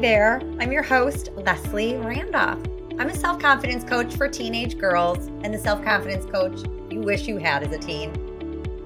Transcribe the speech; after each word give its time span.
There, 0.00 0.40
I'm 0.60 0.70
your 0.70 0.84
host, 0.84 1.32
Leslie 1.34 1.96
Randolph. 1.96 2.60
I'm 3.00 3.08
a 3.08 3.14
self 3.16 3.40
confidence 3.40 3.82
coach 3.82 4.14
for 4.14 4.28
teenage 4.28 4.78
girls 4.78 5.26
and 5.42 5.52
the 5.52 5.58
self 5.58 5.82
confidence 5.82 6.24
coach 6.24 6.60
you 6.88 7.00
wish 7.00 7.26
you 7.26 7.38
had 7.38 7.64
as 7.64 7.72
a 7.72 7.78
teen. 7.78 8.12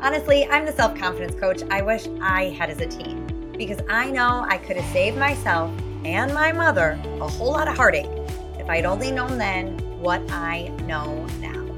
Honestly, 0.01 0.47
I'm 0.47 0.65
the 0.65 0.73
self 0.73 0.97
confidence 0.99 1.39
coach 1.39 1.65
I 1.71 1.83
wish 1.83 2.07
I 2.23 2.45
had 2.45 2.71
as 2.71 2.81
a 2.81 2.87
teen 2.87 3.53
because 3.59 3.81
I 3.91 4.11
know 4.11 4.47
I 4.49 4.57
could 4.57 4.79
have 4.79 4.91
saved 4.91 5.19
myself 5.19 5.71
and 6.03 6.33
my 6.33 6.51
mother 6.51 6.99
a 7.21 7.29
whole 7.29 7.53
lot 7.53 7.69
of 7.69 7.77
heartache 7.77 8.09
if 8.59 8.71
I'd 8.71 8.87
only 8.87 9.13
known 9.13 9.37
then 9.37 9.77
what 10.01 10.23
I 10.31 10.69
know 10.87 11.27
now. 11.41 11.77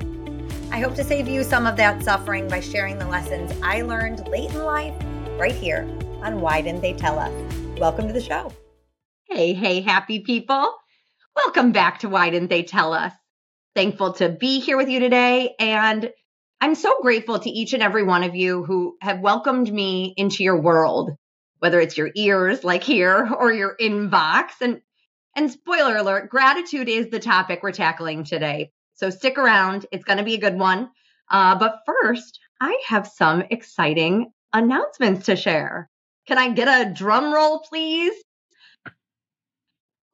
I 0.70 0.78
hope 0.78 0.94
to 0.94 1.02
save 1.02 1.26
you 1.26 1.42
some 1.42 1.66
of 1.66 1.76
that 1.78 2.04
suffering 2.04 2.46
by 2.46 2.60
sharing 2.60 3.00
the 3.00 3.08
lessons 3.08 3.52
I 3.64 3.82
learned 3.82 4.28
late 4.28 4.50
in 4.50 4.62
life 4.62 4.94
right 5.40 5.50
here 5.50 5.88
on 6.22 6.40
Why 6.40 6.62
Didn't 6.62 6.82
They 6.82 6.92
Tell 6.92 7.18
Us? 7.18 7.32
Welcome 7.80 8.06
to 8.06 8.12
the 8.12 8.22
show. 8.22 8.52
Hey, 9.30 9.54
hey, 9.54 9.80
happy 9.80 10.20
people. 10.20 10.74
Welcome 11.34 11.72
back 11.72 12.00
to 12.00 12.10
Why 12.10 12.28
Didn't 12.28 12.50
They 12.50 12.62
Tell 12.62 12.92
Us? 12.92 13.12
Thankful 13.74 14.12
to 14.14 14.28
be 14.28 14.60
here 14.60 14.76
with 14.76 14.90
you 14.90 15.00
today. 15.00 15.54
And 15.58 16.12
I'm 16.60 16.74
so 16.74 17.00
grateful 17.00 17.38
to 17.38 17.50
each 17.50 17.72
and 17.72 17.82
every 17.82 18.02
one 18.02 18.22
of 18.22 18.36
you 18.36 18.64
who 18.64 18.96
have 19.00 19.20
welcomed 19.20 19.72
me 19.72 20.12
into 20.18 20.44
your 20.44 20.60
world, 20.60 21.12
whether 21.58 21.80
it's 21.80 21.96
your 21.96 22.10
ears 22.14 22.64
like 22.64 22.84
here 22.84 23.26
or 23.38 23.50
your 23.50 23.74
inbox. 23.80 24.50
And 24.60 24.82
and 25.34 25.50
spoiler 25.50 25.96
alert, 25.96 26.28
gratitude 26.28 26.90
is 26.90 27.08
the 27.08 27.18
topic 27.18 27.62
we're 27.62 27.72
tackling 27.72 28.24
today. 28.24 28.72
So 28.92 29.08
stick 29.08 29.38
around. 29.38 29.86
It's 29.90 30.04
going 30.04 30.18
to 30.18 30.24
be 30.24 30.34
a 30.34 30.40
good 30.40 30.58
one. 30.58 30.90
Uh, 31.30 31.58
but 31.58 31.80
first, 31.86 32.38
I 32.60 32.78
have 32.88 33.06
some 33.06 33.42
exciting 33.50 34.30
announcements 34.52 35.26
to 35.26 35.34
share. 35.34 35.88
Can 36.28 36.36
I 36.36 36.50
get 36.50 36.68
a 36.68 36.92
drum 36.92 37.32
roll, 37.32 37.60
please? 37.60 38.14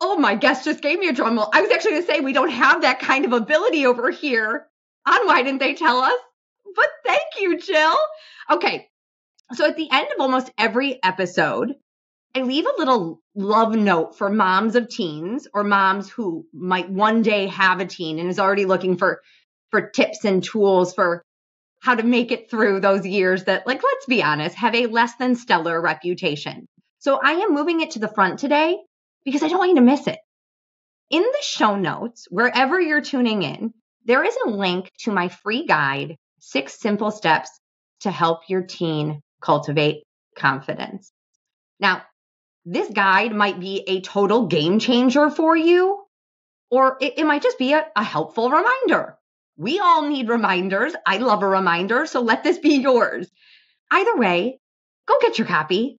Oh, 0.01 0.17
my 0.17 0.35
guest 0.35 0.65
just 0.65 0.81
gave 0.81 0.99
me 0.99 1.09
a 1.09 1.13
drum 1.13 1.37
roll. 1.37 1.51
I 1.53 1.61
was 1.61 1.71
actually 1.71 1.93
going 1.93 2.03
to 2.03 2.13
say 2.13 2.21
we 2.21 2.33
don't 2.33 2.51
have 2.51 2.83
that 2.83 3.01
kind 3.01 3.25
of 3.25 3.33
ability 3.33 3.87
over 3.87 4.11
here 4.11 4.67
on 5.07 5.27
Why 5.27 5.43
Didn't 5.43 5.61
They 5.61 5.75
Tell 5.75 5.99
Us? 5.99 6.19
But 6.75 6.87
thank 7.05 7.23
you, 7.41 7.59
Jill. 7.59 7.97
Okay. 8.51 8.89
So 9.53 9.67
at 9.67 9.77
the 9.77 9.89
end 9.91 10.09
of 10.13 10.21
almost 10.21 10.51
every 10.57 11.03
episode, 11.03 11.75
I 12.35 12.43
leave 12.43 12.67
a 12.67 12.79
little 12.79 13.21
love 13.35 13.75
note 13.75 14.17
for 14.17 14.31
moms 14.31 14.77
of 14.77 14.89
teens 14.89 15.49
or 15.53 15.65
moms 15.65 16.09
who 16.09 16.47
might 16.53 16.89
one 16.89 17.23
day 17.23 17.49
have 17.49 17.81
a 17.81 17.87
teen 17.87 18.19
and 18.19 18.29
is 18.29 18.39
already 18.39 18.67
looking 18.67 18.97
for 18.97 19.21
for 19.71 19.91
tips 19.91 20.25
and 20.25 20.43
tools 20.43 20.95
for 20.95 21.25
how 21.81 21.95
to 21.95 22.03
make 22.03 22.31
it 22.31 22.51
through 22.51 22.81
those 22.81 23.07
years 23.07 23.45
that 23.45 23.67
like 23.67 23.83
let's 23.83 24.07
be 24.07 24.23
honest 24.23 24.57
have 24.57 24.75
a 24.75 24.87
less 24.87 25.15
than 25.17 25.35
stellar 25.35 25.81
reputation. 25.81 26.67
So 27.01 27.19
I 27.23 27.33
am 27.33 27.55
moving 27.55 27.81
it 27.81 27.93
to 27.93 27.99
the 27.99 28.09
front 28.09 28.39
today 28.39 28.79
because 29.25 29.43
I 29.43 29.49
don't 29.49 29.59
want 29.59 29.71
you 29.71 29.77
to 29.77 29.83
miss 29.83 30.07
it. 30.07 30.19
In 31.11 31.23
the 31.23 31.43
show 31.43 31.77
notes, 31.77 32.27
wherever 32.31 32.81
you're 32.81 33.01
tuning 33.01 33.43
in, 33.43 33.75
there 34.05 34.25
is 34.25 34.37
a 34.45 34.51
link 34.51 34.91
to 35.01 35.13
my 35.13 35.29
free 35.29 35.67
guide, 35.67 36.17
Six 36.39 36.79
Simple 36.81 37.11
Steps 37.11 37.51
to 38.01 38.11
Help 38.11 38.49
Your 38.49 38.63
Teen 38.63 39.21
Cultivate 39.43 40.05
Confidence. 40.37 41.13
Now, 41.79 42.03
this 42.65 42.89
guide 42.91 43.35
might 43.35 43.59
be 43.59 43.85
a 43.87 44.01
total 44.01 44.47
game 44.47 44.79
changer 44.79 45.31
for 45.31 45.57
you, 45.57 46.05
or 46.71 46.97
it, 47.01 47.19
it 47.19 47.25
might 47.25 47.43
just 47.43 47.59
be 47.59 47.73
a, 47.73 47.87
a 47.97 48.03
helpful 48.03 48.51
reminder. 48.51 49.17
We 49.57 49.81
all 49.81 50.09
need 50.09 50.29
reminders. 50.29 50.95
I 51.05 51.19
love 51.19 51.43
a 51.43 51.49
reminder, 51.49 52.07
so 52.07 52.21
let 52.21 52.45
this 52.45 52.59
be 52.59 52.77
yours. 52.77 53.31
Either 53.91 54.17
way, 54.17 54.59
go 55.07 55.19
get 55.21 55.39
your 55.39 55.47
copy. 55.47 55.99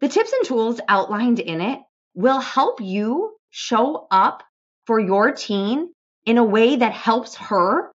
The 0.00 0.08
tips 0.08 0.32
and 0.32 0.46
tools 0.46 0.80
outlined 0.88 1.40
in 1.40 1.60
it 1.60 1.80
will 2.18 2.40
help 2.40 2.80
you 2.80 3.36
show 3.50 4.08
up 4.10 4.42
for 4.86 4.98
your 4.98 5.30
teen 5.30 5.88
in 6.26 6.36
a 6.36 6.42
way 6.42 6.74
that 6.74 6.92
helps 6.92 7.36
her 7.36 7.92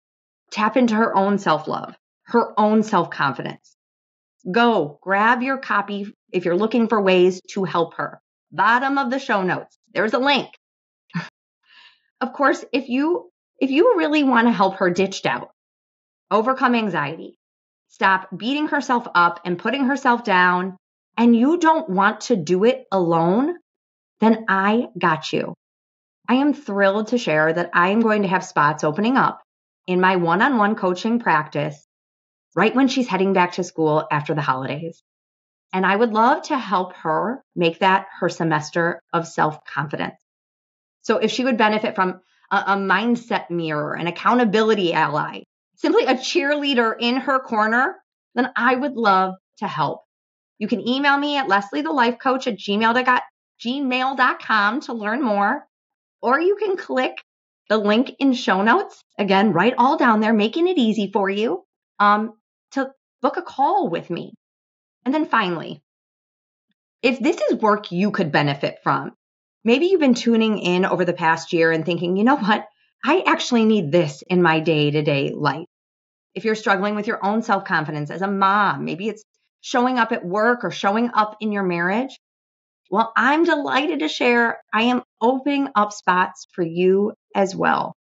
tap 0.51 0.77
into 0.77 0.97
her 0.97 1.17
own 1.17 1.39
self 1.39 1.69
love, 1.69 1.95
her 2.25 2.53
own 2.59 2.83
self 2.83 3.11
confidence. 3.11 3.77
Go 4.51 4.99
grab 5.01 5.43
your 5.43 5.59
copy 5.59 6.13
if 6.33 6.45
you're 6.45 6.57
looking 6.57 6.89
for 6.89 7.01
ways 7.01 7.41
to 7.51 7.63
help 7.63 7.95
her. 7.95 8.21
Bottom 8.51 8.99
of 8.99 9.11
the 9.11 9.21
show 9.21 9.45
notes, 9.45 9.79
there's 9.95 10.15
a 10.15 10.19
link. 10.19 10.49
of 12.21 12.33
course, 12.33 12.65
if 12.73 12.89
you 12.89 13.31
if 13.61 13.71
you 13.71 13.97
really 13.99 14.25
want 14.25 14.49
to 14.49 14.53
help 14.53 14.79
her 14.79 14.91
ditch 14.91 15.23
doubt, 15.23 15.53
overcome 16.29 16.75
anxiety, 16.75 17.39
stop 17.87 18.37
beating 18.37 18.67
herself 18.67 19.07
up 19.15 19.43
and 19.45 19.61
putting 19.61 19.85
herself 19.85 20.25
down, 20.25 20.77
and 21.17 21.37
you 21.37 21.59
don't 21.59 21.89
want 21.89 22.23
to 22.23 22.35
do 22.35 22.65
it 22.65 22.85
alone, 22.91 23.55
then 24.21 24.45
I 24.49 24.89
got 24.99 25.33
you. 25.33 25.55
I 26.29 26.35
am 26.35 26.53
thrilled 26.53 27.09
to 27.09 27.19
share 27.19 27.53
that 27.53 27.71
I 27.73 27.89
am 27.91 28.01
going 28.01 28.23
to 28.23 28.29
have 28.29 28.45
spots 28.45 28.85
opening 28.85 29.17
up 29.17 29.43
in 29.87 30.01
my 30.01 30.17
one 30.17 30.43
on 30.43 30.59
one 30.59 30.75
coaching 30.75 31.21
practice 31.21 31.87
right 32.55 32.75
when 32.75 32.89
she's 32.89 33.09
heading 33.09 33.33
back 33.33 33.53
to 33.53 33.65
school 33.65 34.07
after 34.11 34.35
the 34.35 34.43
holidays. 34.43 35.03
And 35.73 35.87
I 35.87 35.97
would 35.97 36.13
love 36.13 36.43
to 36.45 36.59
help 36.59 36.95
her 36.97 37.43
make 37.55 37.79
that 37.79 38.07
her 38.21 38.29
semester 38.29 39.01
of 39.13 39.27
self 39.27 39.65
confidence. 39.65 40.17
So 41.03 41.19
if 41.19 41.31
she 41.31 41.45
would 41.45 41.57
benefit 41.57 41.95
from 41.95 42.21
a, 42.51 42.57
a, 42.57 42.77
mindset 42.77 43.51
mirror, 43.51 43.95
an 43.95 44.07
accountability 44.07 44.93
ally, 44.93 45.43
simply 45.77 46.05
a 46.05 46.15
cheerleader 46.15 46.95
in 46.99 47.17
her 47.17 47.39
corner, 47.39 47.97
then 48.35 48.51
I 48.57 48.75
would 48.75 48.95
love 48.95 49.35
to 49.59 49.67
help. 49.67 50.03
You 50.59 50.69
can 50.69 50.87
email 50.87 51.17
me 51.17 51.37
at 51.37 51.49
Leslie 51.49 51.83
the 51.83 51.93
Life 51.93 52.19
Coach 52.19 52.47
at 52.47 52.59
gmail.com 52.59 53.21
gmail.com 53.65 54.81
to 54.83 54.93
learn 54.93 55.23
more, 55.23 55.67
or 56.23 56.41
you 56.41 56.57
can 56.57 56.77
click 56.77 57.17
the 57.69 57.79
link 57.79 58.13
in 58.19 58.33
show 58.33 58.63
notes. 58.63 59.03
Again, 59.19 59.53
write 59.53 59.75
all 59.79 59.97
down 59.97 60.21
there, 60.21 60.33
making 60.33 60.69
it 60.69 60.79
easy 60.79 61.11
for 61.13 61.29
you 61.29 61.65
um, 61.99 62.35
to 62.73 62.91
book 63.21 63.37
a 63.37 63.43
call 63.43 63.89
with 63.89 64.11
me. 64.11 64.33
And 65.05 65.15
then 65.15 65.27
finally, 65.27 65.83
if 67.03 67.19
this 67.21 67.41
is 67.41 67.61
work 67.61 67.93
you 67.93 68.11
could 68.11 68.33
benefit 68.33 68.79
from, 68.83 69.13
maybe 69.65 69.87
you've 69.87 70.01
been 70.01 70.15
tuning 70.15 70.59
in 70.59 70.85
over 70.85 71.05
the 71.05 71.13
past 71.13 71.53
year 71.53 71.71
and 71.71 71.85
thinking, 71.85 72.17
you 72.17 72.25
know 72.25 72.37
what? 72.37 72.67
I 73.05 73.23
actually 73.27 73.65
need 73.65 73.93
this 73.93 74.23
in 74.27 74.43
my 74.43 74.61
day 74.61 74.91
to 74.91 75.03
day 75.03 75.33
life. 75.35 75.67
If 76.35 76.45
you're 76.45 76.55
struggling 76.55 76.95
with 76.95 77.07
your 77.07 77.25
own 77.25 77.43
self 77.43 77.65
confidence 77.65 78.11
as 78.11 78.23
a 78.23 78.31
mom, 78.31 78.85
maybe 78.85 79.09
it's 79.09 79.25
showing 79.61 79.99
up 79.99 80.13
at 80.13 80.25
work 80.25 80.65
or 80.65 80.71
showing 80.71 81.11
up 81.15 81.37
in 81.41 81.53
your 81.53 81.63
marriage, 81.63 82.19
well, 82.91 83.13
I'm 83.17 83.45
delighted 83.45 84.01
to 84.01 84.09
share 84.09 84.61
I 84.73 84.85
am 84.85 85.03
opening 85.21 85.69
up 85.75 85.93
spots 85.93 86.47
for 86.53 86.63
you 86.63 87.13
as 87.35 87.55
well. 87.55 87.95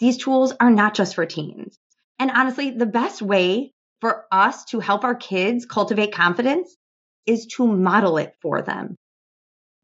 These 0.00 0.18
tools 0.18 0.52
are 0.58 0.70
not 0.70 0.94
just 0.94 1.14
for 1.14 1.26
teens. 1.26 1.78
And 2.18 2.30
honestly, 2.30 2.70
the 2.70 2.86
best 2.86 3.22
way 3.22 3.72
for 4.00 4.26
us 4.30 4.64
to 4.66 4.80
help 4.80 5.04
our 5.04 5.14
kids 5.14 5.66
cultivate 5.66 6.12
confidence 6.12 6.74
is 7.26 7.46
to 7.56 7.66
model 7.66 8.18
it 8.18 8.34
for 8.42 8.62
them. 8.62 8.96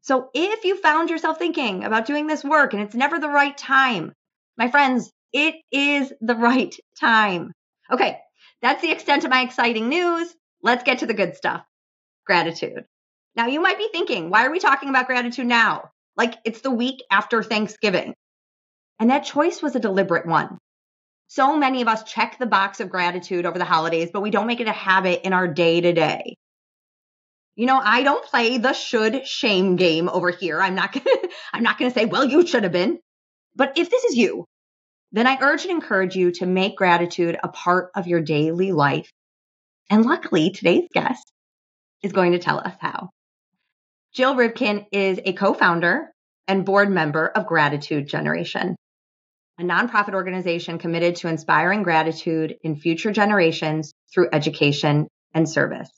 So 0.01 0.29
if 0.33 0.65
you 0.65 0.77
found 0.77 1.09
yourself 1.09 1.37
thinking 1.37 1.83
about 1.83 2.05
doing 2.05 2.27
this 2.27 2.43
work 2.43 2.73
and 2.73 2.83
it's 2.83 2.95
never 2.95 3.19
the 3.19 3.29
right 3.29 3.57
time, 3.57 4.13
my 4.57 4.69
friends, 4.69 5.11
it 5.31 5.55
is 5.71 6.13
the 6.21 6.35
right 6.35 6.75
time. 6.99 7.53
Okay, 7.91 8.19
that's 8.61 8.81
the 8.81 8.91
extent 8.91 9.23
of 9.23 9.29
my 9.29 9.41
exciting 9.41 9.89
news. 9.89 10.33
Let's 10.61 10.83
get 10.83 10.99
to 10.99 11.05
the 11.05 11.13
good 11.13 11.35
stuff. 11.35 11.63
Gratitude. 12.25 12.85
Now, 13.35 13.47
you 13.47 13.61
might 13.61 13.77
be 13.77 13.89
thinking, 13.91 14.29
why 14.29 14.45
are 14.45 14.51
we 14.51 14.59
talking 14.59 14.89
about 14.89 15.07
gratitude 15.07 15.47
now? 15.47 15.89
Like 16.15 16.35
it's 16.45 16.61
the 16.61 16.71
week 16.71 17.01
after 17.09 17.41
Thanksgiving. 17.41 18.13
And 18.99 19.09
that 19.09 19.25
choice 19.25 19.61
was 19.61 19.75
a 19.75 19.79
deliberate 19.79 20.27
one. 20.27 20.59
So 21.27 21.57
many 21.57 21.81
of 21.81 21.87
us 21.87 22.03
check 22.03 22.37
the 22.37 22.45
box 22.45 22.79
of 22.79 22.89
gratitude 22.89 23.45
over 23.45 23.57
the 23.57 23.65
holidays, 23.65 24.11
but 24.13 24.21
we 24.21 24.29
don't 24.29 24.45
make 24.45 24.59
it 24.59 24.67
a 24.67 24.71
habit 24.71 25.25
in 25.25 25.33
our 25.33 25.47
day 25.47 25.81
to 25.81 25.93
day. 25.93 26.35
You 27.55 27.65
know, 27.65 27.79
I 27.83 28.03
don't 28.03 28.25
play 28.25 28.57
the 28.57 28.73
should 28.73 29.27
shame 29.27 29.75
game 29.75 30.09
over 30.09 30.29
here. 30.29 30.61
I'm 30.61 30.75
not 30.75 30.93
going 30.93 31.05
to 31.05 31.29
I'm 31.51 31.63
not 31.63 31.77
going 31.77 31.89
to 31.91 31.99
say, 31.99 32.05
"Well, 32.05 32.25
you 32.25 32.45
should 32.45 32.63
have 32.63 32.71
been." 32.71 32.99
But 33.55 33.77
if 33.77 33.89
this 33.89 34.03
is 34.03 34.15
you, 34.15 34.45
then 35.11 35.27
I 35.27 35.37
urge 35.41 35.63
and 35.63 35.71
encourage 35.71 36.15
you 36.15 36.31
to 36.33 36.45
make 36.45 36.75
gratitude 36.75 37.37
a 37.41 37.47
part 37.47 37.91
of 37.95 38.07
your 38.07 38.21
daily 38.21 38.71
life. 38.71 39.11
And 39.89 40.05
luckily, 40.05 40.49
today's 40.51 40.89
guest 40.93 41.31
is 42.01 42.11
going 42.11 42.31
to 42.31 42.39
tell 42.39 42.59
us 42.59 42.75
how. 42.79 43.09
Jill 44.13 44.35
Rivkin 44.35 44.85
is 44.91 45.19
a 45.25 45.33
co 45.33 45.55
founder 45.55 46.13
and 46.47 46.65
board 46.65 46.91
member 46.91 47.25
of 47.27 47.47
Gratitude 47.47 48.07
Generation, 48.07 48.75
a 49.59 49.63
nonprofit 49.63 50.13
organization 50.13 50.77
committed 50.77 51.15
to 51.17 51.29
inspiring 51.29 51.81
gratitude 51.81 52.55
in 52.61 52.75
future 52.75 53.11
generations 53.11 53.91
through 54.13 54.29
education 54.31 55.07
and 55.33 55.49
service. 55.49 55.89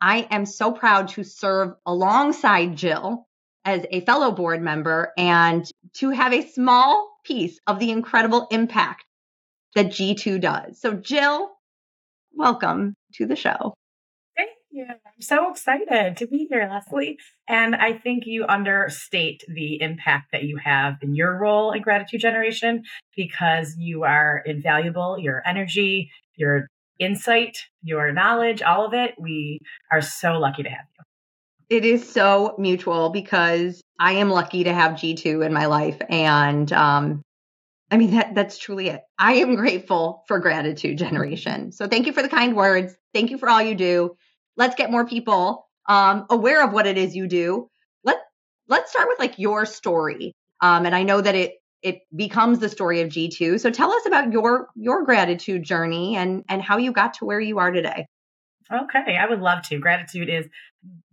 I 0.00 0.28
am 0.30 0.46
so 0.46 0.70
proud 0.70 1.08
to 1.10 1.24
serve 1.24 1.74
alongside 1.84 2.76
Jill 2.76 3.26
as 3.64 3.84
a 3.90 4.02
fellow 4.02 4.30
board 4.30 4.62
member 4.62 5.12
and 5.18 5.68
to 5.94 6.10
have 6.10 6.32
a 6.32 6.48
small 6.48 7.10
piece 7.24 7.58
of 7.66 7.80
the 7.80 7.90
incredible 7.90 8.46
impact 8.52 9.04
that 9.74 9.86
G2 9.86 10.40
does. 10.40 10.80
So, 10.80 10.94
Jill, 10.94 11.50
welcome 12.32 12.94
to 13.14 13.26
the 13.26 13.34
show. 13.34 13.74
You. 14.78 14.86
I'm 14.88 15.20
so 15.20 15.50
excited 15.50 16.16
to 16.16 16.26
be 16.26 16.46
here, 16.48 16.68
Leslie. 16.70 17.18
And 17.48 17.74
I 17.74 17.92
think 17.92 18.24
you 18.26 18.44
understate 18.44 19.42
the 19.48 19.80
impact 19.82 20.28
that 20.32 20.44
you 20.44 20.56
have 20.56 20.94
in 21.02 21.14
your 21.14 21.38
role 21.38 21.72
in 21.72 21.82
gratitude 21.82 22.20
generation 22.20 22.84
because 23.16 23.74
you 23.76 24.04
are 24.04 24.42
invaluable. 24.46 25.18
Your 25.18 25.42
energy, 25.46 26.10
your 26.36 26.68
insight, 26.98 27.58
your 27.82 28.12
knowledge, 28.12 28.62
all 28.62 28.86
of 28.86 28.94
it. 28.94 29.14
We 29.18 29.60
are 29.92 30.00
so 30.00 30.38
lucky 30.38 30.62
to 30.62 30.70
have 30.70 30.86
you. 30.96 31.76
It 31.76 31.84
is 31.84 32.08
so 32.08 32.54
mutual 32.58 33.10
because 33.10 33.82
I 34.00 34.12
am 34.12 34.30
lucky 34.30 34.64
to 34.64 34.72
have 34.72 34.92
G2 34.92 35.44
in 35.44 35.52
my 35.52 35.66
life. 35.66 36.00
And 36.08 36.72
um, 36.72 37.22
I 37.90 37.96
mean, 37.96 38.12
that, 38.12 38.34
that's 38.34 38.58
truly 38.58 38.88
it. 38.88 39.02
I 39.18 39.34
am 39.34 39.56
grateful 39.56 40.24
for 40.28 40.38
gratitude 40.38 40.98
generation. 40.98 41.72
So 41.72 41.88
thank 41.88 42.06
you 42.06 42.12
for 42.12 42.22
the 42.22 42.28
kind 42.28 42.56
words. 42.56 42.94
Thank 43.12 43.30
you 43.30 43.38
for 43.38 43.48
all 43.50 43.62
you 43.62 43.74
do. 43.74 44.16
Let's 44.58 44.74
get 44.74 44.90
more 44.90 45.06
people 45.06 45.66
um, 45.88 46.26
aware 46.28 46.62
of 46.62 46.72
what 46.72 46.86
it 46.86 46.98
is 46.98 47.16
you 47.16 47.26
do. 47.26 47.70
Let 48.04 48.18
Let's 48.68 48.90
start 48.90 49.08
with 49.08 49.18
like 49.18 49.38
your 49.38 49.64
story. 49.64 50.34
Um, 50.60 50.84
and 50.84 50.94
I 50.94 51.04
know 51.04 51.20
that 51.20 51.34
it 51.34 51.54
it 51.80 52.00
becomes 52.14 52.58
the 52.58 52.68
story 52.68 53.00
of 53.00 53.08
G2. 53.08 53.60
So 53.60 53.70
tell 53.70 53.92
us 53.92 54.04
about 54.04 54.32
your 54.32 54.68
your 54.74 55.04
gratitude 55.04 55.62
journey 55.62 56.16
and 56.16 56.44
and 56.48 56.60
how 56.60 56.76
you 56.76 56.92
got 56.92 57.14
to 57.14 57.24
where 57.24 57.40
you 57.40 57.58
are 57.60 57.70
today. 57.70 58.06
Okay, 58.70 59.16
I 59.16 59.26
would 59.26 59.40
love 59.40 59.62
to. 59.68 59.78
Gratitude 59.78 60.28
is 60.28 60.46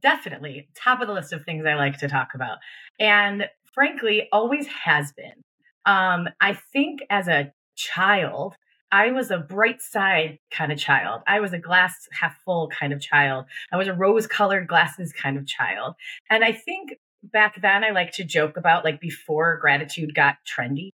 definitely 0.01 0.67
top 0.75 1.01
of 1.01 1.07
the 1.07 1.13
list 1.13 1.31
of 1.31 1.45
things 1.45 1.65
I 1.65 1.75
like 1.75 1.99
to 1.99 2.09
talk 2.09 2.29
about. 2.35 2.57
And 2.99 3.47
frankly, 3.73 4.27
always 4.31 4.67
has 4.67 5.13
been. 5.13 5.43
Um, 5.85 6.27
I 6.41 6.57
think 6.73 7.01
as 7.09 7.27
a 7.27 7.53
child, 7.75 8.55
I 8.95 9.11
was 9.11 9.29
a 9.29 9.37
bright 9.37 9.81
side 9.81 10.39
kind 10.51 10.71
of 10.71 10.77
child. 10.77 11.21
I 11.27 11.41
was 11.41 11.51
a 11.51 11.59
glass 11.59 12.07
half 12.17 12.37
full 12.45 12.69
kind 12.69 12.93
of 12.93 13.01
child. 13.01 13.43
I 13.69 13.75
was 13.75 13.89
a 13.89 13.93
rose 13.93 14.25
colored 14.25 14.69
glasses 14.69 15.11
kind 15.11 15.37
of 15.37 15.45
child. 15.45 15.95
And 16.29 16.45
I 16.45 16.53
think 16.53 16.93
back 17.21 17.61
then 17.61 17.83
I 17.83 17.89
like 17.89 18.13
to 18.13 18.23
joke 18.23 18.55
about 18.55 18.85
like 18.85 19.01
before 19.01 19.57
gratitude 19.57 20.15
got 20.15 20.37
trendy. 20.47 20.93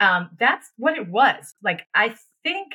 Um, 0.00 0.28
that's 0.38 0.70
what 0.76 0.98
it 0.98 1.08
was. 1.08 1.54
Like 1.62 1.86
I 1.94 2.14
think, 2.42 2.72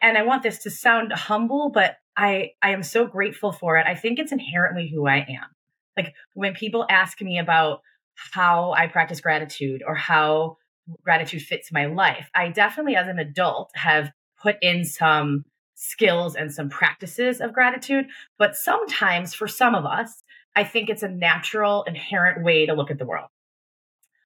and 0.00 0.16
I 0.16 0.22
want 0.22 0.44
this 0.44 0.58
to 0.62 0.70
sound 0.70 1.12
humble, 1.12 1.70
but 1.70 1.96
I 2.16 2.52
I 2.62 2.70
am 2.70 2.84
so 2.84 3.08
grateful 3.08 3.50
for 3.50 3.76
it. 3.76 3.88
I 3.88 3.96
think 3.96 4.20
it's 4.20 4.30
inherently 4.30 4.88
who 4.88 5.08
I 5.08 5.16
am. 5.16 5.48
Like 5.96 6.14
when 6.34 6.54
people 6.54 6.86
ask 6.88 7.20
me 7.20 7.40
about 7.40 7.80
how 8.14 8.70
I 8.70 8.86
practice 8.86 9.20
gratitude 9.20 9.82
or 9.84 9.96
how 9.96 10.58
gratitude 11.02 11.42
fits 11.42 11.72
my 11.72 11.86
life, 11.86 12.30
I 12.34 12.48
definitely 12.48 12.96
as 12.96 13.08
an 13.08 13.18
adult 13.18 13.70
have 13.74 14.12
put 14.42 14.56
in 14.62 14.84
some 14.84 15.44
skills 15.74 16.36
and 16.36 16.52
some 16.52 16.68
practices 16.68 17.40
of 17.40 17.52
gratitude, 17.52 18.06
but 18.38 18.54
sometimes 18.54 19.34
for 19.34 19.48
some 19.48 19.74
of 19.74 19.86
us, 19.86 20.22
I 20.54 20.64
think 20.64 20.90
it's 20.90 21.02
a 21.02 21.08
natural, 21.08 21.84
inherent 21.84 22.44
way 22.44 22.66
to 22.66 22.74
look 22.74 22.90
at 22.90 22.98
the 22.98 23.06
world. 23.06 23.28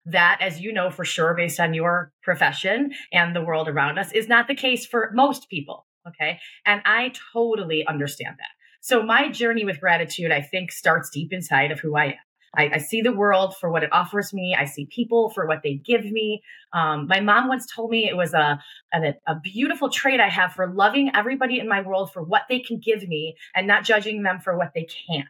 That, 0.06 0.38
as 0.40 0.61
you 0.61 0.72
know 0.72 0.90
for 0.90 1.05
sure, 1.05 1.34
based 1.34 1.61
on 1.61 1.72
your 1.72 2.12
profession 2.22 2.93
and 3.12 3.34
the 3.34 3.44
world 3.44 3.69
around 3.69 3.99
us, 3.99 4.12
is 4.12 4.28
not 4.28 4.49
the 4.49 4.55
case 4.55 4.84
for 4.84 5.11
most 5.14 5.49
people. 5.49 5.87
Okay. 6.06 6.38
And 6.66 6.82
I 6.84 7.12
totally 7.32 7.87
understand 7.87 8.37
that. 8.38 8.49
So 8.81 9.02
my 9.02 9.31
journey 9.31 9.64
with 9.64 9.81
gratitude, 9.81 10.31
I 10.31 10.43
think, 10.43 10.70
starts 10.70 11.08
deep 11.08 11.32
inside 11.32 11.70
of 11.70 11.81
who 11.81 11.96
I 11.96 12.05
am. 12.05 12.14
I, 12.56 12.70
I, 12.74 12.78
see 12.78 13.02
the 13.02 13.12
world 13.12 13.56
for 13.56 13.70
what 13.70 13.82
it 13.82 13.92
offers 13.92 14.32
me. 14.32 14.56
I 14.58 14.64
see 14.64 14.86
people 14.86 15.30
for 15.30 15.46
what 15.46 15.62
they 15.62 15.74
give 15.74 16.04
me. 16.04 16.42
Um, 16.72 17.06
my 17.06 17.20
mom 17.20 17.48
once 17.48 17.66
told 17.66 17.90
me 17.90 18.08
it 18.08 18.16
was 18.16 18.34
a, 18.34 18.60
a, 18.92 19.14
a 19.26 19.40
beautiful 19.40 19.88
trait 19.88 20.20
I 20.20 20.28
have 20.28 20.52
for 20.52 20.66
loving 20.66 21.10
everybody 21.14 21.58
in 21.58 21.68
my 21.68 21.80
world 21.80 22.12
for 22.12 22.22
what 22.22 22.42
they 22.48 22.60
can 22.60 22.78
give 22.78 23.06
me 23.08 23.36
and 23.54 23.66
not 23.66 23.84
judging 23.84 24.22
them 24.22 24.40
for 24.40 24.56
what 24.56 24.72
they 24.74 24.86
can't. 25.08 25.26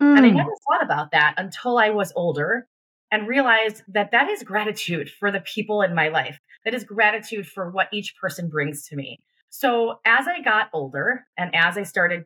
Mm. 0.00 0.16
And 0.16 0.26
I 0.26 0.30
mm. 0.30 0.36
never 0.36 0.52
thought 0.68 0.82
about 0.82 1.12
that 1.12 1.34
until 1.36 1.78
I 1.78 1.90
was 1.90 2.12
older 2.16 2.66
and 3.10 3.26
realized 3.26 3.82
that 3.88 4.12
that 4.12 4.28
is 4.28 4.42
gratitude 4.42 5.10
for 5.10 5.30
the 5.30 5.40
people 5.40 5.82
in 5.82 5.94
my 5.94 6.08
life. 6.08 6.38
That 6.64 6.74
is 6.74 6.84
gratitude 6.84 7.46
for 7.46 7.70
what 7.70 7.88
each 7.92 8.16
person 8.16 8.48
brings 8.48 8.86
to 8.88 8.96
me. 8.96 9.18
So 9.48 9.98
as 10.04 10.26
I 10.28 10.40
got 10.40 10.70
older 10.72 11.26
and 11.36 11.54
as 11.54 11.76
I 11.76 11.82
started 11.82 12.24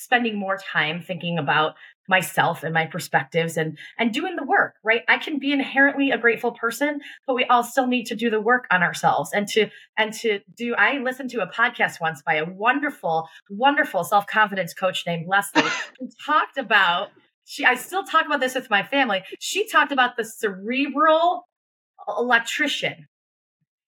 spending 0.00 0.38
more 0.38 0.56
time 0.56 1.02
thinking 1.02 1.38
about 1.38 1.74
myself 2.08 2.64
and 2.64 2.74
my 2.74 2.86
perspectives 2.86 3.56
and 3.56 3.78
and 3.98 4.12
doing 4.12 4.34
the 4.34 4.44
work 4.44 4.74
right 4.82 5.02
i 5.08 5.16
can 5.16 5.38
be 5.38 5.52
inherently 5.52 6.10
a 6.10 6.18
grateful 6.18 6.52
person 6.52 7.00
but 7.26 7.34
we 7.34 7.44
all 7.44 7.62
still 7.62 7.86
need 7.86 8.04
to 8.04 8.16
do 8.16 8.28
the 8.28 8.40
work 8.40 8.66
on 8.72 8.82
ourselves 8.82 9.30
and 9.32 9.46
to 9.46 9.68
and 9.96 10.12
to 10.12 10.40
do 10.56 10.74
i 10.76 10.98
listened 10.98 11.30
to 11.30 11.40
a 11.40 11.46
podcast 11.46 12.00
once 12.00 12.20
by 12.22 12.34
a 12.34 12.44
wonderful 12.44 13.28
wonderful 13.48 14.02
self-confidence 14.02 14.74
coach 14.74 15.04
named 15.06 15.26
leslie 15.28 15.62
who 16.00 16.08
talked 16.26 16.58
about 16.58 17.10
she 17.44 17.64
i 17.64 17.74
still 17.74 18.02
talk 18.02 18.26
about 18.26 18.40
this 18.40 18.54
with 18.54 18.68
my 18.70 18.82
family 18.82 19.22
she 19.38 19.68
talked 19.68 19.92
about 19.92 20.16
the 20.16 20.24
cerebral 20.24 21.46
electrician 22.18 23.06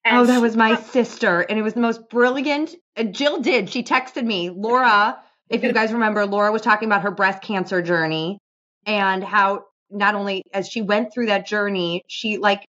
and 0.07 0.19
oh, 0.19 0.25
that 0.27 0.41
was 0.41 0.57
my 0.57 0.77
sister. 0.77 1.41
And 1.41 1.59
it 1.59 1.63
was 1.63 1.75
the 1.75 1.81
most 1.81 2.09
brilliant. 2.09 2.77
And 2.95 3.13
Jill 3.13 3.41
did. 3.41 3.69
She 3.69 3.83
texted 3.83 4.25
me, 4.25 4.51
Laura, 4.51 5.19
if 5.49 5.63
you 5.63 5.73
guys 5.73 5.93
remember, 5.93 6.27
Laura 6.27 6.53
was 6.53 6.63
talking 6.63 6.89
about 6.89 7.03
her 7.03 7.11
breast 7.11 7.43
cancer 7.43 7.83
journey 7.83 8.39
and 8.85 9.23
how 9.23 9.65
not 9.91 10.15
only 10.15 10.43
as 10.53 10.69
she 10.69 10.83
went 10.83 11.13
through 11.13 11.27
that 11.27 11.47
journey, 11.47 12.03
she 12.09 12.39
like 12.39 12.67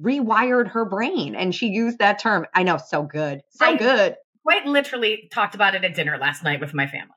rewired 0.00 0.68
her 0.68 0.84
brain 0.84 1.34
and 1.34 1.54
she 1.54 1.68
used 1.68 1.98
that 1.98 2.18
term. 2.18 2.46
I 2.54 2.62
know, 2.62 2.78
so 2.78 3.02
good. 3.02 3.40
So 3.50 3.66
I 3.66 3.76
good. 3.76 4.16
Quite 4.42 4.66
literally 4.66 5.28
talked 5.32 5.54
about 5.54 5.74
it 5.74 5.84
at 5.84 5.94
dinner 5.94 6.18
last 6.18 6.42
night 6.42 6.60
with 6.60 6.74
my 6.74 6.86
family. 6.86 7.14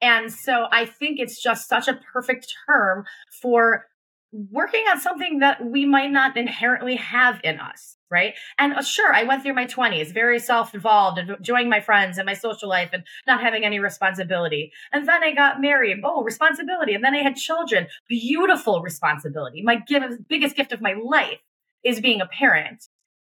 And 0.00 0.32
so 0.32 0.66
I 0.70 0.86
think 0.86 1.20
it's 1.20 1.40
just 1.40 1.68
such 1.68 1.86
a 1.86 2.00
perfect 2.12 2.52
term 2.66 3.04
for 3.40 3.86
working 4.32 4.84
on 4.90 4.98
something 4.98 5.40
that 5.40 5.64
we 5.64 5.84
might 5.84 6.10
not 6.10 6.36
inherently 6.36 6.96
have 6.96 7.38
in 7.44 7.60
us, 7.60 7.96
right? 8.10 8.34
And 8.58 8.72
uh, 8.72 8.82
sure, 8.82 9.12
I 9.12 9.24
went 9.24 9.42
through 9.42 9.54
my 9.54 9.66
20s 9.66 10.12
very 10.12 10.38
self 10.38 10.74
involved, 10.74 11.18
enjoying 11.18 11.68
my 11.68 11.80
friends 11.80 12.16
and 12.16 12.24
my 12.24 12.34
social 12.34 12.68
life 12.68 12.90
and 12.92 13.04
not 13.26 13.42
having 13.42 13.64
any 13.64 13.78
responsibility. 13.78 14.72
And 14.92 15.06
then 15.06 15.22
I 15.22 15.34
got 15.34 15.60
married. 15.60 15.98
Oh, 16.02 16.22
responsibility. 16.22 16.94
And 16.94 17.04
then 17.04 17.14
I 17.14 17.22
had 17.22 17.36
children. 17.36 17.88
Beautiful 18.08 18.80
responsibility. 18.80 19.62
My 19.62 19.76
gift, 19.76 20.28
biggest 20.28 20.56
gift 20.56 20.72
of 20.72 20.80
my 20.80 20.94
life 20.94 21.40
is 21.84 22.00
being 22.00 22.20
a 22.20 22.26
parent. 22.26 22.84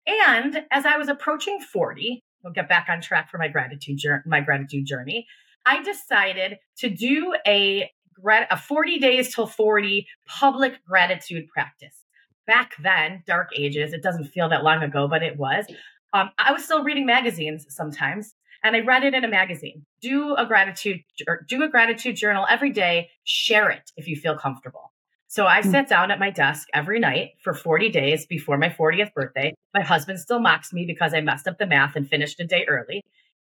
And 0.06 0.66
as 0.72 0.86
I 0.86 0.98
was 0.98 1.10
approaching 1.10 1.60
40, 1.60 2.24
we'll 2.44 2.54
get 2.54 2.70
back 2.70 2.88
on 2.90 3.02
track 3.02 3.30
for 3.30 3.38
my 3.38 3.48
gratitude 3.48 4.00
my 4.26 4.42
gratitude 4.42 4.86
journey. 4.86 5.28
I 5.66 5.84
decided 5.84 6.58
to 6.78 6.90
do 6.90 7.36
a 7.46 7.90
a 8.50 8.58
40 8.58 9.00
days 9.00 9.34
till 9.34 9.48
40 9.48 10.08
public 10.28 10.84
gratitude 10.86 11.48
practice. 11.50 12.04
Back 12.48 12.74
then, 12.82 13.24
dark 13.26 13.50
ages, 13.56 13.94
it 13.94 14.04
doesn't 14.04 14.26
feel 14.26 14.50
that 14.50 14.64
long 14.64 14.84
ago, 14.84 15.08
but 15.08 15.24
it 15.24 15.38
was. 15.38 15.66
Um, 16.14 16.32
I 16.38 16.52
was 16.52 16.64
still 16.64 16.84
reading 16.84 17.06
magazines 17.06 17.66
sometimes, 17.70 18.34
and 18.64 18.76
I 18.76 18.82
read 18.82 19.04
it 19.04 19.14
in 19.14 19.24
a 19.24 19.30
magazine. 19.30 19.86
Do 20.02 20.36
a 20.36 20.46
gratitude, 20.46 21.02
do 21.48 21.64
a 21.64 21.70
gratitude 21.70 22.16
journal 22.16 22.46
every 22.50 22.72
day. 22.72 23.10
Share 23.24 23.70
it 23.70 23.92
if 23.96 24.08
you 24.08 24.16
feel 24.16 24.38
comfortable. 24.38 24.92
So 25.28 25.46
I 25.46 25.62
hmm. 25.62 25.72
sat 25.72 25.88
down 25.88 26.12
at 26.12 26.20
my 26.20 26.30
desk 26.30 26.68
every 26.74 27.00
night 27.00 27.32
for 27.42 27.54
40 27.54 27.90
days 27.90 28.26
before 28.26 28.58
my 28.58 28.68
40th 28.68 29.14
birthday. 29.14 29.54
My 29.74 29.82
husband 29.82 30.20
still 30.20 30.42
mocks 30.42 30.74
me 30.74 30.86
because 30.86 31.14
I 31.14 31.22
messed 31.22 31.48
up 31.48 31.58
the 31.58 31.66
math 31.66 31.96
and 31.96 32.10
finished 32.10 32.40
a 32.42 32.46
day 32.46 32.66
early 32.68 33.02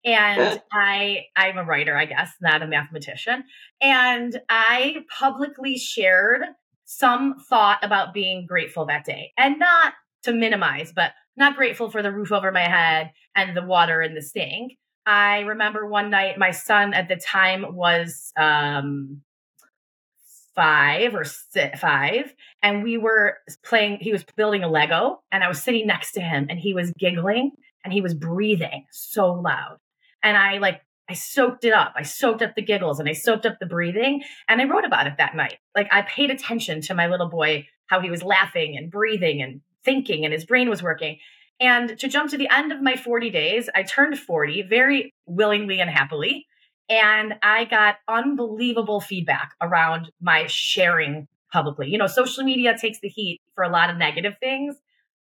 and 0.07 0.63
I 0.73 1.27
I'm 1.35 1.59
a 1.59 1.65
writer, 1.65 1.97
I 1.97 2.07
guess, 2.07 2.33
not 2.41 2.63
a 2.63 2.67
mathematician. 2.67 3.45
And 3.81 4.41
I 4.49 5.05
publicly 5.11 5.77
shared 5.77 6.43
some 6.85 7.35
thought 7.51 7.81
about 7.83 8.15
being 8.15 8.47
grateful 8.47 8.87
that 8.87 9.05
day. 9.05 9.33
And 9.37 9.59
not 9.59 9.95
to 10.23 10.33
minimize, 10.33 10.93
but 10.95 11.13
not 11.37 11.57
grateful 11.57 11.91
for 11.91 12.03
the 12.03 12.13
roof 12.13 12.33
over 12.33 12.53
my 12.53 12.61
head 12.61 13.11
and 13.35 13.57
the 13.57 13.67
water 13.67 14.01
in 14.01 14.15
the 14.15 14.23
sink. 14.23 14.75
I 15.05 15.41
remember 15.41 15.87
one 15.87 16.11
night 16.11 16.39
my 16.39 16.53
son 16.53 16.95
at 16.95 17.09
the 17.09 17.17
time 17.17 17.75
was 17.75 18.33
um 18.39 19.23
five 20.55 21.15
or 21.15 21.25
six, 21.25 21.79
five, 21.81 22.33
and 22.63 22.83
we 22.83 22.97
were 22.97 23.39
playing. 23.65 23.99
He 24.01 24.13
was 24.13 24.25
building 24.37 24.63
a 24.63 24.69
Lego, 24.69 25.21
and 25.33 25.43
I 25.43 25.49
was 25.49 25.63
sitting 25.63 25.87
next 25.87 26.13
to 26.13 26.21
him, 26.21 26.47
and 26.49 26.59
he 26.61 26.73
was 26.73 26.93
giggling 26.93 27.51
and 27.85 27.93
he 27.93 28.01
was 28.01 28.15
breathing 28.15 28.85
so 28.91 29.33
loud 29.33 29.79
and 30.27 30.37
I 30.37 30.59
like 30.59 30.83
I 31.09 31.15
soaked 31.15 31.65
it 31.65 31.73
up. 31.73 31.95
I 31.97 32.03
soaked 32.03 32.43
up 32.43 32.57
the 32.57 32.63
giggles 32.63 32.99
and 32.99 33.09
I 33.09 33.13
soaked 33.13 33.47
up 33.47 33.59
the 33.61 33.67
breathing 33.67 34.25
and 34.49 34.61
I 34.61 34.65
wrote 34.65 34.85
about 34.85 35.07
it 35.07 35.15
that 35.19 35.37
night. 35.37 35.59
Like 35.75 35.87
I 35.93 36.03
paid 36.03 36.31
attention 36.31 36.81
to 36.83 36.95
my 36.95 37.07
little 37.07 37.29
boy, 37.29 37.69
how 37.87 38.01
he 38.01 38.11
was 38.11 38.25
laughing 38.25 38.77
and 38.77 38.91
breathing 38.91 39.41
and 39.41 39.61
thinking 39.85 40.25
and 40.25 40.35
his 40.35 40.45
brain 40.45 40.69
was 40.69 40.83
working. 40.83 41.19
And 41.61 41.97
to 42.01 42.09
jump 42.09 42.31
to 42.31 42.37
the 42.37 42.49
end 42.51 42.73
of 42.73 42.83
my 42.83 42.97
40 42.97 43.31
days, 43.31 43.71
I 43.75 43.85
turned 43.85 44.19
40 44.19 44.63
very 44.63 45.15
willingly 45.27 45.81
and 45.81 45.89
happily. 45.89 46.47
And 46.89 47.35
I 47.41 47.65
got 47.65 47.97
unbelievable 48.09 49.01
feedback 49.01 49.53
around 49.61 50.11
my 50.21 50.47
sharing 50.49 51.29
publicly. 51.53 51.89
You 51.89 51.99
know, 51.99 52.09
social 52.09 52.43
media 52.43 52.77
takes 52.77 52.99
the 52.99 53.09
heat 53.09 53.41
for 53.55 53.63
a 53.63 53.69
lot 53.69 53.91
of 53.91 53.97
negative 53.97 54.35
things. 54.41 54.77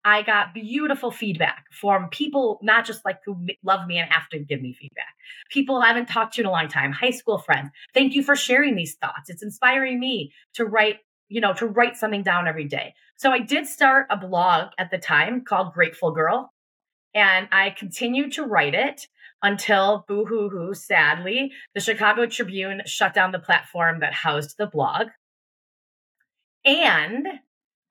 I 0.10 0.24
got 0.24 0.56
beautiful 0.56 1.12
feedback 1.12 1.66
from 1.72 2.10
people, 2.10 2.60
not 2.64 2.84
just 2.84 3.06
like 3.06 3.20
who 3.24 3.46
love 3.64 3.86
me 3.86 4.00
and 4.00 4.12
have 4.12 4.28
to 4.30 4.40
give 4.40 4.60
me 4.60 4.74
feedback. 4.74 5.14
People 5.52 5.78
I 5.78 5.90
haven't 5.90 6.08
talked 6.08 6.34
to 6.34 6.42
in 6.42 6.48
a 6.48 6.52
long 6.52 6.68
time, 6.68 6.92
high 6.92 7.12
school 7.12 7.38
friends. 7.38 7.70
Thank 7.94 8.16
you 8.16 8.24
for 8.24 8.36
sharing 8.36 8.76
these 8.76 8.96
thoughts. 8.96 9.30
It's 9.30 9.44
inspiring 9.44 10.00
me 10.00 10.34
to 10.56 10.66
write, 10.66 10.98
you 11.28 11.42
know, 11.42 11.54
to 11.54 11.68
write 11.68 11.96
something 11.96 12.24
down 12.24 12.48
every 12.48 12.66
day. 12.66 12.96
So 13.18 13.32
I 13.32 13.38
did 13.38 13.68
start 13.68 14.08
a 14.10 14.18
blog 14.18 14.72
at 14.80 14.90
the 14.90 14.98
time 14.98 15.46
called 15.46 15.74
Grateful 15.74 16.12
Girl. 16.12 16.52
And 17.14 17.48
I 17.52 17.70
continued 17.70 18.34
to 18.34 18.46
write 18.46 18.74
it 18.74 19.08
until 19.44 20.06
boo 20.08 20.26
hoo 20.26 20.50
hoo, 20.50 20.74
sadly, 20.74 21.52
the 21.76 21.82
Chicago 21.82 22.26
Tribune 22.26 22.82
shut 22.88 23.14
down 23.14 23.32
the 23.32 23.38
platform 23.38 24.00
that 24.00 24.14
housed 24.14 24.56
the 24.58 24.66
blog. 24.66 25.10
And 26.66 27.28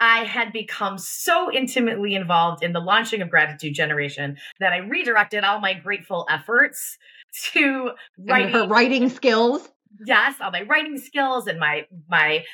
I 0.00 0.24
had 0.24 0.52
become 0.52 0.98
so 0.98 1.52
intimately 1.52 2.14
involved 2.14 2.62
in 2.62 2.72
the 2.72 2.80
launching 2.80 3.22
of 3.22 3.30
Gratitude 3.30 3.74
Generation 3.74 4.36
that 4.60 4.72
I 4.72 4.78
redirected 4.78 5.44
all 5.44 5.60
my 5.60 5.74
grateful 5.74 6.26
efforts 6.30 6.98
to 7.52 7.90
writing. 8.18 8.52
her 8.52 8.66
writing 8.66 9.08
skills. 9.08 9.68
Yes, 10.04 10.36
all 10.40 10.50
my 10.50 10.62
writing 10.62 10.98
skills 10.98 11.46
and 11.46 11.58
my 11.58 11.86
my 12.08 12.44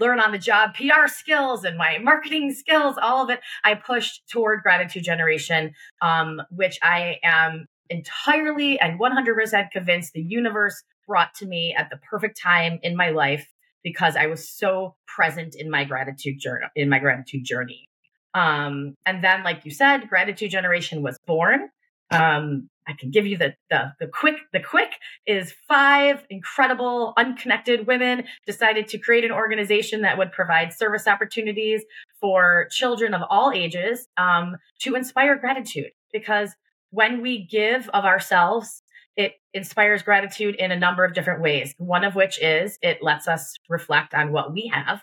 learn 0.00 0.20
on 0.20 0.32
the 0.32 0.38
job 0.38 0.74
PR 0.74 1.06
skills 1.06 1.64
and 1.64 1.76
my 1.76 1.98
marketing 1.98 2.52
skills, 2.52 2.96
all 3.00 3.24
of 3.24 3.30
it, 3.30 3.40
I 3.64 3.74
pushed 3.74 4.28
toward 4.28 4.62
gratitude 4.62 5.04
generation, 5.04 5.72
um, 6.00 6.40
which 6.50 6.78
I 6.82 7.18
am 7.22 7.66
entirely 7.90 8.80
and 8.80 8.98
100% 8.98 9.70
convinced 9.70 10.12
the 10.12 10.22
universe 10.22 10.82
brought 11.06 11.34
to 11.34 11.46
me 11.46 11.74
at 11.76 11.90
the 11.90 11.98
perfect 11.98 12.40
time 12.40 12.78
in 12.82 12.96
my 12.96 13.10
life 13.10 13.46
because 13.86 14.16
I 14.16 14.26
was 14.26 14.48
so 14.48 14.96
present 15.06 15.54
in 15.56 15.70
my 15.70 15.84
gratitude 15.84 16.40
journey 16.40 16.66
in 16.74 16.88
my 16.88 16.98
gratitude 16.98 17.44
journey. 17.44 17.86
Um, 18.34 18.96
and 19.06 19.22
then, 19.22 19.44
like 19.44 19.64
you 19.64 19.70
said, 19.70 20.08
gratitude 20.08 20.50
generation 20.50 21.02
was 21.02 21.16
born. 21.24 21.68
Um, 22.10 22.68
I 22.88 22.94
can 22.98 23.12
give 23.12 23.26
you 23.26 23.38
the, 23.38 23.54
the 23.70 23.92
the 24.00 24.08
quick 24.08 24.38
the 24.52 24.58
quick 24.58 24.90
is 25.24 25.54
five 25.68 26.26
incredible 26.30 27.12
unconnected 27.16 27.86
women 27.86 28.24
decided 28.44 28.88
to 28.88 28.98
create 28.98 29.24
an 29.24 29.30
organization 29.30 30.02
that 30.02 30.18
would 30.18 30.32
provide 30.32 30.72
service 30.72 31.06
opportunities 31.06 31.82
for 32.20 32.66
children 32.72 33.14
of 33.14 33.22
all 33.30 33.52
ages 33.54 34.08
um, 34.16 34.56
to 34.80 34.96
inspire 34.96 35.36
gratitude 35.36 35.92
because 36.12 36.56
when 36.90 37.22
we 37.22 37.46
give 37.46 37.88
of 37.90 38.04
ourselves 38.04 38.82
it 39.16 39.34
inspires 39.54 40.02
gratitude 40.02 40.54
in 40.56 40.70
a 40.70 40.78
number 40.78 41.04
of 41.04 41.14
different 41.14 41.42
ways. 41.42 41.74
One 41.78 42.04
of 42.04 42.14
which 42.14 42.40
is 42.42 42.78
it 42.82 43.02
lets 43.02 43.28
us 43.28 43.56
reflect 43.68 44.14
on 44.14 44.32
what 44.32 44.52
we 44.52 44.70
have 44.72 45.02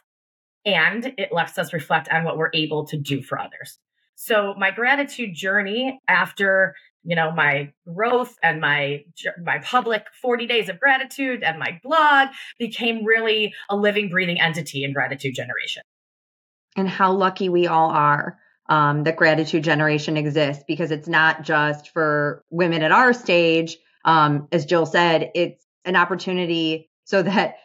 and 0.65 1.13
it 1.17 1.29
lets 1.31 1.57
us 1.57 1.73
reflect 1.73 2.09
on 2.09 2.23
what 2.23 2.37
we're 2.37 2.51
able 2.53 2.85
to 2.87 2.97
do 2.97 3.21
for 3.21 3.39
others. 3.39 3.79
So 4.15 4.53
my 4.57 4.71
gratitude 4.71 5.33
journey 5.33 5.99
after 6.07 6.75
you 7.03 7.15
know 7.15 7.31
my 7.31 7.73
growth 7.85 8.37
and 8.41 8.61
my 8.61 9.03
my 9.43 9.59
public 9.59 10.05
40 10.21 10.45
days 10.47 10.69
of 10.69 10.79
gratitude 10.79 11.43
and 11.43 11.59
my 11.59 11.79
blog 11.83 12.29
became 12.59 13.03
really 13.03 13.53
a 13.69 13.75
living 13.75 14.09
breathing 14.09 14.39
entity 14.39 14.83
in 14.83 14.93
gratitude 14.93 15.35
generation. 15.35 15.83
And 16.75 16.87
how 16.87 17.11
lucky 17.11 17.49
we 17.49 17.67
all 17.67 17.89
are 17.89 18.37
um, 18.69 19.03
that 19.03 19.17
gratitude 19.17 19.63
generation 19.63 20.15
exists 20.15 20.63
because 20.67 20.91
it's 20.91 21.07
not 21.07 21.43
just 21.43 21.89
for 21.89 22.43
women 22.49 22.81
at 22.81 22.91
our 22.91 23.13
stage 23.13 23.77
um, 24.05 24.47
as 24.51 24.65
jill 24.65 24.85
said 24.85 25.31
it's 25.35 25.65
an 25.85 25.95
opportunity 25.95 26.89
so 27.05 27.21
that 27.21 27.55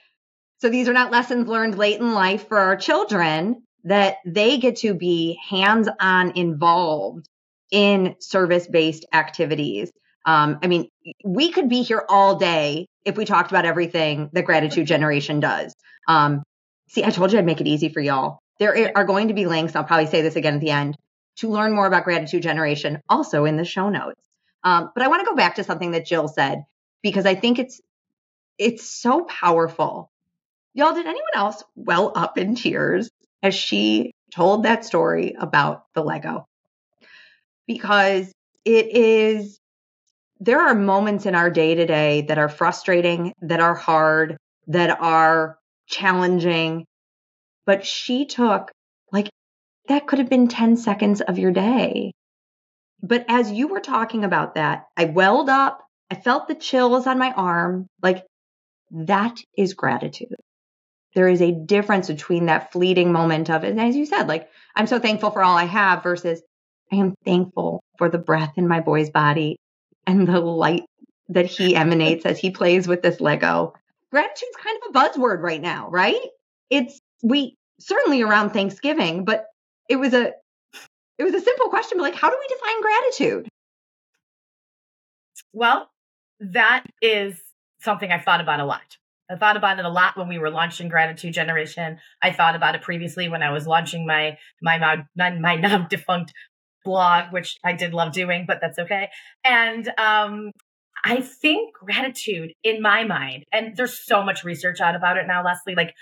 so 0.61 0.68
these 0.68 0.88
are 0.88 0.92
not 0.92 1.12
lessons 1.12 1.47
learned 1.49 1.78
late 1.78 2.00
in 2.00 2.14
life 2.14 2.49
for 2.49 2.59
our 2.59 2.76
children 2.76 3.62
that 3.85 4.16
they 4.26 4.59
get 4.59 4.76
to 4.76 4.95
be 4.95 5.38
hands 5.49 5.88
on 6.00 6.33
involved 6.37 7.28
in 7.71 8.16
service 8.21 8.66
based 8.66 9.07
activities. 9.12 9.90
Um, 10.26 10.59
I 10.62 10.66
mean, 10.66 10.88
we 11.25 11.50
could 11.50 11.68
be 11.68 11.83
here 11.83 12.04
all 12.09 12.37
day 12.37 12.87
if 13.04 13.16
we 13.16 13.25
talked 13.25 13.50
about 13.50 13.64
everything 13.64 14.30
that 14.33 14.45
Gratitude 14.45 14.87
Generation 14.87 15.40
does. 15.40 15.75
Um, 16.07 16.42
see, 16.88 17.04
I 17.04 17.11
told 17.11 17.33
you 17.33 17.38
I'd 17.38 17.47
make 17.47 17.61
it 17.61 17.66
easy 17.66 17.88
for 17.88 18.00
y'all. 18.00 18.38
There 18.59 18.92
are 18.97 19.04
going 19.04 19.28
to 19.28 19.35
be 19.35 19.47
links, 19.47 19.76
I'll 19.76 19.85
probably 19.85 20.07
say 20.07 20.23
this 20.23 20.37
again 20.37 20.54
at 20.54 20.61
the 20.61 20.71
end, 20.71 20.97
to 21.37 21.49
learn 21.49 21.73
more 21.73 21.87
about 21.87 22.04
Gratitude 22.04 22.42
Generation, 22.42 23.00
also 23.09 23.45
in 23.45 23.57
the 23.57 23.64
show 23.64 23.88
notes. 23.88 24.21
Um, 24.68 24.90
but 24.94 25.02
I 25.04 25.08
want 25.08 25.20
to 25.20 25.30
go 25.30 25.37
back 25.37 25.56
to 25.56 25.64
something 25.64 25.92
that 25.92 26.06
Jill 26.06 26.28
said 26.28 26.64
because 27.02 27.26
I 27.26 27.34
think 27.34 27.58
it's 27.58 27.80
it's 28.58 28.88
so 28.88 29.25
powerful. 29.25 30.10
Y'all, 30.75 30.94
did 30.94 31.06
anyone 31.06 31.34
else 31.34 31.62
well 31.76 32.12
up 32.14 32.38
in 32.38 32.54
tears 32.54 33.10
as 33.42 33.54
she 33.54 34.12
told 34.34 34.64
that 34.64 34.84
story 34.84 35.34
about 35.38 35.84
the 35.94 36.02
Lego? 36.02 36.46
because 37.68 38.32
it 38.64 38.96
is 38.96 39.60
there 40.40 40.60
are 40.60 40.75
moments 40.75 41.26
in 41.26 41.34
our 41.34 41.50
day 41.50 41.75
to 41.75 41.87
day 41.87 42.22
that 42.22 42.38
are 42.38 42.48
frustrating, 42.48 43.32
that 43.42 43.60
are 43.60 43.75
hard, 43.75 44.37
that 44.68 45.00
are 45.00 45.58
challenging. 45.87 46.84
But 47.66 47.84
she 47.84 48.26
took 48.26 48.72
like 49.12 49.28
that 49.88 50.06
could 50.06 50.20
have 50.20 50.30
been 50.30 50.48
10 50.48 50.76
seconds 50.76 51.20
of 51.20 51.38
your 51.38 51.52
day. 51.52 52.12
But 53.02 53.25
as 53.28 53.50
you 53.50 53.69
were 53.69 53.81
talking 53.81 54.25
about 54.25 54.55
that, 54.55 54.87
I 54.97 55.07
welled 55.07 55.49
up. 55.49 55.81
I 56.11 56.14
felt 56.17 56.49
the 56.49 56.55
chills 56.55 57.07
on 57.07 57.19
my 57.19 57.33
arm. 57.33 57.87
Like 58.02 58.25
that 58.90 59.38
is 59.57 59.75
gratitude. 59.75 60.35
There 61.14 61.28
is 61.28 61.40
a 61.40 61.52
difference 61.52 62.09
between 62.09 62.47
that 62.47 62.73
fleeting 62.73 63.12
moment 63.12 63.50
of, 63.50 63.64
and 63.64 63.81
as 63.81 63.97
you 63.97 64.07
said, 64.07 64.28
like, 64.28 64.49
I'm 64.76 64.87
so 64.87 64.99
thankful 64.99 65.31
for 65.31 65.43
all 65.43 65.57
I 65.57 65.64
have 65.64 66.02
versus 66.02 66.43
I 66.93 66.97
am 66.97 67.14
thankful 67.25 67.83
for 67.99 68.09
the 68.09 68.19
breath 68.19 68.52
in 68.57 68.69
my 68.69 68.81
boy's 68.81 69.11
body 69.11 69.57
and 70.07 70.26
the 70.26 70.40
light 70.40 70.85
that 71.28 71.47
he 71.47 71.75
emanates 71.76 72.25
as 72.26 72.38
he 72.38 72.50
plays 72.50 72.87
with 72.87 73.02
this 73.02 73.21
Lego. 73.21 73.75
Gratitude's 74.11 74.57
kind 74.62 74.78
of 74.78 74.90
a 74.90 74.99
buzzword 74.99 75.40
right 75.43 75.61
now, 75.61 75.88
right? 75.90 76.21
It's 76.71 76.99
we 77.23 77.57
certainly 77.81 78.23
around 78.23 78.50
Thanksgiving, 78.50 79.25
but 79.25 79.47
it 79.88 79.97
was 79.97 80.14
a 80.14 80.33
it 81.18 81.25
was 81.25 81.34
a 81.34 81.40
simple 81.40 81.68
question, 81.68 81.98
but 81.98 82.04
like 82.04 82.14
how 82.14 82.30
do 82.30 82.37
we 82.38 82.54
define 82.54 82.82
gratitude? 82.82 83.48
Well, 85.52 85.90
that 86.40 86.84
is 87.02 87.37
something 87.80 88.10
I've 88.10 88.25
thought 88.25 88.40
about 88.40 88.60
a 88.60 88.64
lot. 88.64 88.96
I 89.30 89.37
thought 89.37 89.56
about 89.56 89.78
it 89.78 89.84
a 89.84 89.90
lot 89.90 90.16
when 90.16 90.28
we 90.28 90.38
were 90.38 90.50
launching 90.50 90.88
Gratitude 90.88 91.34
Generation. 91.34 91.98
I 92.22 92.32
thought 92.32 92.56
about 92.56 92.75
it 92.75 92.82
previously 92.82 93.28
when 93.28 93.42
I 93.42 93.50
was 93.50 93.66
launching 93.66 94.06
my 94.06 94.38
my 94.62 94.78
my, 95.16 95.30
my 95.30 95.54
now 95.56 95.87
defunct 95.87 96.32
blog, 96.84 97.32
which 97.32 97.58
I 97.64 97.75
did 97.75 97.92
love 97.92 98.12
doing, 98.12 98.44
but 98.46 98.60
that's 98.60 98.78
okay. 98.78 99.08
And 99.44 99.87
um, 99.98 100.52
I 101.04 101.20
think 101.20 101.75
gratitude 101.75 102.52
in 102.64 102.80
my 102.80 103.04
mind, 103.04 103.44
and 103.52 103.76
there's 103.76 103.98
so 104.04 104.22
much 104.22 104.44
research 104.44 104.80
out 104.80 104.94
about 104.94 105.18
it 105.18 105.26
now, 105.26 105.44
Leslie, 105.44 105.75
like 105.75 105.94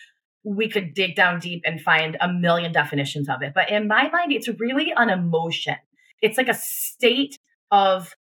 we 0.47 0.69
could 0.69 0.95
dig 0.95 1.17
down 1.17 1.41
deep 1.41 1.63
and 1.67 1.81
find 1.81 2.17
a 2.21 2.33
million 2.33 2.71
definitions 2.71 3.29
of 3.29 3.43
it. 3.43 3.53
But 3.53 3.69
in 3.71 3.89
my 3.89 4.09
mind, 4.09 4.33
it's 4.33 4.49
really 4.61 4.93
an 4.97 5.11
emotion. 5.11 5.75
It's 6.23 6.39
like 6.39 6.49
a 6.49 6.55
state 6.55 7.37
of 7.73 8.15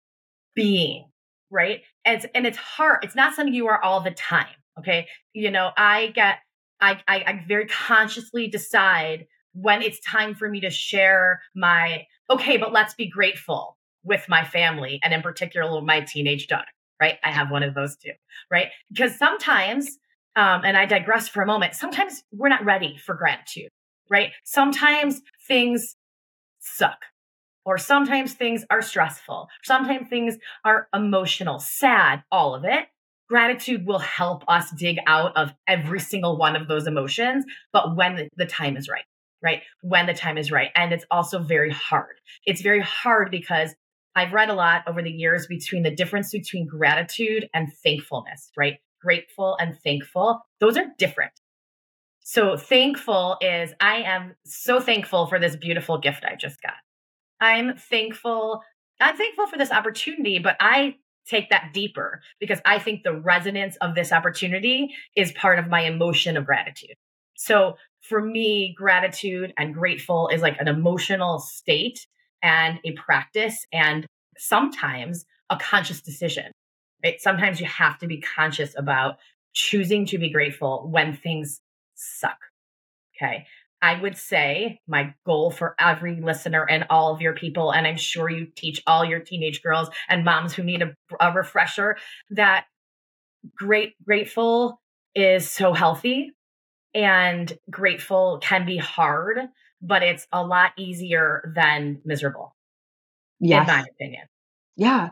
being, 0.55 1.09
right? 1.51 1.81
And 2.05 2.15
it's, 2.15 2.25
and 2.33 2.47
it's 2.47 2.57
hard. 2.57 3.03
It's 3.03 3.15
not 3.15 3.35
something 3.35 3.53
you 3.53 3.67
are 3.67 3.83
all 3.83 3.99
the 3.99 4.11
time. 4.11 4.55
Okay. 4.79 5.07
You 5.33 5.51
know, 5.51 5.71
I 5.75 6.07
get, 6.15 6.37
I, 6.79 7.01
I, 7.07 7.15
I 7.17 7.45
very 7.45 7.67
consciously 7.67 8.47
decide 8.47 9.27
when 9.53 9.81
it's 9.81 9.99
time 9.99 10.33
for 10.33 10.49
me 10.49 10.61
to 10.61 10.69
share 10.69 11.41
my 11.53 12.05
okay, 12.29 12.55
but 12.57 12.71
let's 12.71 12.93
be 12.93 13.09
grateful 13.09 13.77
with 14.03 14.25
my 14.29 14.43
family 14.43 14.99
and 15.03 15.13
in 15.13 15.21
particular 15.21 15.81
my 15.81 16.01
teenage 16.01 16.47
daughter, 16.47 16.71
right? 17.01 17.17
I 17.23 17.31
have 17.31 17.51
one 17.51 17.63
of 17.63 17.75
those 17.75 17.95
too, 17.97 18.13
right? 18.49 18.67
Because 18.91 19.17
sometimes, 19.17 19.97
um, 20.35 20.61
and 20.65 20.77
I 20.77 20.85
digress 20.85 21.27
for 21.27 21.41
a 21.41 21.45
moment, 21.45 21.75
sometimes 21.75 22.23
we're 22.31 22.49
not 22.49 22.65
ready 22.65 22.97
for 22.97 23.15
gratitude, 23.15 23.69
right? 24.09 24.31
Sometimes 24.43 25.21
things 25.47 25.95
suck. 26.59 26.97
Or 27.65 27.77
sometimes 27.77 28.33
things 28.33 28.65
are 28.69 28.81
stressful. 28.81 29.47
Sometimes 29.63 30.09
things 30.09 30.37
are 30.65 30.89
emotional, 30.93 31.59
sad, 31.59 32.23
all 32.29 32.55
of 32.55 32.65
it. 32.65 32.87
Gratitude 33.29 33.85
will 33.85 33.99
help 33.99 34.43
us 34.49 34.69
dig 34.71 34.97
out 35.07 35.37
of 35.37 35.53
every 35.65 36.01
single 36.01 36.37
one 36.37 36.57
of 36.57 36.67
those 36.67 36.87
emotions, 36.87 37.45
but 37.71 37.95
when 37.95 38.27
the 38.35 38.45
time 38.45 38.75
is 38.75 38.89
right 38.89 39.05
right? 39.43 39.61
When 39.81 40.07
the 40.07 40.13
time 40.13 40.37
is 40.37 40.51
right. 40.51 40.69
And 40.75 40.91
it's 40.93 41.05
also 41.11 41.39
very 41.39 41.69
hard. 41.69 42.15
It's 42.45 42.61
very 42.61 42.81
hard 42.81 43.29
because 43.29 43.75
I've 44.15 44.31
read 44.31 44.49
a 44.49 44.53
lot 44.53 44.83
over 44.87 45.01
the 45.01 45.11
years 45.11 45.47
between 45.47 45.83
the 45.83 45.91
difference 45.91 46.31
between 46.31 46.65
gratitude 46.65 47.49
and 47.53 47.71
thankfulness, 47.83 48.51
right? 48.55 48.77
Grateful 49.03 49.57
and 49.59 49.77
thankful, 49.83 50.39
those 50.59 50.77
are 50.77 50.85
different. 50.97 51.33
So 52.21 52.55
thankful 52.55 53.37
is 53.41 53.73
I 53.81 53.97
am 53.97 54.35
so 54.45 54.79
thankful 54.79 55.27
for 55.27 55.39
this 55.39 55.57
beautiful 55.57 55.97
gift 55.97 56.23
I 56.23 56.35
just 56.35 56.61
got. 56.61 56.75
I'm 57.41 57.75
thankful. 57.75 58.61
I'm 59.01 59.17
thankful 59.17 59.47
for 59.47 59.57
this 59.57 59.71
opportunity, 59.71 60.39
but 60.39 60.55
I 60.61 60.95
take 61.27 61.49
that 61.49 61.71
deeper 61.73 62.21
because 62.39 62.59
I 62.65 62.79
think 62.79 63.03
the 63.03 63.13
resonance 63.13 63.75
of 63.77 63.95
this 63.95 64.13
opportunity 64.13 64.93
is 65.15 65.33
part 65.33 65.59
of 65.59 65.67
my 65.67 65.81
emotion 65.81 66.37
of 66.37 66.45
gratitude. 66.45 66.95
So 67.35 67.75
for 68.01 68.21
me, 68.21 68.73
gratitude 68.77 69.53
and 69.57 69.73
grateful 69.73 70.29
is 70.29 70.41
like 70.41 70.59
an 70.59 70.67
emotional 70.67 71.39
state 71.39 72.07
and 72.41 72.79
a 72.85 72.91
practice 72.93 73.65
and 73.73 74.05
sometimes 74.37 75.25
a 75.49 75.57
conscious 75.57 76.01
decision. 76.01 76.51
Right? 77.03 77.19
Sometimes 77.21 77.59
you 77.59 77.65
have 77.67 77.97
to 77.99 78.07
be 78.07 78.21
conscious 78.21 78.73
about 78.77 79.17
choosing 79.53 80.05
to 80.07 80.17
be 80.17 80.29
grateful 80.29 80.87
when 80.89 81.15
things 81.15 81.61
suck. 81.95 82.37
Okay. 83.15 83.45
I 83.81 83.99
would 84.01 84.17
say 84.17 84.79
my 84.87 85.13
goal 85.25 85.51
for 85.51 85.75
every 85.77 86.21
listener 86.21 86.65
and 86.67 86.85
all 86.89 87.13
of 87.13 87.19
your 87.19 87.33
people, 87.33 87.71
and 87.71 87.85
I'm 87.85 87.97
sure 87.97 88.29
you 88.29 88.45
teach 88.45 88.81
all 88.87 89.03
your 89.03 89.19
teenage 89.19 89.61
girls 89.61 89.89
and 90.07 90.23
moms 90.23 90.53
who 90.53 90.63
need 90.63 90.81
a, 90.81 90.95
a 91.19 91.33
refresher 91.33 91.97
that 92.29 92.65
great 93.55 93.93
grateful 94.05 94.81
is 95.15 95.49
so 95.49 95.73
healthy 95.73 96.31
and 96.93 97.51
grateful 97.69 98.39
can 98.41 98.65
be 98.65 98.77
hard, 98.77 99.37
but 99.81 100.01
it's 100.01 100.27
a 100.31 100.43
lot 100.43 100.71
easier 100.77 101.51
than 101.53 101.99
miserable. 102.05 102.55
Yes. 103.41 103.67
In 103.67 103.75
my 103.75 103.85
opinion. 103.91 104.23
Yeah. 104.77 105.09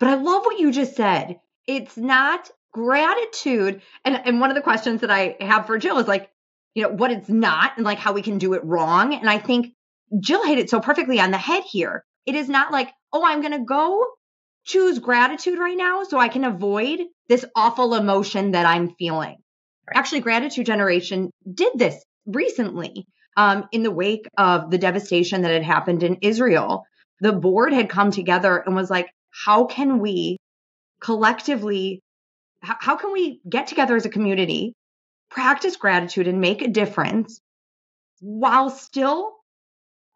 But 0.00 0.08
I 0.08 0.14
love 0.14 0.44
what 0.44 0.58
you 0.58 0.72
just 0.72 0.96
said. 0.96 1.40
It's 1.66 1.96
not 1.96 2.50
gratitude. 2.72 3.82
And 4.04 4.20
and 4.26 4.40
one 4.40 4.50
of 4.50 4.56
the 4.56 4.62
questions 4.62 5.00
that 5.00 5.10
I 5.10 5.36
have 5.40 5.66
for 5.66 5.78
Jill 5.78 5.98
is 5.98 6.08
like, 6.08 6.30
you 6.74 6.82
know, 6.82 6.90
what 6.90 7.10
it's 7.10 7.28
not 7.28 7.72
and 7.76 7.84
like 7.84 7.98
how 7.98 8.12
we 8.12 8.22
can 8.22 8.38
do 8.38 8.54
it 8.54 8.64
wrong. 8.64 9.14
And 9.14 9.30
I 9.30 9.38
think 9.38 9.74
Jill 10.20 10.44
hit 10.44 10.58
it 10.58 10.70
so 10.70 10.80
perfectly 10.80 11.20
on 11.20 11.30
the 11.30 11.38
head 11.38 11.62
here. 11.70 12.04
It 12.26 12.34
is 12.34 12.48
not 12.48 12.72
like, 12.72 12.90
oh, 13.12 13.24
I'm 13.24 13.40
going 13.40 13.52
to 13.52 13.64
go 13.64 14.04
choose 14.64 14.98
gratitude 14.98 15.58
right 15.58 15.76
now 15.76 16.04
so 16.04 16.18
I 16.18 16.28
can 16.28 16.44
avoid 16.44 17.00
this 17.28 17.44
awful 17.54 17.94
emotion 17.94 18.52
that 18.52 18.66
I'm 18.66 18.94
feeling. 18.94 19.36
Right. 19.86 19.96
Actually, 19.96 20.20
Gratitude 20.20 20.66
Generation 20.66 21.30
did 21.52 21.72
this 21.74 22.02
recently 22.26 23.06
um, 23.36 23.68
in 23.72 23.82
the 23.82 23.90
wake 23.90 24.26
of 24.38 24.70
the 24.70 24.78
devastation 24.78 25.42
that 25.42 25.52
had 25.52 25.62
happened 25.62 26.02
in 26.02 26.18
Israel. 26.22 26.84
The 27.20 27.32
board 27.32 27.72
had 27.72 27.90
come 27.90 28.10
together 28.10 28.56
and 28.56 28.74
was 28.74 28.90
like, 28.90 29.10
how 29.44 29.64
can 29.64 29.98
we 29.98 30.38
collectively, 31.00 32.00
how, 32.62 32.96
can 32.96 33.12
we 33.12 33.40
get 33.48 33.66
together 33.66 33.96
as 33.96 34.06
a 34.06 34.10
community 34.10 34.74
practice 35.30 35.76
gratitude 35.76 36.28
and 36.28 36.40
make 36.40 36.62
a 36.62 36.68
difference 36.68 37.40
while 38.20 38.70
still 38.70 39.34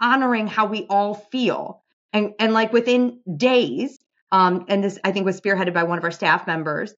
honoring 0.01 0.47
how 0.47 0.67
we 0.67 0.87
all 0.89 1.15
feel. 1.15 1.83
And, 2.13 2.33
and 2.39 2.53
like 2.53 2.73
within 2.73 3.21
days, 3.37 3.99
um, 4.31 4.65
and 4.69 4.83
this 4.83 4.99
I 5.05 5.13
think 5.13 5.27
was 5.27 5.41
spearheaded 5.41 5.75
by 5.75 5.83
one 5.83 5.99
of 5.99 6.05
our 6.05 6.11
staff 6.11 6.47
members, 6.47 6.95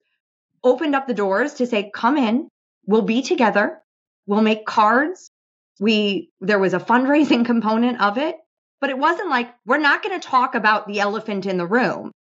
opened 0.63 0.95
up 0.95 1.07
the 1.07 1.13
doors 1.13 1.55
to 1.55 1.65
say, 1.65 1.91
come 1.93 2.17
in, 2.17 2.47
we'll 2.85 3.01
be 3.01 3.21
together, 3.21 3.81
we'll 4.25 4.41
make 4.41 4.65
cards. 4.65 5.31
We 5.79 6.29
there 6.39 6.59
was 6.59 6.73
a 6.73 6.79
fundraising 6.79 7.45
component 7.51 7.99
of 8.01 8.17
it, 8.17 8.35
but 8.81 8.89
it 8.89 8.97
wasn't 8.97 9.29
like 9.29 9.53
we're 9.65 9.77
not 9.77 10.03
going 10.03 10.19
to 10.19 10.27
talk 10.27 10.55
about 10.55 10.87
the 10.87 10.99
elephant 10.99 11.45
in 11.45 11.57
the 11.57 11.67
room. 11.67 12.11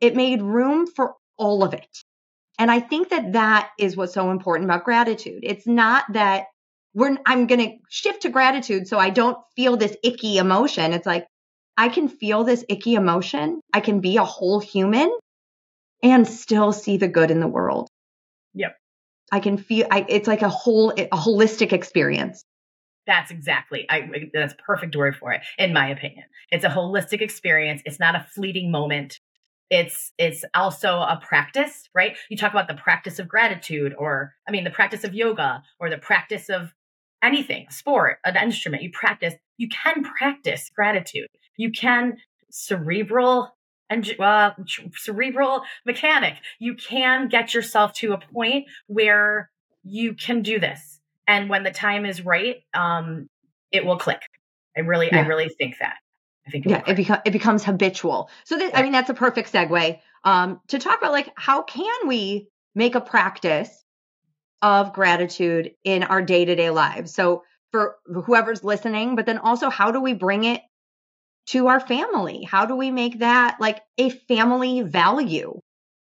It 0.00 0.16
made 0.16 0.40
room 0.40 0.86
for 0.86 1.14
all 1.36 1.64
of 1.64 1.74
it. 1.74 1.88
And 2.58 2.70
I 2.70 2.80
think 2.80 3.10
that 3.10 3.32
that 3.32 3.70
is 3.78 3.96
what's 3.96 4.14
so 4.14 4.30
important 4.30 4.70
about 4.70 4.84
gratitude. 4.84 5.40
It's 5.42 5.66
not 5.66 6.04
that 6.12 6.44
we're, 6.94 7.18
I'm 7.26 7.48
going 7.48 7.60
to 7.60 7.76
shift 7.90 8.22
to 8.22 8.28
gratitude 8.28 8.86
so 8.86 8.98
I 8.98 9.10
don't 9.10 9.36
feel 9.56 9.76
this 9.76 9.96
icky 10.04 10.38
emotion. 10.38 10.92
It's 10.92 11.06
like, 11.06 11.26
I 11.76 11.88
can 11.88 12.08
feel 12.08 12.44
this 12.44 12.64
icky 12.68 12.94
emotion. 12.94 13.60
I 13.72 13.80
can 13.80 13.98
be 13.98 14.16
a 14.16 14.24
whole 14.24 14.60
human 14.60 15.12
and 16.04 16.28
still 16.28 16.72
see 16.72 16.96
the 16.96 17.08
good 17.08 17.32
in 17.32 17.40
the 17.40 17.48
world. 17.48 17.88
Yep. 18.54 18.76
I 19.32 19.40
can 19.40 19.56
feel, 19.56 19.88
I, 19.90 20.06
it's 20.08 20.28
like 20.28 20.42
a 20.42 20.48
whole, 20.48 20.92
a 20.92 21.08
holistic 21.08 21.72
experience. 21.72 22.44
That's 23.06 23.30
exactly. 23.30 23.86
I 23.90 24.30
that's 24.32 24.54
perfect 24.64 24.96
word 24.96 25.16
for 25.16 25.32
it 25.32 25.42
in 25.58 25.72
my 25.72 25.88
opinion. 25.88 26.24
It's 26.50 26.64
a 26.64 26.68
holistic 26.68 27.20
experience. 27.20 27.82
It's 27.84 28.00
not 28.00 28.14
a 28.14 28.26
fleeting 28.34 28.70
moment 28.70 29.18
it's 29.70 30.12
it's 30.18 30.44
also 30.54 30.98
a 30.98 31.20
practice 31.26 31.88
right 31.94 32.16
you 32.28 32.36
talk 32.36 32.52
about 32.52 32.68
the 32.68 32.74
practice 32.74 33.18
of 33.18 33.28
gratitude 33.28 33.94
or 33.98 34.34
i 34.46 34.50
mean 34.50 34.64
the 34.64 34.70
practice 34.70 35.04
of 35.04 35.14
yoga 35.14 35.62
or 35.80 35.88
the 35.88 35.98
practice 35.98 36.48
of 36.48 36.72
anything 37.22 37.66
sport 37.70 38.18
an 38.24 38.36
instrument 38.36 38.82
you 38.82 38.90
practice 38.92 39.34
you 39.56 39.68
can 39.68 40.04
practice 40.04 40.70
gratitude 40.74 41.26
you 41.56 41.70
can 41.70 42.16
cerebral 42.50 43.56
and 43.90 44.14
uh, 44.20 44.50
cerebral 44.94 45.62
mechanic 45.86 46.34
you 46.58 46.74
can 46.74 47.28
get 47.28 47.54
yourself 47.54 47.92
to 47.94 48.12
a 48.12 48.18
point 48.18 48.66
where 48.86 49.50
you 49.82 50.14
can 50.14 50.42
do 50.42 50.58
this 50.60 51.00
and 51.26 51.48
when 51.48 51.62
the 51.62 51.70
time 51.70 52.06
is 52.06 52.24
right 52.24 52.62
um 52.74 53.28
it 53.72 53.84
will 53.84 53.98
click 53.98 54.20
i 54.76 54.80
really 54.80 55.08
yeah. 55.10 55.18
i 55.18 55.26
really 55.26 55.48
think 55.48 55.76
that 55.78 55.96
I 56.46 56.50
think. 56.50 56.66
yeah, 56.66 56.82
it, 56.86 56.96
becomes 56.96 57.20
it 57.24 57.30
becomes 57.30 57.64
habitual. 57.64 58.28
So 58.44 58.58
this, 58.58 58.70
yeah. 58.70 58.78
I 58.78 58.82
mean, 58.82 58.92
that's 58.92 59.08
a 59.08 59.14
perfect 59.14 59.50
segue 59.50 59.98
um, 60.24 60.60
to 60.68 60.78
talk 60.78 60.98
about 60.98 61.12
like 61.12 61.30
how 61.36 61.62
can 61.62 62.06
we 62.06 62.48
make 62.74 62.94
a 62.94 63.00
practice 63.00 63.84
of 64.62 64.92
gratitude 64.92 65.72
in 65.84 66.02
our 66.02 66.22
day 66.22 66.44
to 66.44 66.56
day 66.56 66.70
lives. 66.70 67.14
So 67.14 67.44
for 67.70 67.96
whoever's 68.06 68.64
listening, 68.64 69.16
but 69.16 69.26
then 69.26 69.38
also 69.38 69.68
how 69.68 69.90
do 69.90 70.00
we 70.00 70.14
bring 70.14 70.44
it 70.44 70.62
to 71.48 71.66
our 71.66 71.80
family? 71.80 72.42
How 72.42 72.64
do 72.64 72.74
we 72.74 72.90
make 72.90 73.18
that 73.18 73.58
like 73.60 73.82
a 73.98 74.08
family 74.08 74.80
value? 74.80 75.60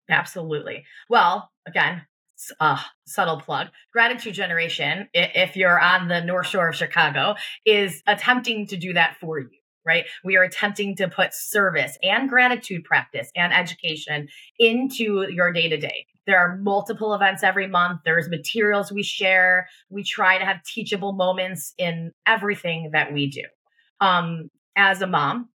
Absolutely. 0.09 0.85
Well, 1.09 1.49
again, 1.67 2.03
uh, 2.59 2.79
subtle 3.05 3.39
plug 3.39 3.67
gratitude 3.91 4.33
generation 4.33 5.07
if 5.13 5.55
you're 5.55 5.79
on 5.79 6.07
the 6.07 6.21
north 6.21 6.47
shore 6.47 6.69
of 6.69 6.75
chicago 6.75 7.35
is 7.65 8.03
attempting 8.07 8.67
to 8.67 8.77
do 8.77 8.93
that 8.93 9.15
for 9.19 9.39
you 9.39 9.49
right? 9.85 10.05
We 10.23 10.35
are 10.35 10.43
attempting 10.43 10.95
to 10.95 11.07
put 11.07 11.33
service 11.33 11.97
and 12.01 12.27
gratitude 12.27 12.83
practice 12.83 13.29
and 13.35 13.53
education 13.53 14.27
into 14.57 15.27
your 15.29 15.53
day 15.53 15.69
to 15.69 15.77
day. 15.77 16.07
There 16.25 16.39
are 16.39 16.57
multiple 16.57 17.13
events 17.13 17.43
every 17.43 17.67
month. 17.67 18.01
There's 18.03 18.27
materials 18.27 18.91
we 18.91 19.03
share. 19.03 19.67
We 19.89 20.03
try 20.03 20.39
to 20.39 20.45
have 20.45 20.63
teachable 20.63 21.13
moments 21.13 21.73
in 21.77 22.11
everything 22.25 22.89
that 22.93 23.13
we 23.13 23.29
do. 23.29 23.43
Um, 24.01 24.49
as 24.75 25.01
a 25.01 25.07
mom, 25.07 25.49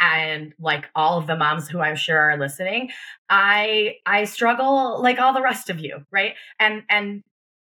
and 0.00 0.54
like 0.58 0.86
all 0.94 1.18
of 1.18 1.26
the 1.26 1.36
moms 1.36 1.68
who 1.68 1.80
I'm 1.80 1.96
sure 1.96 2.18
are 2.18 2.38
listening, 2.38 2.90
I 3.28 3.96
I 4.06 4.24
struggle 4.24 5.02
like 5.02 5.18
all 5.18 5.32
the 5.32 5.42
rest 5.42 5.70
of 5.70 5.78
you, 5.80 6.04
right? 6.10 6.34
And 6.58 6.82
and 6.88 7.22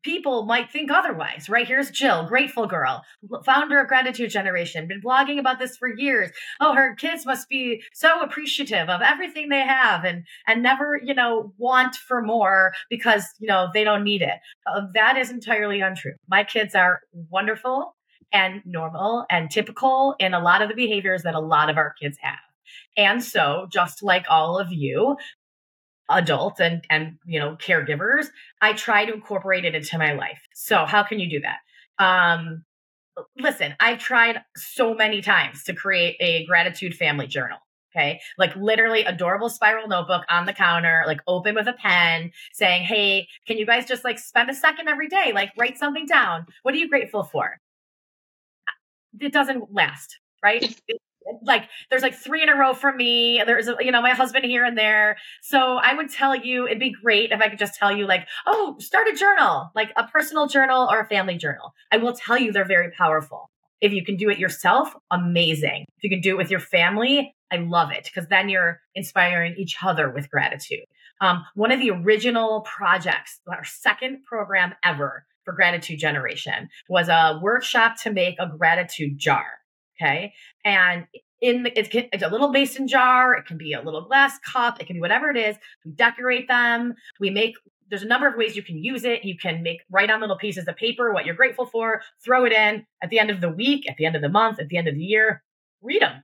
people 0.04 0.46
might 0.46 0.72
think 0.72 0.92
otherwise, 0.92 1.50
right? 1.50 1.68
Here's 1.68 1.92
Jill, 1.92 2.26
grateful 2.28 2.66
girl, 2.68 3.04
founder 3.46 3.80
of 3.80 3.88
Gratitude 3.88 4.32
Generation, 4.32 4.88
been 4.88 5.02
blogging 5.02 5.40
about 5.40 5.60
this 5.60 5.78
for 5.78 5.88
years. 5.96 6.32
Oh, 6.60 6.74
her 6.74 6.96
kids 6.96 7.26
must 7.26 7.50
be 7.50 7.84
so 7.94 8.22
appreciative 8.22 8.90
of 8.90 9.02
everything 9.02 9.50
they 9.50 9.62
have 9.62 10.04
and 10.04 10.26
and 10.48 10.64
never, 10.64 11.00
you 11.04 11.14
know, 11.14 11.54
want 11.58 11.96
for 11.96 12.22
more 12.22 12.74
because, 12.90 13.26
you 13.40 13.48
know, 13.48 13.70
they 13.74 13.84
don't 13.84 14.04
need 14.04 14.22
it. 14.22 14.40
Uh, 14.66 14.82
that 14.94 15.18
is 15.18 15.32
entirely 15.32 15.82
untrue. 15.82 16.14
My 16.28 16.44
kids 16.44 16.76
are 16.76 17.02
wonderful 17.30 17.96
and 18.34 18.62
normal 18.66 19.26
and 19.30 19.50
typical 19.50 20.16
in 20.20 20.34
a 20.34 20.40
lot 20.40 20.62
of 20.62 20.70
the 20.70 20.76
behaviors 20.76 21.24
that 21.24 21.36
a 21.36 21.40
lot 21.40 21.70
of 21.70 21.78
our 21.78 21.94
kids 22.02 22.18
have. 22.22 22.40
And 22.98 23.24
so, 23.24 23.68
just 23.72 24.04
like 24.04 24.26
all 24.30 24.58
of 24.58 24.72
you, 24.72 25.18
adults 26.12 26.60
and 26.60 26.84
and 26.90 27.18
you 27.26 27.40
know 27.40 27.56
caregivers 27.56 28.28
i 28.62 28.74
try 28.74 29.06
to 29.06 29.14
incorporate 29.14 29.66
it 29.66 29.76
into 29.76 29.98
my 29.98 30.14
life. 30.14 30.42
So 30.54 30.86
how 30.86 31.04
can 31.04 31.20
you 31.20 31.30
do 31.30 31.42
that? 31.42 31.60
Um 32.04 32.64
listen 33.38 33.76
i've 33.80 34.00
tried 34.00 34.42
so 34.56 34.94
many 34.94 35.22
times 35.22 35.64
to 35.64 35.74
create 35.74 36.16
a 36.20 36.46
gratitude 36.46 36.96
family 36.96 37.28
journal 37.28 37.58
okay? 37.94 38.22
Like 38.38 38.56
literally 38.56 39.04
adorable 39.04 39.50
spiral 39.50 39.88
notebook 39.90 40.24
on 40.30 40.46
the 40.46 40.54
counter 40.54 41.04
like 41.06 41.20
open 41.28 41.56
with 41.56 41.68
a 41.68 41.74
pen 41.74 42.32
saying 42.54 42.84
hey 42.84 43.28
can 43.48 43.58
you 43.58 43.66
guys 43.66 43.86
just 43.86 44.04
like 44.04 44.18
spend 44.18 44.50
a 44.50 44.54
second 44.54 44.88
every 44.88 45.08
day? 45.08 45.32
Like 45.34 45.52
write 45.58 45.78
something 45.78 46.06
down. 46.06 46.46
What 46.64 46.74
are 46.74 46.78
you 46.78 46.90
grateful 46.90 47.24
for 47.24 47.60
it 49.20 49.34
doesn't 49.34 49.74
last 49.74 50.20
right 50.44 50.80
it, 50.88 51.02
like 51.44 51.70
there's 51.90 52.02
like 52.02 52.16
three 52.16 52.44
in 52.44 52.50
a 52.50 52.56
row 52.56 52.74
for 52.74 52.92
me. 52.92 53.42
There's 53.46 53.70
you 53.80 53.92
know 53.92 54.02
my 54.02 54.12
husband 54.12 54.46
here 54.46 54.66
and 54.66 54.78
there. 54.78 55.18
So 55.42 55.78
I 55.78 55.94
would 55.94 56.10
tell 56.10 56.36
you 56.36 56.66
it'd 56.66 56.80
be 56.80 56.94
great 57.04 57.32
if 57.32 57.42
I 57.42 57.50
could 57.50 57.60
just 57.60 57.76
tell 57.76 57.96
you 57.96 58.06
like, 58.08 58.28
oh, 58.46 58.76
start 58.80 59.08
a 59.08 59.16
journal, 59.16 59.72
like 59.76 59.92
a 59.96 60.08
personal 60.08 60.48
journal 60.48 60.88
or 60.92 61.00
a 61.00 61.06
family 61.06 61.38
journal. 61.38 61.74
I 61.92 61.98
will 61.98 62.14
tell 62.14 62.38
you 62.38 62.52
they're 62.52 62.66
very 62.66 62.92
powerful. 62.92 63.50
If 63.80 63.94
you 63.94 64.06
can 64.06 64.16
do 64.16 64.30
it 64.30 64.38
yourself, 64.38 64.94
amazing. 65.10 65.86
If 65.98 66.04
you 66.04 66.10
can 66.10 66.22
do 66.22 66.32
it 66.32 66.38
with 66.38 66.52
your 66.52 66.60
family, 66.60 67.36
I 67.52 67.58
love 67.58 67.92
it 67.92 68.04
because 68.04 68.30
then 68.30 68.48
you're 68.48 68.80
inspiring 68.94 69.56
each 69.58 69.78
other 69.84 70.10
with 70.10 70.30
gratitude. 70.30 70.86
Um, 71.20 71.46
one 71.56 71.72
of 71.72 71.80
the 71.80 71.92
original 71.92 72.62
projects, 72.62 73.40
our 73.48 73.64
second 73.64 74.26
program 74.26 74.74
ever 74.84 75.26
for 75.44 75.54
gratitude 75.54 76.00
generation, 76.00 76.70
was 76.90 77.10
a 77.10 77.40
workshop 77.42 77.96
to 78.04 78.12
make 78.12 78.36
a 78.40 78.48
gratitude 78.48 79.18
jar. 79.18 79.46
Okay. 80.00 80.34
And 80.66 81.06
in 81.42 81.64
the, 81.64 81.78
it's, 81.78 81.90
it's 81.92 82.24
a 82.24 82.30
little 82.30 82.50
mason 82.50 82.88
jar. 82.88 83.34
It 83.34 83.46
can 83.46 83.58
be 83.58 83.74
a 83.74 83.82
little 83.82 84.02
glass 84.02 84.38
cup. 84.40 84.80
It 84.80 84.88
can 84.88 84.96
be 84.96 85.02
whatever 85.02 85.30
it 85.30 85.38
is. 85.38 85.58
We 85.86 85.92
decorate 85.92 86.48
them. 86.48 86.96
We 87.20 87.30
make 87.30 87.56
there's 87.90 88.04
a 88.04 88.08
number 88.08 88.28
of 88.28 88.38
ways 88.38 88.56
you 88.56 88.64
can 88.64 88.82
use 88.82 89.04
it. 89.04 89.26
You 89.26 89.38
can 89.38 89.62
make 89.64 89.82
write 89.92 90.10
on 90.10 90.22
little 90.22 90.38
pieces 90.38 90.68
of 90.68 90.78
paper 90.78 91.12
what 91.12 91.26
you're 91.26 91.36
grateful 91.36 91.66
for, 91.66 92.02
throw 92.24 92.46
it 92.46 92.54
in 92.54 92.86
at 93.04 93.10
the 93.10 93.20
end 93.20 93.30
of 93.30 93.42
the 93.42 93.50
week, 93.50 93.88
at 93.90 93.98
the 93.98 94.06
end 94.06 94.16
of 94.16 94.22
the 94.22 94.30
month, 94.30 94.60
at 94.60 94.70
the 94.70 94.78
end 94.78 94.88
of 94.88 94.96
the 94.96 95.04
year. 95.04 95.44
Read 95.82 96.02
them, 96.02 96.24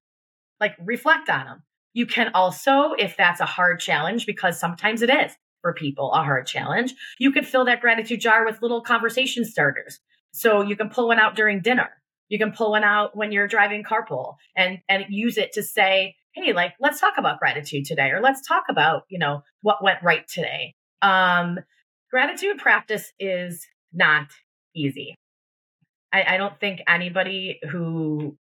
like 0.62 0.76
reflect 0.80 1.30
on 1.30 1.46
them. 1.46 1.64
You 1.94 2.06
can 2.06 2.32
also, 2.34 2.94
if 2.98 3.18
that's 3.18 3.42
a 3.42 3.46
hard 3.46 3.80
challenge, 3.82 4.26
because 4.26 4.58
sometimes 4.58 5.02
it 5.02 5.10
is 5.10 5.34
for 5.62 5.74
people 5.74 6.12
a 6.14 6.24
hard 6.24 6.48
challenge, 6.48 6.94
you 7.20 7.32
could 7.32 7.48
fill 7.48 7.66
that 7.66 7.82
gratitude 7.82 8.22
jar 8.22 8.46
with 8.46 8.62
little 8.62 8.82
conversation 8.82 9.46
starters. 9.46 10.00
So 10.32 10.62
you 10.62 10.76
can 10.76 10.90
pull 10.90 11.08
one 11.08 11.20
out 11.20 11.36
during 11.36 11.62
dinner. 11.62 11.90
You 12.30 12.38
can 12.38 12.52
pull 12.52 12.72
one 12.72 12.84
out 12.84 13.16
when 13.16 13.32
you're 13.32 13.48
driving 13.48 13.84
carpool 13.84 14.36
and 14.56 14.80
and 14.90 15.06
use 15.10 15.38
it 15.38 15.54
to 15.54 15.64
say, 15.64 16.16
"Hey, 16.34 16.54
like 16.54 16.74
let's 16.80 17.00
talk 17.00 17.14
about 17.18 17.40
gratitude 17.40 17.86
today," 17.86 18.12
or 18.12 18.22
"Let's 18.22 18.46
talk 18.46 18.66
about 18.70 19.04
you 19.10 19.18
know 19.18 19.44
what 19.62 19.84
went 19.84 20.04
right 20.04 20.28
today." 20.28 20.76
Um, 21.02 21.60
gratitude 22.12 22.58
practice 22.58 23.12
is 23.20 23.66
not 23.94 24.28
easy. 24.76 25.16
I, 26.14 26.36
I 26.36 26.38
don't 26.38 26.60
think 26.60 26.82
anybody 26.88 27.60
who 27.70 28.38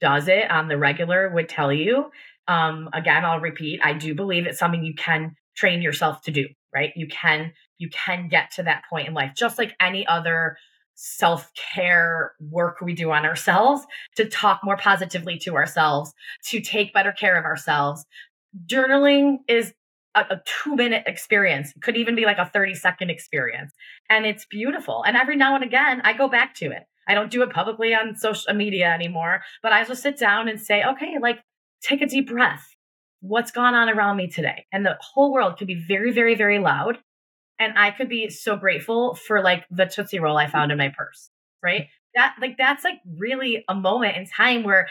does 0.00 0.28
it 0.28 0.50
on 0.50 0.68
the 0.68 0.78
regular 0.78 1.30
would 1.30 1.48
tell 1.48 1.72
you. 1.72 2.10
Um, 2.48 2.88
again, 2.92 3.24
I'll 3.24 3.40
repeat, 3.40 3.80
I 3.82 3.92
do 3.92 4.14
believe 4.14 4.46
it's 4.46 4.58
something 4.58 4.82
you 4.82 4.94
can 4.94 5.36
train 5.54 5.82
yourself 5.82 6.22
to 6.22 6.30
do, 6.30 6.48
right? 6.74 6.92
You 6.96 7.08
can 7.08 7.52
you 7.78 7.88
can 7.90 8.28
get 8.28 8.50
to 8.52 8.62
that 8.64 8.84
point 8.90 9.08
in 9.08 9.14
life, 9.14 9.32
just 9.34 9.58
like 9.58 9.74
any 9.80 10.06
other 10.06 10.56
self-care 10.94 12.32
work 12.40 12.82
we 12.82 12.94
do 12.94 13.10
on 13.10 13.24
ourselves 13.24 13.86
to 14.16 14.26
talk 14.26 14.60
more 14.62 14.76
positively 14.76 15.38
to 15.38 15.56
ourselves, 15.56 16.12
to 16.44 16.60
take 16.60 16.92
better 16.92 17.12
care 17.12 17.38
of 17.38 17.46
ourselves. 17.46 18.04
Journaling 18.66 19.38
is 19.48 19.72
a, 20.14 20.20
a 20.20 20.42
two 20.44 20.76
minute 20.76 21.04
experience. 21.06 21.72
It 21.74 21.82
could 21.82 21.96
even 21.96 22.14
be 22.14 22.24
like 22.24 22.38
a 22.38 22.44
30 22.44 22.74
second 22.74 23.10
experience. 23.10 23.72
And 24.08 24.26
it's 24.26 24.44
beautiful. 24.44 25.02
And 25.06 25.16
every 25.16 25.36
now 25.36 25.54
and 25.54 25.64
again, 25.64 26.02
I 26.04 26.12
go 26.12 26.28
back 26.28 26.54
to 26.56 26.66
it. 26.66 26.82
I 27.08 27.14
don't 27.14 27.30
do 27.30 27.42
it 27.42 27.50
publicly 27.50 27.94
on 27.94 28.14
social 28.14 28.54
media 28.54 28.92
anymore, 28.92 29.42
but 29.62 29.72
I 29.72 29.84
just 29.84 30.02
sit 30.02 30.18
down 30.18 30.48
and 30.48 30.60
say, 30.60 30.84
okay, 30.84 31.16
like 31.20 31.40
take 31.82 32.02
a 32.02 32.06
deep 32.06 32.28
breath. 32.28 32.76
What's 33.20 33.50
gone 33.50 33.74
on 33.74 33.88
around 33.88 34.16
me 34.16 34.28
today? 34.28 34.66
And 34.72 34.84
the 34.84 34.96
whole 35.00 35.32
world 35.32 35.58
could 35.58 35.66
be 35.66 35.74
very, 35.86 36.12
very, 36.12 36.34
very 36.34 36.58
loud. 36.58 36.98
And 37.58 37.78
I 37.78 37.90
could 37.90 38.08
be 38.08 38.30
so 38.30 38.56
grateful 38.56 39.14
for 39.14 39.42
like 39.42 39.66
the 39.70 39.84
Tootsie 39.84 40.20
Roll 40.20 40.38
I 40.38 40.46
found 40.46 40.72
in 40.72 40.78
my 40.78 40.92
purse, 40.96 41.28
right? 41.62 41.88
That 42.14 42.36
like 42.40 42.56
that's 42.56 42.84
like 42.84 43.00
really 43.18 43.64
a 43.68 43.74
moment 43.74 44.16
in 44.16 44.26
time 44.26 44.64
where 44.64 44.88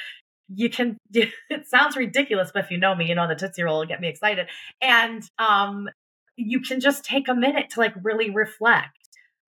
you 0.53 0.69
can 0.69 0.97
it 1.13 1.67
sounds 1.67 1.95
ridiculous 1.95 2.51
but 2.53 2.65
if 2.65 2.71
you 2.71 2.77
know 2.77 2.95
me 2.95 3.07
you 3.07 3.15
know 3.15 3.27
the 3.27 3.35
tootsie 3.35 3.63
roll 3.63 3.79
will 3.79 3.85
get 3.85 4.01
me 4.01 4.07
excited 4.07 4.47
and 4.81 5.23
um 5.37 5.87
you 6.35 6.61
can 6.61 6.79
just 6.79 7.03
take 7.03 7.27
a 7.27 7.35
minute 7.35 7.69
to 7.69 7.79
like 7.79 7.93
really 8.01 8.29
reflect 8.29 8.97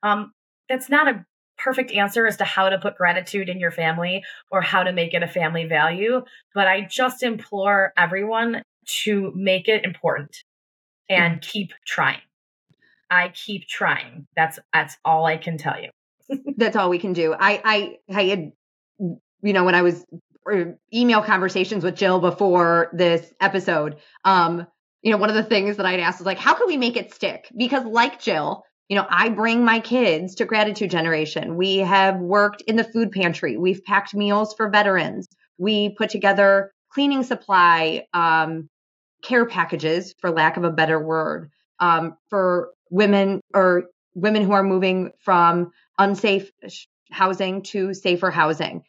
um 0.04 0.32
that's 0.70 0.89
not 0.89 1.08
a 1.08 1.26
perfect 1.58 1.91
answer 1.91 2.26
as 2.26 2.38
to 2.38 2.44
how 2.44 2.70
to 2.70 2.80
put 2.80 2.98
gratitude 2.98 3.48
in 3.48 3.60
your 3.60 3.72
family 3.72 4.24
or 4.52 4.62
how 4.62 4.84
to 4.84 4.91
make 4.91 5.13
it 5.13 5.24
a 5.24 5.28
family 5.28 5.65
value 5.65 6.22
but 6.54 6.67
i 6.67 6.82
just 6.82 7.24
implore 7.24 7.94
everyone 7.98 8.62
to 8.86 9.32
make 9.36 9.67
it 9.67 9.86
important 9.86 10.36
and 11.10 11.34
mm-hmm. 11.34 11.50
keep 11.50 11.72
trying 11.86 12.22
i 13.10 13.30
keep 13.30 13.67
trying 13.67 14.28
that's 14.36 14.60
that's 14.74 14.98
all 15.06 15.26
i 15.26 15.38
can 15.38 15.58
tell 15.58 15.76
you 15.82 15.89
that's 16.58 16.76
all 16.76 16.89
we 16.89 17.00
can 17.00 17.13
do 17.13 17.34
i 17.34 17.62
i 17.63 17.98
i 18.13 18.24
had 18.24 18.52
you 19.41 19.54
know 19.54 19.63
when 19.63 19.76
i 19.76 19.82
was 19.82 20.06
email 20.94 21.22
conversations 21.22 21.84
with 21.84 21.96
Jill 21.96 22.20
before 22.20 22.89
this 22.94 23.34
episode, 23.39 23.98
um, 24.26 24.65
you 25.02 25.12
know, 25.12 25.17
one 25.17 25.30
of 25.30 25.36
the 25.36 25.44
things 25.44 25.78
that 25.78 25.86
I'd 25.86 26.00
asked 26.00 26.20
was 26.20 26.26
like, 26.26 26.38
how 26.38 26.54
can 26.54 26.67
we 26.67 26.78
make 26.78 26.98
it 26.98 27.13
stick? 27.13 27.48
Because 27.56 27.86
like 27.86 28.20
Jill, 28.20 28.63
you 28.88 28.96
know, 28.96 29.06
I 29.10 29.30
bring 29.30 29.63
my 29.63 29.80
kids 29.80 30.36
to 30.36 30.46
Gratitude 30.46 30.91
Generation. 30.91 31.56
We 31.56 31.78
have 31.78 32.20
worked 32.20 32.62
in 32.62 32.76
the 32.76 32.84
food 32.84 33.12
pantry. 33.12 33.58
We've 33.58 33.84
packed 33.84 34.13
meals 34.13 34.54
for 34.54 34.70
veterans. 34.70 35.28
We 35.58 35.96
put 35.98 36.10
together 36.10 36.72
cleaning 36.91 37.24
supply 37.24 38.06
um, 38.13 38.70
care 39.21 39.45
packages, 39.45 40.13
for 40.19 40.31
lack 40.31 40.57
of 40.57 40.63
a 40.63 40.71
better 40.71 40.99
word, 40.99 41.51
um, 41.79 42.17
for 42.29 42.71
women 42.89 43.41
or 43.53 43.86
women 44.13 44.43
who 44.43 44.51
are 44.51 44.63
moving 44.63 45.12
from 45.19 45.71
unsafe 45.97 46.51
housing 47.12 47.62
to 47.62 47.93
safer 47.93 48.31
housing 48.31 48.84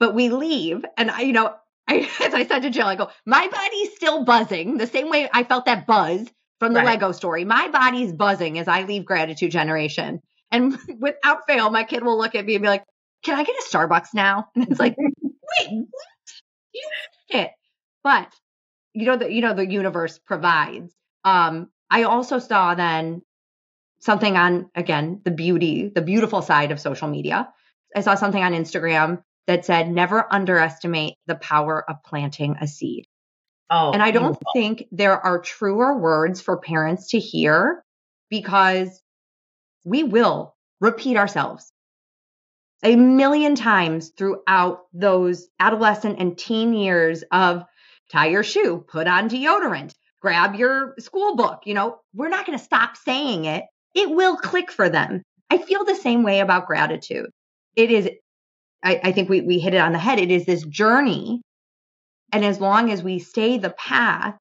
but 0.00 0.14
we 0.14 0.30
leave 0.30 0.84
and 0.96 1.10
I, 1.12 1.20
you 1.20 1.32
know, 1.32 1.54
I, 1.86 2.08
as 2.24 2.34
I 2.34 2.44
said 2.46 2.60
to 2.60 2.70
Jill, 2.70 2.86
I 2.86 2.96
go, 2.96 3.10
my 3.24 3.46
body's 3.46 3.94
still 3.94 4.24
buzzing 4.24 4.78
the 4.78 4.88
same 4.88 5.08
way 5.08 5.28
I 5.32 5.44
felt 5.44 5.66
that 5.66 5.86
buzz 5.86 6.28
from 6.58 6.72
the 6.72 6.80
right. 6.80 6.86
Lego 6.86 7.12
story. 7.12 7.44
My 7.44 7.68
body's 7.68 8.12
buzzing 8.12 8.58
as 8.58 8.66
I 8.66 8.82
leave 8.82 9.04
gratitude 9.04 9.52
generation. 9.52 10.20
And 10.50 10.76
without 10.98 11.46
fail, 11.46 11.70
my 11.70 11.84
kid 11.84 12.02
will 12.02 12.18
look 12.18 12.34
at 12.34 12.44
me 12.44 12.56
and 12.56 12.62
be 12.62 12.68
like, 12.68 12.84
can 13.22 13.38
I 13.38 13.44
get 13.44 13.54
a 13.54 13.62
Starbucks 13.70 14.14
now? 14.14 14.48
And 14.56 14.68
it's 14.68 14.80
like, 14.80 14.96
wait, 14.98 15.68
what? 15.70 16.10
You 16.72 16.88
it. 17.28 17.50
But 18.02 18.32
you 18.94 19.06
know, 19.06 19.16
the, 19.16 19.32
you 19.32 19.40
know, 19.40 19.54
the 19.54 19.66
universe 19.66 20.18
provides. 20.18 20.94
Um, 21.24 21.70
I 21.90 22.04
also 22.04 22.38
saw 22.38 22.74
then 22.74 23.22
something 24.00 24.36
on, 24.36 24.70
again, 24.74 25.20
the 25.24 25.30
beauty, 25.30 25.90
the 25.94 26.02
beautiful 26.02 26.42
side 26.42 26.72
of 26.72 26.80
social 26.80 27.08
media. 27.08 27.48
I 27.94 28.00
saw 28.00 28.14
something 28.14 28.42
on 28.42 28.52
Instagram 28.52 29.22
that 29.46 29.64
said, 29.64 29.90
never 29.90 30.26
underestimate 30.32 31.14
the 31.26 31.34
power 31.34 31.88
of 31.88 32.02
planting 32.04 32.56
a 32.60 32.66
seed. 32.66 33.06
Oh, 33.68 33.92
and 33.92 34.02
I 34.02 34.10
don't 34.10 34.32
beautiful. 34.32 34.52
think 34.54 34.84
there 34.90 35.18
are 35.18 35.40
truer 35.40 35.98
words 35.98 36.40
for 36.40 36.58
parents 36.58 37.10
to 37.10 37.18
hear 37.18 37.84
because 38.28 39.02
we 39.84 40.02
will 40.02 40.56
repeat 40.80 41.16
ourselves 41.16 41.72
a 42.82 42.96
million 42.96 43.54
times 43.54 44.12
throughout 44.16 44.86
those 44.92 45.48
adolescent 45.58 46.18
and 46.18 46.38
teen 46.38 46.72
years 46.72 47.22
of 47.30 47.64
tie 48.12 48.28
your 48.28 48.42
shoe, 48.42 48.84
put 48.88 49.06
on 49.06 49.28
deodorant, 49.28 49.92
grab 50.20 50.54
your 50.54 50.94
school 50.98 51.36
book. 51.36 51.62
You 51.64 51.74
know, 51.74 51.98
we're 52.14 52.28
not 52.28 52.46
going 52.46 52.58
to 52.58 52.64
stop 52.64 52.96
saying 52.96 53.44
it. 53.44 53.64
It 53.94 54.10
will 54.10 54.36
click 54.36 54.70
for 54.70 54.88
them. 54.88 55.22
I 55.50 55.58
feel 55.58 55.84
the 55.84 55.94
same 55.94 56.22
way 56.22 56.40
about 56.40 56.66
gratitude. 56.66 57.30
It 57.76 57.90
is 57.90 58.10
I, 58.82 59.00
I 59.04 59.12
think 59.12 59.28
we, 59.28 59.40
we 59.40 59.58
hit 59.58 59.74
it 59.74 59.80
on 59.80 59.92
the 59.92 59.98
head. 59.98 60.18
It 60.18 60.30
is 60.30 60.46
this 60.46 60.64
journey. 60.64 61.42
And 62.32 62.44
as 62.44 62.60
long 62.60 62.90
as 62.90 63.02
we 63.02 63.18
stay 63.18 63.58
the 63.58 63.70
path, 63.70 64.36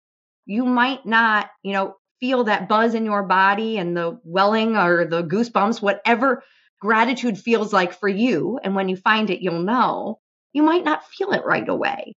you 0.46 0.66
might 0.66 1.06
not, 1.06 1.50
you 1.64 1.74
know, 1.74 1.96
feel 2.20 2.46
that 2.46 2.70
buzz 2.70 2.94
in 2.94 3.06
your 3.06 3.24
body 3.24 3.78
and 3.78 3.96
the 3.96 4.20
welling 4.24 4.76
or 4.76 5.06
the 5.06 5.24
goosebumps, 5.24 5.82
whatever 5.82 6.44
gratitude 6.82 7.38
feels 7.38 7.74
like 7.74 7.94
for 7.94 8.10
you. 8.10 8.60
And 8.64 8.76
when 8.76 8.90
you 8.90 8.96
find 8.96 9.30
it, 9.30 9.42
you'll 9.42 9.64
know 9.64 10.20
you 10.54 10.64
might 10.64 10.84
not 10.84 11.06
feel 11.06 11.32
it 11.32 11.46
right 11.46 11.68
away. 11.68 12.14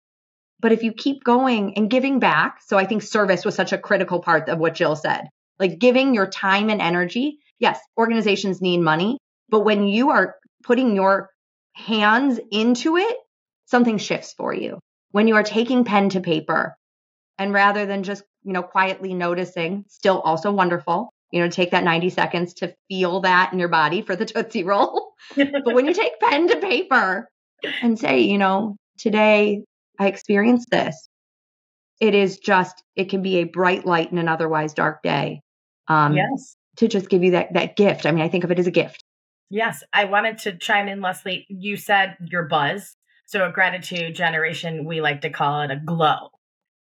But 0.61 0.71
if 0.71 0.83
you 0.83 0.93
keep 0.93 1.23
going 1.23 1.75
and 1.75 1.89
giving 1.89 2.19
back, 2.19 2.59
so 2.65 2.77
I 2.77 2.85
think 2.85 3.01
service 3.01 3.43
was 3.43 3.55
such 3.55 3.73
a 3.73 3.77
critical 3.77 4.19
part 4.21 4.47
of 4.47 4.59
what 4.59 4.75
Jill 4.75 4.95
said, 4.95 5.27
like 5.59 5.79
giving 5.79 6.13
your 6.13 6.27
time 6.27 6.69
and 6.69 6.81
energy. 6.81 7.39
Yes, 7.59 7.79
organizations 7.97 8.61
need 8.61 8.79
money, 8.79 9.17
but 9.49 9.61
when 9.61 9.87
you 9.87 10.11
are 10.11 10.35
putting 10.63 10.95
your 10.95 11.29
hands 11.73 12.39
into 12.51 12.97
it, 12.97 13.15
something 13.65 13.97
shifts 13.97 14.33
for 14.37 14.53
you. 14.53 14.79
When 15.11 15.27
you 15.27 15.35
are 15.35 15.43
taking 15.43 15.83
pen 15.83 16.09
to 16.09 16.21
paper 16.21 16.75
and 17.37 17.53
rather 17.53 17.85
than 17.85 18.03
just, 18.03 18.23
you 18.43 18.53
know, 18.53 18.63
quietly 18.63 19.13
noticing, 19.13 19.85
still 19.87 20.19
also 20.21 20.51
wonderful, 20.51 21.09
you 21.31 21.41
know, 21.41 21.49
take 21.49 21.71
that 21.71 21.83
90 21.83 22.09
seconds 22.11 22.53
to 22.55 22.75
feel 22.87 23.21
that 23.21 23.51
in 23.51 23.59
your 23.59 23.69
body 23.69 24.03
for 24.03 24.15
the 24.15 24.25
Tootsie 24.25 24.63
Roll. 24.63 25.13
but 25.35 25.73
when 25.73 25.85
you 25.85 25.93
take 25.93 26.19
pen 26.19 26.47
to 26.49 26.57
paper 26.57 27.27
and 27.81 27.97
say, 27.97 28.21
you 28.21 28.37
know, 28.37 28.75
today 28.97 29.63
I 30.01 30.07
experienced 30.07 30.69
this, 30.71 31.07
it 31.99 32.15
is 32.15 32.39
just, 32.39 32.83
it 32.95 33.09
can 33.09 33.21
be 33.21 33.37
a 33.37 33.43
bright 33.43 33.85
light 33.85 34.11
in 34.11 34.17
an 34.17 34.27
otherwise 34.27 34.73
dark 34.73 35.03
day. 35.03 35.41
Um, 35.87 36.15
yes. 36.15 36.55
To 36.77 36.87
just 36.87 37.09
give 37.09 37.23
you 37.23 37.31
that, 37.31 37.53
that 37.53 37.75
gift. 37.75 38.05
I 38.05 38.11
mean, 38.11 38.23
I 38.23 38.29
think 38.29 38.43
of 38.43 38.51
it 38.51 38.57
as 38.57 38.65
a 38.65 38.71
gift. 38.71 39.03
Yes, 39.51 39.83
I 39.93 40.05
wanted 40.05 40.37
to 40.39 40.57
chime 40.57 40.87
in, 40.87 41.01
Leslie. 41.01 41.45
You 41.49 41.75
said 41.75 42.15
your 42.21 42.43
buzz. 42.43 42.95
So, 43.25 43.45
a 43.45 43.51
gratitude 43.51 44.15
generation, 44.15 44.85
we 44.85 45.01
like 45.01 45.21
to 45.21 45.29
call 45.29 45.61
it 45.61 45.71
a 45.71 45.75
glow 45.75 46.29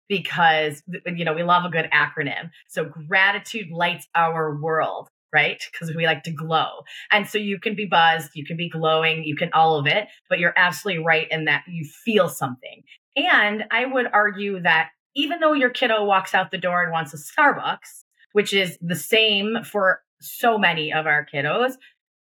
because, 0.07 0.81
you 1.05 1.25
know, 1.25 1.33
we 1.33 1.43
love 1.43 1.65
a 1.65 1.69
good 1.69 1.89
acronym. 1.91 2.51
So, 2.67 2.85
gratitude 2.85 3.71
lights 3.71 4.07
our 4.15 4.55
world, 4.59 5.09
right? 5.33 5.61
Because 5.71 5.95
we 5.95 6.05
like 6.05 6.23
to 6.23 6.31
glow. 6.31 6.83
And 7.11 7.27
so, 7.27 7.39
you 7.39 7.59
can 7.59 7.75
be 7.75 7.85
buzzed, 7.85 8.31
you 8.35 8.45
can 8.45 8.57
be 8.57 8.69
glowing, 8.69 9.23
you 9.23 9.35
can 9.35 9.49
all 9.53 9.77
of 9.79 9.87
it, 9.87 10.07
but 10.29 10.39
you're 10.39 10.53
absolutely 10.55 11.03
right 11.03 11.27
in 11.29 11.45
that 11.45 11.63
you 11.67 11.85
feel 11.85 12.29
something. 12.29 12.83
And 13.15 13.65
I 13.71 13.85
would 13.85 14.07
argue 14.11 14.61
that 14.61 14.89
even 15.15 15.39
though 15.39 15.53
your 15.53 15.69
kiddo 15.69 16.05
walks 16.05 16.33
out 16.33 16.51
the 16.51 16.57
door 16.57 16.83
and 16.83 16.91
wants 16.91 17.13
a 17.13 17.17
Starbucks, 17.17 18.03
which 18.33 18.53
is 18.53 18.77
the 18.81 18.95
same 18.95 19.63
for 19.63 20.01
so 20.21 20.57
many 20.57 20.93
of 20.93 21.07
our 21.07 21.25
kiddos, 21.25 21.73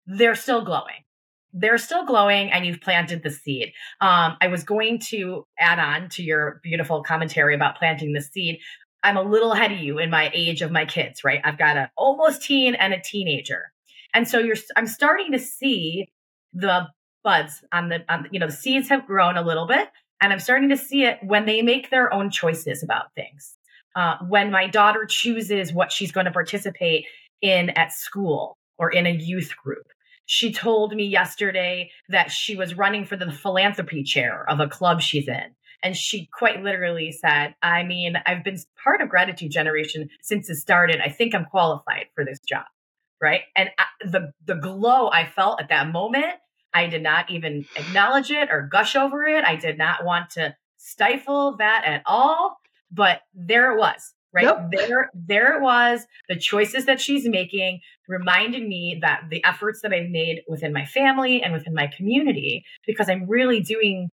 they're 0.05 0.35
still 0.35 0.63
glowing. 0.63 1.03
They're 1.53 1.77
still 1.77 2.05
glowing, 2.05 2.51
and 2.51 2.65
you've 2.65 2.81
planted 2.81 3.23
the 3.23 3.31
seed. 3.31 3.73
Um, 3.99 4.37
I 4.41 4.47
was 4.47 4.63
going 4.63 4.99
to 5.09 5.47
add 5.59 5.79
on 5.79 6.09
to 6.09 6.23
your 6.23 6.59
beautiful 6.61 7.03
commentary 7.03 7.55
about 7.55 7.77
planting 7.77 8.13
the 8.13 8.21
seed. 8.21 8.59
I'm 9.01 9.17
a 9.17 9.23
little 9.23 9.53
ahead 9.53 9.71
of 9.71 9.79
you 9.79 9.97
in 9.97 10.09
my 10.09 10.29
age 10.33 10.61
of 10.61 10.71
my 10.71 10.85
kids, 10.85 11.23
right? 11.23 11.41
I've 11.43 11.57
got 11.57 11.77
an 11.77 11.87
almost 11.97 12.43
teen 12.43 12.75
and 12.75 12.93
a 12.93 13.01
teenager. 13.01 13.71
And 14.13 14.27
so 14.27 14.39
you're 14.39 14.57
I'm 14.75 14.87
starting 14.87 15.31
to 15.31 15.39
see 15.39 16.07
the 16.53 16.87
buds 17.23 17.63
on 17.71 17.89
the 17.89 18.03
on, 18.09 18.27
you 18.31 18.39
know 18.39 18.47
the 18.47 18.53
seeds 18.53 18.89
have 18.89 19.05
grown 19.05 19.37
a 19.37 19.41
little 19.41 19.67
bit 19.67 19.89
and 20.21 20.33
I'm 20.33 20.39
starting 20.39 20.69
to 20.69 20.77
see 20.77 21.03
it 21.03 21.19
when 21.23 21.45
they 21.45 21.61
make 21.61 21.89
their 21.89 22.13
own 22.13 22.29
choices 22.29 22.83
about 22.83 23.13
things. 23.15 23.55
Uh, 23.95 24.17
when 24.27 24.51
my 24.51 24.67
daughter 24.67 25.05
chooses 25.05 25.73
what 25.73 25.91
she's 25.91 26.11
going 26.11 26.25
to 26.25 26.31
participate 26.31 27.05
in 27.41 27.71
at 27.71 27.91
school 27.91 28.57
or 28.77 28.91
in 28.91 29.07
a 29.07 29.11
youth 29.11 29.55
group. 29.57 29.87
She 30.25 30.51
told 30.51 30.93
me 30.93 31.05
yesterday 31.05 31.89
that 32.09 32.31
she 32.31 32.55
was 32.55 32.77
running 32.77 33.05
for 33.05 33.15
the 33.15 33.31
philanthropy 33.31 34.03
chair 34.03 34.45
of 34.49 34.59
a 34.59 34.67
club 34.67 35.01
she's 35.01 35.27
in. 35.27 35.55
And 35.83 35.95
she 35.95 36.27
quite 36.33 36.63
literally 36.63 37.11
said, 37.11 37.55
I 37.61 37.83
mean, 37.83 38.15
I've 38.25 38.43
been 38.43 38.57
part 38.83 39.01
of 39.01 39.09
Gratitude 39.09 39.51
Generation 39.51 40.09
since 40.21 40.49
it 40.49 40.55
started. 40.57 40.99
I 41.03 41.09
think 41.09 41.33
I'm 41.33 41.45
qualified 41.45 42.07
for 42.13 42.25
this 42.25 42.39
job. 42.39 42.65
Right. 43.21 43.41
And 43.55 43.69
I, 43.79 43.85
the, 44.05 44.31
the 44.45 44.55
glow 44.55 45.09
I 45.09 45.25
felt 45.25 45.61
at 45.61 45.69
that 45.69 45.91
moment, 45.91 46.35
I 46.73 46.87
did 46.87 47.03
not 47.03 47.29
even 47.29 47.65
acknowledge 47.75 48.31
it 48.31 48.49
or 48.51 48.67
gush 48.71 48.95
over 48.95 49.25
it. 49.25 49.43
I 49.45 49.55
did 49.55 49.77
not 49.77 50.05
want 50.05 50.31
to 50.31 50.55
stifle 50.77 51.57
that 51.57 51.83
at 51.85 52.03
all. 52.05 52.57
But 52.91 53.21
there 53.33 53.73
it 53.73 53.79
was 53.79 54.13
right 54.33 54.45
yep. 54.45 54.69
there 54.71 55.09
there 55.13 55.57
it 55.57 55.61
was 55.61 56.05
the 56.29 56.35
choices 56.35 56.85
that 56.85 57.01
she's 57.01 57.27
making 57.27 57.79
reminded 58.07 58.67
me 58.67 58.99
that 59.01 59.21
the 59.29 59.43
efforts 59.43 59.81
that 59.81 59.93
i've 59.93 60.09
made 60.09 60.41
within 60.47 60.73
my 60.73 60.85
family 60.85 61.41
and 61.41 61.53
within 61.53 61.73
my 61.73 61.87
community 61.95 62.63
because 62.85 63.09
i'm 63.09 63.27
really 63.27 63.61
doing 63.61 64.09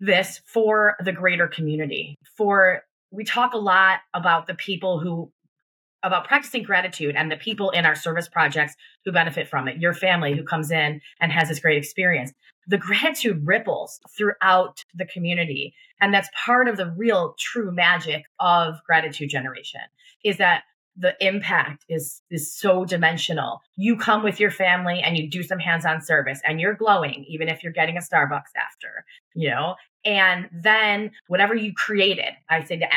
this 0.00 0.40
for 0.46 0.96
the 1.04 1.12
greater 1.12 1.48
community 1.48 2.16
for 2.36 2.82
we 3.10 3.24
talk 3.24 3.54
a 3.54 3.58
lot 3.58 4.00
about 4.12 4.46
the 4.46 4.54
people 4.54 5.00
who 5.00 5.30
about 6.04 6.28
practicing 6.28 6.62
gratitude 6.62 7.16
and 7.16 7.32
the 7.32 7.36
people 7.36 7.70
in 7.70 7.84
our 7.84 7.96
service 7.96 8.28
projects 8.28 8.76
who 9.04 9.10
benefit 9.10 9.48
from 9.48 9.66
it 9.66 9.78
your 9.78 9.94
family 9.94 10.36
who 10.36 10.44
comes 10.44 10.70
in 10.70 11.00
and 11.20 11.32
has 11.32 11.48
this 11.48 11.58
great 11.58 11.78
experience 11.78 12.32
the 12.66 12.78
gratitude 12.78 13.46
ripples 13.46 14.00
throughout 14.16 14.84
the 14.94 15.06
community. 15.06 15.74
And 16.00 16.12
that's 16.12 16.28
part 16.44 16.68
of 16.68 16.76
the 16.76 16.90
real 16.96 17.34
true 17.38 17.72
magic 17.72 18.24
of 18.40 18.76
gratitude 18.86 19.30
generation 19.30 19.80
is 20.24 20.38
that 20.38 20.62
the 20.96 21.14
impact 21.24 21.84
is 21.88 22.22
is 22.30 22.52
so 22.52 22.84
dimensional. 22.84 23.60
You 23.76 23.96
come 23.96 24.22
with 24.22 24.38
your 24.38 24.50
family 24.50 25.00
and 25.04 25.16
you 25.16 25.28
do 25.28 25.42
some 25.42 25.58
hands-on 25.58 26.02
service 26.02 26.40
and 26.46 26.60
you're 26.60 26.74
glowing 26.74 27.24
even 27.28 27.48
if 27.48 27.62
you're 27.62 27.72
getting 27.72 27.96
a 27.96 28.00
Starbucks 28.00 28.54
after, 28.56 29.04
you 29.34 29.50
know? 29.50 29.74
And 30.04 30.50
then 30.52 31.12
whatever 31.28 31.54
you 31.54 31.72
created, 31.72 32.34
I 32.50 32.62
say 32.64 32.76
the 32.76 32.88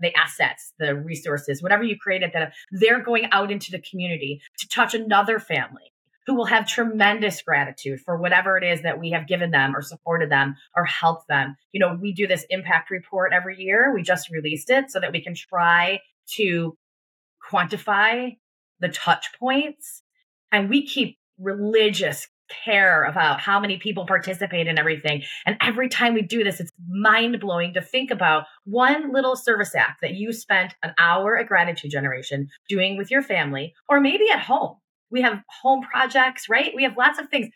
the 0.00 0.16
assets, 0.16 0.72
the 0.78 0.94
resources, 0.94 1.62
whatever 1.62 1.82
you 1.82 1.96
created 1.98 2.30
that 2.32 2.54
they're 2.72 3.02
going 3.02 3.28
out 3.32 3.52
into 3.52 3.70
the 3.70 3.80
community 3.80 4.40
to 4.58 4.68
touch 4.68 4.94
another 4.94 5.38
family 5.38 5.92
who 6.26 6.34
will 6.34 6.46
have 6.46 6.66
tremendous 6.66 7.42
gratitude 7.42 8.00
for 8.00 8.16
whatever 8.16 8.56
it 8.56 8.64
is 8.64 8.82
that 8.82 8.98
we 8.98 9.10
have 9.10 9.28
given 9.28 9.50
them 9.50 9.76
or 9.76 9.82
supported 9.82 10.30
them 10.30 10.56
or 10.74 10.86
helped 10.86 11.28
them. 11.28 11.54
You 11.72 11.80
know, 11.80 11.98
we 12.00 12.12
do 12.12 12.26
this 12.26 12.46
impact 12.48 12.90
report 12.90 13.32
every 13.34 13.60
year. 13.60 13.92
We 13.94 14.02
just 14.02 14.30
released 14.30 14.70
it 14.70 14.90
so 14.90 15.00
that 15.00 15.12
we 15.12 15.22
can 15.22 15.34
try 15.34 16.00
to 16.36 16.76
quantify 17.50 18.36
the 18.80 18.88
touch 18.88 19.28
points. 19.38 20.02
And 20.52 20.68
we 20.68 20.86
keep 20.86 21.18
religious 21.38 22.28
care 22.64 23.04
about 23.04 23.40
how 23.40 23.58
many 23.58 23.78
people 23.78 24.06
participate 24.06 24.66
in 24.66 24.78
everything. 24.78 25.22
And 25.46 25.56
every 25.60 25.88
time 25.88 26.14
we 26.14 26.22
do 26.22 26.44
this, 26.44 26.60
it's 26.60 26.72
mind 26.88 27.40
blowing 27.40 27.74
to 27.74 27.80
think 27.80 28.10
about 28.10 28.44
one 28.64 29.12
little 29.12 29.34
service 29.34 29.74
act 29.74 30.02
that 30.02 30.14
you 30.14 30.32
spent 30.32 30.74
an 30.82 30.92
hour 30.98 31.38
at 31.38 31.48
Gratitude 31.48 31.90
Generation 31.90 32.48
doing 32.68 32.96
with 32.96 33.10
your 33.10 33.22
family, 33.22 33.74
or 33.88 34.00
maybe 34.00 34.28
at 34.30 34.40
home 34.40 34.76
we 35.10 35.22
have 35.22 35.42
home 35.62 35.82
projects, 35.82 36.48
right? 36.48 36.72
We 36.74 36.82
have 36.82 36.96
lots 36.96 37.18
of 37.18 37.28
things. 37.28 37.48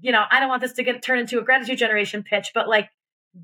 You 0.00 0.10
know, 0.10 0.24
I 0.28 0.40
don't 0.40 0.48
want 0.48 0.62
this 0.62 0.72
to 0.72 0.82
get 0.82 1.02
turned 1.02 1.20
into 1.20 1.38
a 1.38 1.44
gratitude 1.44 1.78
generation 1.78 2.24
pitch, 2.24 2.50
but 2.54 2.68
like 2.68 2.88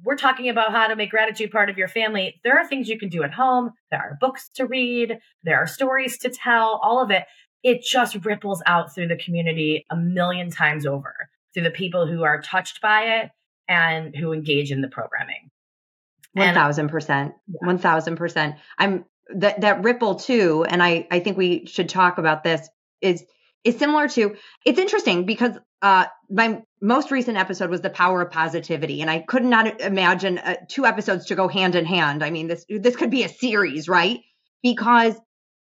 we're 0.04 0.16
talking 0.16 0.48
about 0.48 0.72
how 0.72 0.86
to 0.86 0.96
make 0.96 1.10
gratitude 1.10 1.50
part 1.50 1.68
of 1.68 1.76
your 1.76 1.88
family. 1.88 2.40
There 2.44 2.58
are 2.58 2.66
things 2.66 2.88
you 2.88 2.98
can 2.98 3.08
do 3.08 3.22
at 3.22 3.32
home. 3.32 3.72
There 3.90 4.00
are 4.00 4.18
books 4.20 4.48
to 4.54 4.66
read. 4.66 5.18
There 5.42 5.58
are 5.58 5.66
stories 5.66 6.18
to 6.18 6.30
tell, 6.30 6.80
all 6.82 7.02
of 7.02 7.10
it. 7.10 7.24
It 7.62 7.82
just 7.82 8.24
ripples 8.24 8.62
out 8.66 8.94
through 8.94 9.08
the 9.08 9.16
community 9.16 9.84
a 9.90 9.96
million 9.96 10.50
times 10.50 10.86
over 10.86 11.14
through 11.52 11.64
the 11.64 11.70
people 11.70 12.06
who 12.06 12.22
are 12.22 12.40
touched 12.40 12.80
by 12.80 13.20
it 13.20 13.30
and 13.68 14.14
who 14.16 14.32
engage 14.32 14.72
in 14.72 14.80
the 14.80 14.88
programming. 14.88 15.50
One 16.32 16.54
thousand 16.54 16.88
percent. 16.88 17.34
One 17.46 17.78
thousand 17.78 18.16
percent. 18.16 18.56
I'm 18.78 19.04
that 19.34 19.60
that 19.62 19.82
ripple 19.82 20.14
too, 20.14 20.64
and 20.68 20.82
I 20.82 21.06
I 21.10 21.20
think 21.20 21.36
we 21.36 21.66
should 21.66 21.88
talk 21.88 22.18
about 22.18 22.44
this. 22.44 22.68
Is 23.00 23.24
is 23.64 23.76
similar 23.76 24.08
to 24.10 24.36
it's 24.64 24.78
interesting 24.78 25.26
because 25.26 25.58
uh 25.82 26.06
my 26.28 26.62
most 26.80 27.10
recent 27.10 27.36
episode 27.36 27.70
was 27.70 27.80
the 27.80 27.90
power 27.90 28.22
of 28.22 28.30
positivity 28.30 29.00
and 29.00 29.10
i 29.10 29.18
could 29.18 29.44
not 29.44 29.80
imagine 29.80 30.38
uh, 30.38 30.56
two 30.68 30.86
episodes 30.86 31.26
to 31.26 31.34
go 31.34 31.48
hand 31.48 31.74
in 31.74 31.84
hand. 31.84 32.22
I 32.24 32.30
mean 32.30 32.48
this 32.48 32.64
this 32.68 32.96
could 32.96 33.10
be 33.10 33.24
a 33.24 33.28
series 33.28 33.88
right? 33.88 34.20
Because 34.62 35.14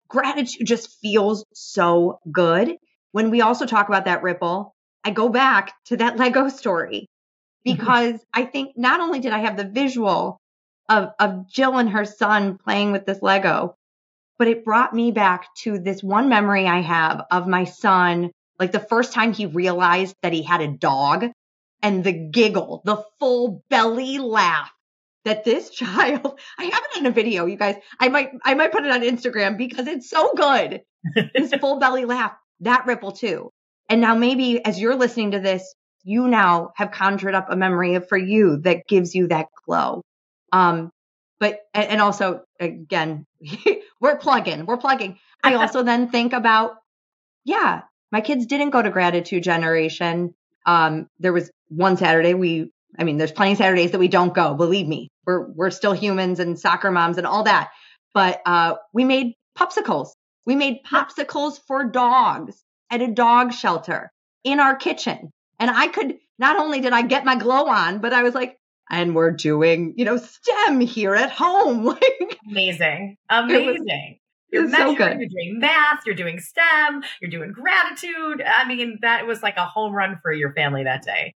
gratitude 0.07 0.65
just 0.65 0.97
feels 1.01 1.45
so 1.53 2.19
good. 2.31 2.77
When 3.11 3.31
we 3.31 3.41
also 3.41 3.65
talk 3.65 3.89
about 3.89 4.05
that 4.05 4.23
ripple 4.23 4.75
i 5.03 5.11
go 5.11 5.29
back 5.29 5.73
to 5.85 5.97
that 5.97 6.17
lego 6.23 6.49
story 6.49 7.07
because 7.63 8.19
i 8.33 8.45
think 8.45 8.73
not 8.77 8.99
only 8.99 9.19
did 9.19 9.33
i 9.33 9.39
have 9.39 9.57
the 9.57 9.67
visual 9.67 10.39
of 10.89 11.09
of 11.19 11.49
jill 11.49 11.77
and 11.77 11.89
her 11.89 12.05
son 12.05 12.57
playing 12.57 12.91
with 12.91 13.05
this 13.05 13.21
lego 13.21 13.75
but 14.37 14.47
it 14.47 14.63
brought 14.63 14.93
me 14.93 15.11
back 15.11 15.47
to 15.55 15.79
this 15.79 16.03
one 16.03 16.29
memory 16.29 16.67
I 16.67 16.81
have 16.81 17.25
of 17.31 17.47
my 17.47 17.63
son, 17.63 18.31
like 18.59 18.71
the 18.71 18.79
first 18.79 19.13
time 19.13 19.33
he 19.33 19.45
realized 19.45 20.15
that 20.21 20.33
he 20.33 20.43
had 20.43 20.61
a 20.61 20.67
dog 20.67 21.25
and 21.81 22.03
the 22.03 22.11
giggle, 22.11 22.81
the 22.85 23.03
full 23.19 23.63
belly 23.69 24.17
laugh 24.17 24.71
that 25.25 25.43
this 25.43 25.69
child, 25.71 26.39
I 26.57 26.65
have 26.65 26.83
it 26.91 26.99
in 26.99 27.05
a 27.05 27.11
video, 27.11 27.45
you 27.45 27.57
guys. 27.57 27.75
I 27.99 28.09
might, 28.09 28.31
I 28.43 28.53
might 28.53 28.71
put 28.71 28.85
it 28.85 28.91
on 28.91 29.01
Instagram 29.01 29.57
because 29.57 29.87
it's 29.87 30.09
so 30.09 30.33
good. 30.35 30.81
this 31.35 31.53
full 31.59 31.79
belly 31.79 32.05
laugh, 32.05 32.33
that 32.61 32.85
ripple 32.85 33.11
too. 33.11 33.51
And 33.89 34.01
now 34.01 34.15
maybe 34.15 34.63
as 34.63 34.79
you're 34.79 34.95
listening 34.95 35.31
to 35.31 35.39
this, 35.39 35.73
you 36.03 36.27
now 36.27 36.71
have 36.75 36.91
conjured 36.91 37.35
up 37.35 37.47
a 37.49 37.55
memory 37.55 37.99
for 37.99 38.17
you 38.17 38.57
that 38.61 38.87
gives 38.87 39.13
you 39.13 39.27
that 39.27 39.47
glow. 39.65 40.01
Um, 40.51 40.91
but 41.39 41.59
and 41.73 42.01
also 42.01 42.41
again 42.59 43.25
we're 44.01 44.17
plugging 44.17 44.65
we're 44.65 44.77
plugging 44.77 45.17
i 45.43 45.53
also 45.55 45.83
then 45.83 46.09
think 46.09 46.33
about 46.33 46.77
yeah 47.43 47.81
my 48.11 48.21
kids 48.21 48.45
didn't 48.45 48.71
go 48.71 48.81
to 48.81 48.89
gratitude 48.89 49.43
generation 49.43 50.33
um 50.65 51.07
there 51.19 51.33
was 51.33 51.51
one 51.69 51.97
saturday 51.97 52.33
we 52.33 52.71
i 52.97 53.03
mean 53.03 53.17
there's 53.17 53.31
plenty 53.31 53.53
of 53.53 53.57
saturdays 53.57 53.91
that 53.91 53.99
we 53.99 54.07
don't 54.07 54.33
go 54.33 54.53
believe 54.53 54.87
me 54.87 55.09
we're 55.25 55.47
we're 55.51 55.71
still 55.71 55.93
humans 55.93 56.39
and 56.39 56.59
soccer 56.59 56.91
moms 56.91 57.17
and 57.17 57.27
all 57.27 57.43
that 57.43 57.69
but 58.13 58.41
uh 58.45 58.75
we 58.93 59.03
made 59.03 59.33
popsicles 59.57 60.09
we 60.45 60.55
made 60.55 60.83
popsicles 60.85 61.59
for 61.67 61.83
dogs 61.85 62.63
at 62.89 63.01
a 63.01 63.07
dog 63.07 63.53
shelter 63.53 64.11
in 64.43 64.59
our 64.59 64.75
kitchen 64.75 65.31
and 65.59 65.69
i 65.69 65.87
could 65.87 66.17
not 66.39 66.57
only 66.57 66.79
did 66.79 66.93
i 66.93 67.01
get 67.01 67.25
my 67.25 67.35
glow 67.35 67.65
on 67.67 67.99
but 67.99 68.13
i 68.13 68.23
was 68.23 68.33
like 68.33 68.57
and 68.89 69.15
we're 69.15 69.31
doing, 69.31 69.93
you 69.97 70.05
know, 70.05 70.17
STEM 70.17 70.79
here 70.81 71.15
at 71.15 71.31
home. 71.31 71.97
amazing. 72.49 73.17
Amazing. 73.29 74.19
You're 74.51 74.69
so 74.69 74.95
good. 74.95 75.19
You're 75.19 75.29
doing 75.29 75.59
math, 75.59 76.05
you're 76.05 76.15
doing 76.15 76.39
STEM, 76.39 77.03
you're 77.21 77.31
doing 77.31 77.51
gratitude. 77.51 78.43
I 78.45 78.67
mean, 78.67 78.99
that 79.01 79.27
was 79.27 79.43
like 79.43 79.57
a 79.57 79.65
home 79.65 79.93
run 79.93 80.19
for 80.21 80.31
your 80.31 80.53
family 80.53 80.83
that 80.83 81.03
day. 81.03 81.35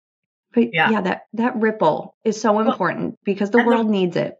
But 0.54 0.74
yeah, 0.74 0.90
yeah 0.90 1.02
that 1.02 1.22
that 1.34 1.56
ripple 1.56 2.16
is 2.24 2.40
so 2.40 2.60
important 2.60 3.12
well, 3.12 3.18
because 3.24 3.52
the 3.52 3.64
world 3.64 3.88
the, 3.88 3.92
needs 3.92 4.16
it. 4.16 4.38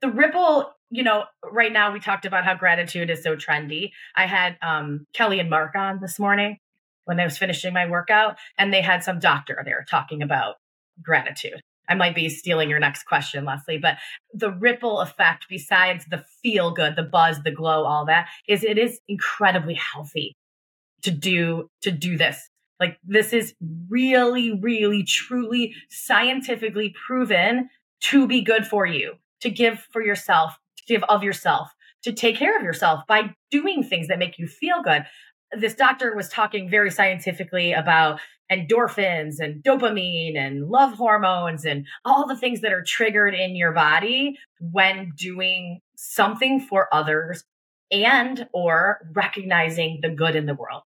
The 0.00 0.10
ripple, 0.10 0.70
you 0.90 1.02
know, 1.02 1.24
right 1.50 1.72
now 1.72 1.92
we 1.92 2.00
talked 2.00 2.26
about 2.26 2.44
how 2.44 2.54
gratitude 2.54 3.10
is 3.10 3.22
so 3.22 3.36
trendy. 3.36 3.90
I 4.16 4.26
had 4.26 4.56
um, 4.62 5.06
Kelly 5.14 5.40
and 5.40 5.50
Mark 5.50 5.74
on 5.74 6.00
this 6.00 6.18
morning 6.18 6.58
when 7.04 7.20
I 7.20 7.24
was 7.24 7.38
finishing 7.38 7.72
my 7.72 7.88
workout, 7.88 8.36
and 8.58 8.72
they 8.72 8.82
had 8.82 9.04
some 9.04 9.18
doctor 9.18 9.62
there 9.64 9.84
talking 9.88 10.22
about 10.22 10.56
gratitude. 11.02 11.62
I 11.88 11.94
might 11.94 12.14
be 12.14 12.28
stealing 12.28 12.70
your 12.70 12.78
next 12.78 13.04
question, 13.04 13.44
Leslie, 13.44 13.78
but 13.78 13.96
the 14.32 14.50
ripple 14.50 15.00
effect, 15.00 15.46
besides 15.48 16.06
the 16.06 16.24
feel 16.42 16.70
good, 16.70 16.96
the 16.96 17.02
buzz, 17.02 17.42
the 17.42 17.50
glow, 17.50 17.84
all 17.84 18.06
that, 18.06 18.28
is 18.48 18.64
it 18.64 18.78
is 18.78 19.00
incredibly 19.08 19.74
healthy 19.74 20.34
to 21.02 21.10
do 21.10 21.68
to 21.82 21.90
do 21.90 22.16
this. 22.16 22.48
Like 22.80 22.98
this 23.04 23.32
is 23.32 23.54
really, 23.88 24.58
really, 24.60 25.04
truly 25.04 25.74
scientifically 25.90 26.94
proven 27.06 27.68
to 28.02 28.26
be 28.26 28.42
good 28.42 28.66
for 28.66 28.86
you, 28.86 29.14
to 29.40 29.50
give 29.50 29.86
for 29.92 30.02
yourself, 30.02 30.58
to 30.78 30.84
give 30.86 31.04
of 31.04 31.22
yourself, 31.22 31.70
to 32.02 32.12
take 32.12 32.36
care 32.36 32.56
of 32.56 32.62
yourself 32.62 33.02
by 33.06 33.34
doing 33.50 33.82
things 33.82 34.08
that 34.08 34.18
make 34.18 34.38
you 34.38 34.46
feel 34.46 34.82
good. 34.82 35.04
This 35.56 35.74
doctor 35.74 36.14
was 36.16 36.28
talking 36.28 36.68
very 36.68 36.90
scientifically 36.90 37.72
about 37.72 38.20
endorphins 38.54 39.40
and 39.40 39.62
dopamine 39.62 40.36
and 40.36 40.68
love 40.68 40.92
hormones 40.92 41.64
and 41.64 41.86
all 42.04 42.26
the 42.26 42.36
things 42.36 42.60
that 42.60 42.72
are 42.72 42.82
triggered 42.82 43.34
in 43.34 43.56
your 43.56 43.72
body 43.72 44.38
when 44.60 45.12
doing 45.16 45.80
something 45.96 46.60
for 46.60 46.92
others 46.92 47.44
and 47.90 48.48
or 48.52 49.00
recognizing 49.12 50.00
the 50.02 50.10
good 50.10 50.36
in 50.36 50.46
the 50.46 50.54
world, 50.54 50.82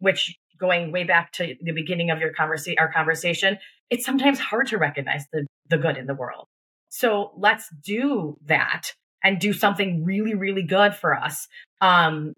which 0.00 0.36
going 0.58 0.92
way 0.92 1.04
back 1.04 1.32
to 1.32 1.56
the 1.60 1.72
beginning 1.72 2.10
of 2.10 2.20
your 2.20 2.32
conversation, 2.32 2.78
our 2.78 2.92
conversation, 2.92 3.58
it's 3.90 4.04
sometimes 4.04 4.38
hard 4.38 4.68
to 4.68 4.78
recognize 4.78 5.26
the, 5.32 5.46
the 5.68 5.78
good 5.78 5.96
in 5.96 6.06
the 6.06 6.14
world. 6.14 6.46
So 6.88 7.32
let's 7.36 7.68
do 7.84 8.38
that 8.46 8.92
and 9.24 9.40
do 9.40 9.52
something 9.52 10.04
really, 10.04 10.34
really 10.34 10.62
good 10.62 10.94
for 10.94 11.14
us. 11.14 11.48
Um, 11.80 12.34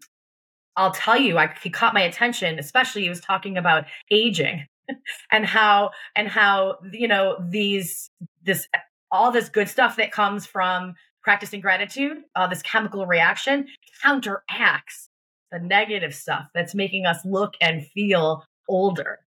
I'll 0.76 0.92
tell 0.92 1.18
you, 1.18 1.38
I, 1.38 1.54
he 1.62 1.70
caught 1.70 1.94
my 1.94 2.02
attention, 2.02 2.58
especially 2.58 3.02
he 3.02 3.08
was 3.08 3.20
talking 3.20 3.56
about 3.56 3.84
aging 4.10 4.66
and 5.30 5.46
how, 5.46 5.90
and 6.16 6.28
how, 6.28 6.78
you 6.92 7.08
know, 7.08 7.36
these, 7.40 8.10
this, 8.44 8.68
all 9.10 9.30
this 9.30 9.48
good 9.48 9.68
stuff 9.68 9.96
that 9.96 10.12
comes 10.12 10.46
from 10.46 10.94
practicing 11.22 11.60
gratitude, 11.60 12.18
uh, 12.34 12.46
this 12.46 12.62
chemical 12.62 13.06
reaction 13.06 13.66
counteracts 14.02 15.08
the 15.54 15.60
negative 15.60 16.14
stuff 16.14 16.46
that's 16.52 16.74
making 16.74 17.06
us 17.06 17.24
look 17.24 17.54
and 17.60 17.86
feel 17.86 18.44
older. 18.68 19.20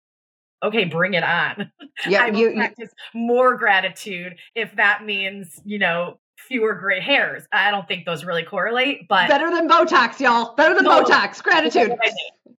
Okay, 0.63 0.86
bring 0.86 1.13
it 1.13 1.24
on. 1.24 1.72
Yeah, 2.10 2.26
I 2.26 2.30
will 2.30 2.39
you, 2.39 2.54
practice 2.56 2.89
more 3.13 3.56
gratitude 3.56 4.36
if 4.54 4.76
that 4.76 5.06
means, 5.06 5.62
you 5.63 5.80
know, 5.80 6.20
fewer 6.36 6.74
gray 6.74 7.00
hairs. 7.00 7.43
I 7.52 7.71
don't 7.71 7.88
think 7.88 8.06
those 8.06 8.26
really 8.26 8.43
correlate, 8.43 9.08
but 9.08 9.28
better 9.28 9.50
than 9.50 9.67
Botox, 9.67 10.19
y'all. 10.19 10.56
Better 10.56 10.76
than 10.76 10.84
no, 10.84 11.04
Botox. 11.04 11.41
Gratitude. 11.41 11.84
You 11.84 11.88
know, 11.89 11.98
I 12.04 12.06
mean. 12.06 12.15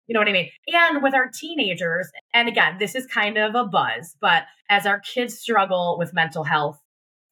you 0.08 0.14
know 0.14 0.20
what 0.20 0.28
I 0.28 0.32
mean? 0.32 0.50
And 0.68 1.04
with 1.04 1.14
our 1.14 1.30
teenagers, 1.34 2.10
and 2.34 2.48
again, 2.48 2.78
this 2.80 2.96
is 2.96 3.06
kind 3.08 3.38
of 3.38 3.56
a 3.56 3.66
buzz, 3.66 4.16
but 4.20 4.44
as 4.70 4.86
our 4.86 5.00
kids 5.00 5.38
struggle 5.38 5.98
with 6.00 6.14
mental 6.14 6.44
health 6.44 6.80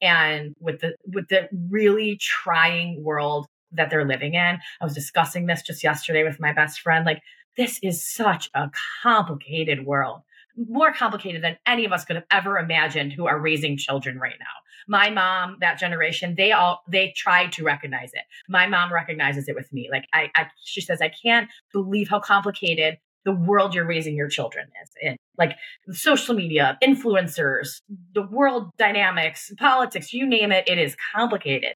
and 0.02 0.54
with 0.60 0.82
the 0.82 0.96
with 1.14 1.30
the 1.30 1.48
really 1.70 2.18
trying 2.20 3.04
world 3.04 3.48
that 3.74 3.90
they're 3.90 4.06
living 4.06 4.36
in. 4.36 4.60
I 4.82 4.84
was 4.84 4.94
discussing 4.94 5.46
this 5.46 5.62
just 5.62 5.84
yesterday 5.84 6.24
with 6.24 6.40
my 6.40 6.54
best 6.54 6.80
friend. 6.82 7.06
Like, 7.06 7.22
this 7.58 7.80
is 7.84 8.06
such 8.08 8.50
a 8.54 8.72
complicated 9.02 9.86
world, 9.86 10.22
more 10.56 10.94
complicated 10.94 11.44
than 11.44 11.58
any 11.66 11.86
of 11.86 11.92
us 11.92 12.06
could 12.06 12.16
have 12.16 12.26
ever 12.32 12.58
imagined 12.58 13.14
who 13.14 13.28
are 13.28 13.40
raising 13.40 13.78
children 13.78 14.20
right 14.20 14.36
now. 14.40 14.46
My 14.88 15.10
mom, 15.10 15.58
that 15.62 15.80
generation, 15.80 16.36
they 16.36 16.52
all 16.52 16.82
they 16.88 17.14
tried 17.16 17.54
to 17.54 17.64
recognize 17.64 18.12
it. 18.14 18.24
My 18.50 18.68
mom 18.68 18.94
recognizes 18.94 19.48
it 19.48 19.56
with 19.56 19.72
me. 19.72 19.90
Like 19.92 20.06
I, 20.14 20.30
I 20.36 20.48
she 20.64 20.82
says, 20.82 21.02
I 21.02 21.12
can't 21.24 21.50
believe 21.72 22.10
how 22.10 22.20
complicated 22.20 22.98
the 23.26 23.32
world 23.32 23.74
you're 23.74 23.88
raising 23.88 24.16
your 24.16 24.28
children 24.28 24.68
is 24.84 24.90
in. 25.02 25.16
Like 25.38 25.56
social 25.92 26.36
media, 26.36 26.78
influencers, 26.84 27.80
the 28.14 28.28
world 28.28 28.70
dynamics, 28.78 29.52
politics, 29.58 30.14
you 30.14 30.28
name 30.28 30.52
it, 30.52 30.68
it 30.68 30.78
is 30.78 30.96
complicated. 31.16 31.76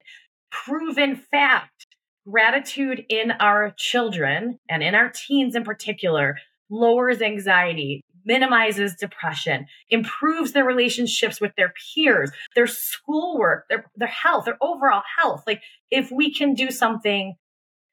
Proven 0.50 1.16
fact 1.16 1.86
gratitude 2.28 3.04
in 3.08 3.30
our 3.40 3.74
children 3.76 4.58
and 4.68 4.82
in 4.82 4.94
our 4.94 5.10
teens 5.10 5.54
in 5.54 5.64
particular 5.64 6.36
lowers 6.70 7.22
anxiety, 7.22 8.02
minimizes 8.28 8.94
depression, 8.94 9.66
improves 9.88 10.52
their 10.52 10.64
relationships 10.64 11.40
with 11.40 11.52
their 11.56 11.72
peers, 11.94 12.30
their 12.54 12.68
schoolwork, 12.68 13.66
their, 13.68 13.86
their 13.96 14.06
health, 14.06 14.44
their 14.44 14.58
overall 14.60 15.02
health. 15.18 15.42
Like 15.46 15.62
if 15.90 16.12
we 16.12 16.32
can 16.32 16.54
do 16.54 16.70
something 16.70 17.34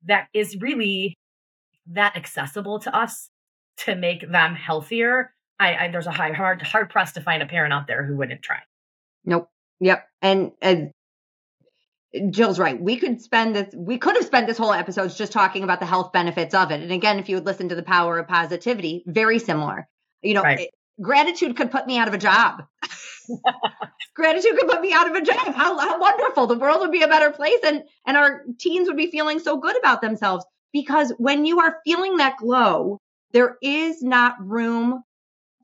that 0.06 0.28
is 0.34 0.58
really 0.60 1.16
that 1.88 2.16
accessible 2.16 2.80
to 2.80 2.96
us 2.96 3.30
to 3.78 3.96
make 3.96 4.30
them 4.30 4.56
healthier, 4.56 5.32
I, 5.60 5.76
I 5.76 5.92
there's 5.92 6.08
a 6.08 6.12
high 6.12 6.34
hard 6.34 6.62
hard 6.62 6.90
pressed 6.90 7.16
to 7.16 7.22
find 7.22 7.42
a 7.42 7.48
parent 7.48 7.74
out 7.74 7.88
there 7.88 8.06
who 8.06 8.18
wouldn't 8.18 8.42
try. 8.42 8.60
Nope. 9.24 9.50
Yep. 9.80 10.08
And, 10.22 10.52
and 10.62 10.92
Jill's 12.30 12.60
right. 12.60 12.80
We 12.80 12.98
could 12.98 13.22
spend 13.22 13.56
this, 13.56 13.74
we 13.76 13.98
could 13.98 14.16
have 14.16 14.26
spent 14.26 14.48
this 14.48 14.58
whole 14.58 14.74
episode 14.74 15.16
just 15.16 15.32
talking 15.32 15.64
about 15.64 15.80
the 15.80 15.86
health 15.86 16.12
benefits 16.14 16.54
of 16.54 16.72
it. 16.72 16.82
And 16.82 16.92
again, 16.92 17.20
if 17.20 17.30
you 17.30 17.36
would 17.36 17.46
listen 17.46 17.70
to 17.70 17.76
the 17.76 17.84
power 17.84 18.20
of 18.20 18.28
positivity, 18.28 19.04
very 19.06 19.40
similar. 19.40 19.88
You 20.26 20.36
know, 20.36 20.44
right. 20.44 20.60
it, 20.62 20.70
gratitude 21.02 21.56
could 21.56 21.72
put 21.72 21.88
me 21.88 21.98
out 21.98 22.08
of 22.08 22.14
a 22.14 22.18
job. 22.18 22.64
gratitude 24.16 24.58
could 24.58 24.70
put 24.70 24.82
me 24.82 24.94
out 24.94 25.10
of 25.10 25.16
a 25.16 25.22
job. 25.22 25.54
How, 25.54 25.78
how 25.78 26.00
wonderful. 26.00 26.48
The 26.48 26.58
world 26.58 26.82
would 26.82 26.92
be 26.92 27.04
a 27.04 27.08
better 27.08 27.32
place 27.32 27.60
and, 27.66 27.84
and 28.06 28.18
our 28.18 28.44
teens 28.58 28.88
would 28.88 28.98
be 28.98 29.12
feeling 29.12 29.40
so 29.40 29.58
good 29.58 29.78
about 29.78 30.02
themselves 30.02 30.46
because 30.72 31.14
when 31.18 31.46
you 31.46 31.60
are 31.60 31.78
feeling 31.86 32.18
that 32.18 32.38
glow, 32.38 33.00
there 33.32 33.58
is 33.62 34.02
not 34.02 34.36
room 34.40 35.04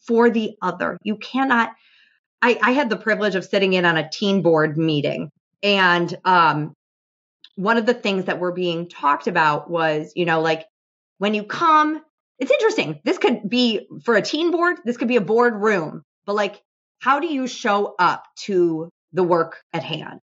for 0.02 0.30
the 0.30 0.56
other. 0.62 0.97
You 1.04 1.17
cannot, 1.17 1.71
I, 2.41 2.60
I 2.62 2.71
had 2.71 2.89
the 2.89 2.97
privilege 2.97 3.36
of 3.36 3.45
sitting 3.45 3.74
in 3.74 3.86
on 3.86 3.97
a 3.97 4.10
teen 4.10 4.41
board 4.41 4.78
meeting 4.78 5.30
and 5.63 6.13
um, 6.26 6.74
one 7.56 7.78
of 7.78 7.86
the 7.86 7.93
things 7.93 8.26
that 8.26 8.39
were 8.39 8.52
being 8.52 8.89
talked 8.89 9.28
about 9.28 9.69
was, 9.69 10.12
you 10.15 10.26
know, 10.26 10.41
like 10.41 10.65
when 11.19 11.34
you 11.34 11.43
come, 11.43 12.02
it's 12.41 12.51
interesting. 12.51 12.99
This 13.06 13.17
could 13.17 13.49
be 13.49 13.88
for 14.04 14.15
a 14.15 14.21
teen 14.21 14.51
board, 14.51 14.77
this 14.84 14.97
could 14.97 15.08
be 15.08 15.15
a 15.15 15.21
board 15.21 15.56
room, 15.56 16.04
but 16.25 16.36
like, 16.36 16.62
how 16.99 17.19
do 17.19 17.27
you 17.27 17.47
show 17.47 17.95
up 17.97 18.25
to 18.43 18.89
the 19.13 19.23
work 19.23 19.62
at 19.73 19.84
hand? 19.84 20.19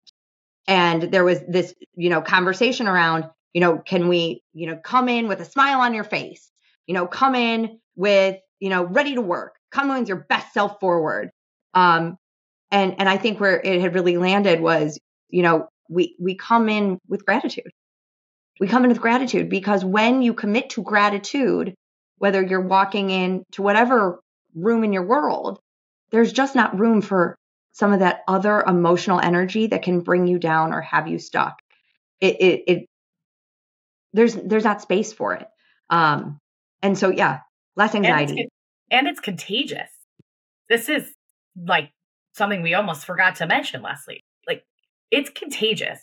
And 0.66 1.02
there 1.02 1.24
was 1.24 1.40
this, 1.48 1.74
you 1.94 2.10
know, 2.10 2.20
conversation 2.20 2.86
around, 2.88 3.24
you 3.54 3.62
know, 3.62 3.78
can 3.78 4.08
we, 4.08 4.42
you 4.52 4.66
know, 4.66 4.76
come 4.76 5.08
in 5.08 5.28
with 5.28 5.40
a 5.40 5.46
smile 5.46 5.80
on 5.80 5.94
your 5.94 6.04
face, 6.04 6.50
you 6.86 6.94
know, 6.94 7.06
come 7.06 7.34
in 7.34 7.80
with, 7.96 8.36
you 8.60 8.68
know, 8.68 8.84
ready 8.84 9.14
to 9.14 9.22
work, 9.22 9.54
come 9.70 9.90
in 9.90 10.00
with 10.00 10.08
your 10.08 10.26
best 10.28 10.52
self 10.52 10.78
forward. 10.80 11.30
Um, 11.72 12.18
and 12.70 12.96
and 12.98 13.08
I 13.08 13.16
think 13.16 13.40
where 13.40 13.58
it 13.58 13.80
had 13.80 13.94
really 13.94 14.18
landed 14.18 14.60
was 14.60 14.98
you 15.28 15.42
know, 15.42 15.68
we, 15.88 16.16
we 16.18 16.34
come 16.34 16.68
in 16.68 16.98
with 17.08 17.24
gratitude. 17.24 17.70
We 18.60 18.68
come 18.68 18.84
in 18.84 18.90
with 18.90 19.00
gratitude 19.00 19.48
because 19.48 19.84
when 19.84 20.22
you 20.22 20.34
commit 20.34 20.70
to 20.70 20.82
gratitude, 20.82 21.74
whether 22.18 22.42
you're 22.42 22.60
walking 22.60 23.10
in 23.10 23.44
to 23.52 23.62
whatever 23.62 24.20
room 24.54 24.84
in 24.84 24.92
your 24.92 25.06
world, 25.06 25.58
there's 26.10 26.32
just 26.32 26.54
not 26.54 26.78
room 26.78 27.00
for 27.00 27.36
some 27.72 27.92
of 27.92 28.00
that 28.00 28.22
other 28.26 28.62
emotional 28.66 29.20
energy 29.20 29.68
that 29.68 29.82
can 29.82 30.00
bring 30.00 30.26
you 30.26 30.38
down 30.38 30.72
or 30.72 30.80
have 30.80 31.06
you 31.08 31.18
stuck. 31.18 31.58
It, 32.20 32.40
it, 32.40 32.62
it 32.66 32.86
there's, 34.12 34.34
there's 34.34 34.64
not 34.64 34.82
space 34.82 35.12
for 35.12 35.34
it. 35.34 35.46
Um, 35.90 36.38
and 36.82 36.98
so, 36.98 37.10
yeah, 37.10 37.40
less 37.76 37.94
anxiety. 37.94 38.32
And 38.32 38.40
it's, 38.40 38.54
and 38.90 39.06
it's 39.06 39.20
contagious. 39.20 39.90
This 40.68 40.88
is 40.88 41.08
like 41.56 41.90
something 42.34 42.62
we 42.62 42.74
almost 42.74 43.04
forgot 43.04 43.36
to 43.36 43.46
mention, 43.46 43.82
Leslie 43.82 44.22
Like 44.46 44.64
it's 45.10 45.30
contagious. 45.30 46.00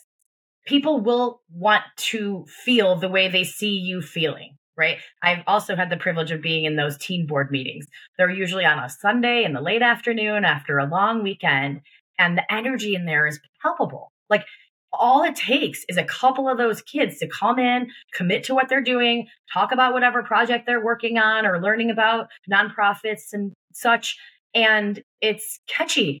People 0.66 1.00
will 1.00 1.40
want 1.50 1.84
to 1.96 2.44
feel 2.48 2.96
the 2.96 3.08
way 3.08 3.28
they 3.28 3.44
see 3.44 3.76
you 3.76 4.02
feeling, 4.02 4.56
right? 4.76 4.98
I've 5.22 5.42
also 5.46 5.76
had 5.76 5.90
the 5.90 5.96
privilege 5.96 6.30
of 6.30 6.42
being 6.42 6.64
in 6.64 6.76
those 6.76 6.96
teen 6.96 7.26
board 7.26 7.50
meetings. 7.50 7.86
They're 8.18 8.30
usually 8.30 8.64
on 8.64 8.78
a 8.78 8.88
Sunday 8.88 9.44
in 9.44 9.52
the 9.52 9.60
late 9.60 9.82
afternoon 9.82 10.44
after 10.44 10.78
a 10.78 10.86
long 10.86 11.22
weekend, 11.22 11.80
and 12.18 12.36
the 12.36 12.52
energy 12.52 12.94
in 12.94 13.04
there 13.04 13.26
is 13.26 13.40
palpable. 13.62 14.10
Like 14.28 14.44
all 14.92 15.22
it 15.22 15.36
takes 15.36 15.84
is 15.88 15.96
a 15.96 16.04
couple 16.04 16.48
of 16.48 16.58
those 16.58 16.80
kids 16.82 17.18
to 17.18 17.28
come 17.28 17.58
in, 17.58 17.90
commit 18.14 18.44
to 18.44 18.54
what 18.54 18.68
they're 18.68 18.82
doing, 18.82 19.26
talk 19.52 19.72
about 19.72 19.92
whatever 19.92 20.22
project 20.22 20.66
they're 20.66 20.84
working 20.84 21.18
on 21.18 21.44
or 21.44 21.60
learning 21.60 21.90
about 21.90 22.28
nonprofits 22.50 23.32
and 23.32 23.52
such. 23.72 24.16
And 24.54 25.02
it's 25.20 25.60
catchy 25.66 26.20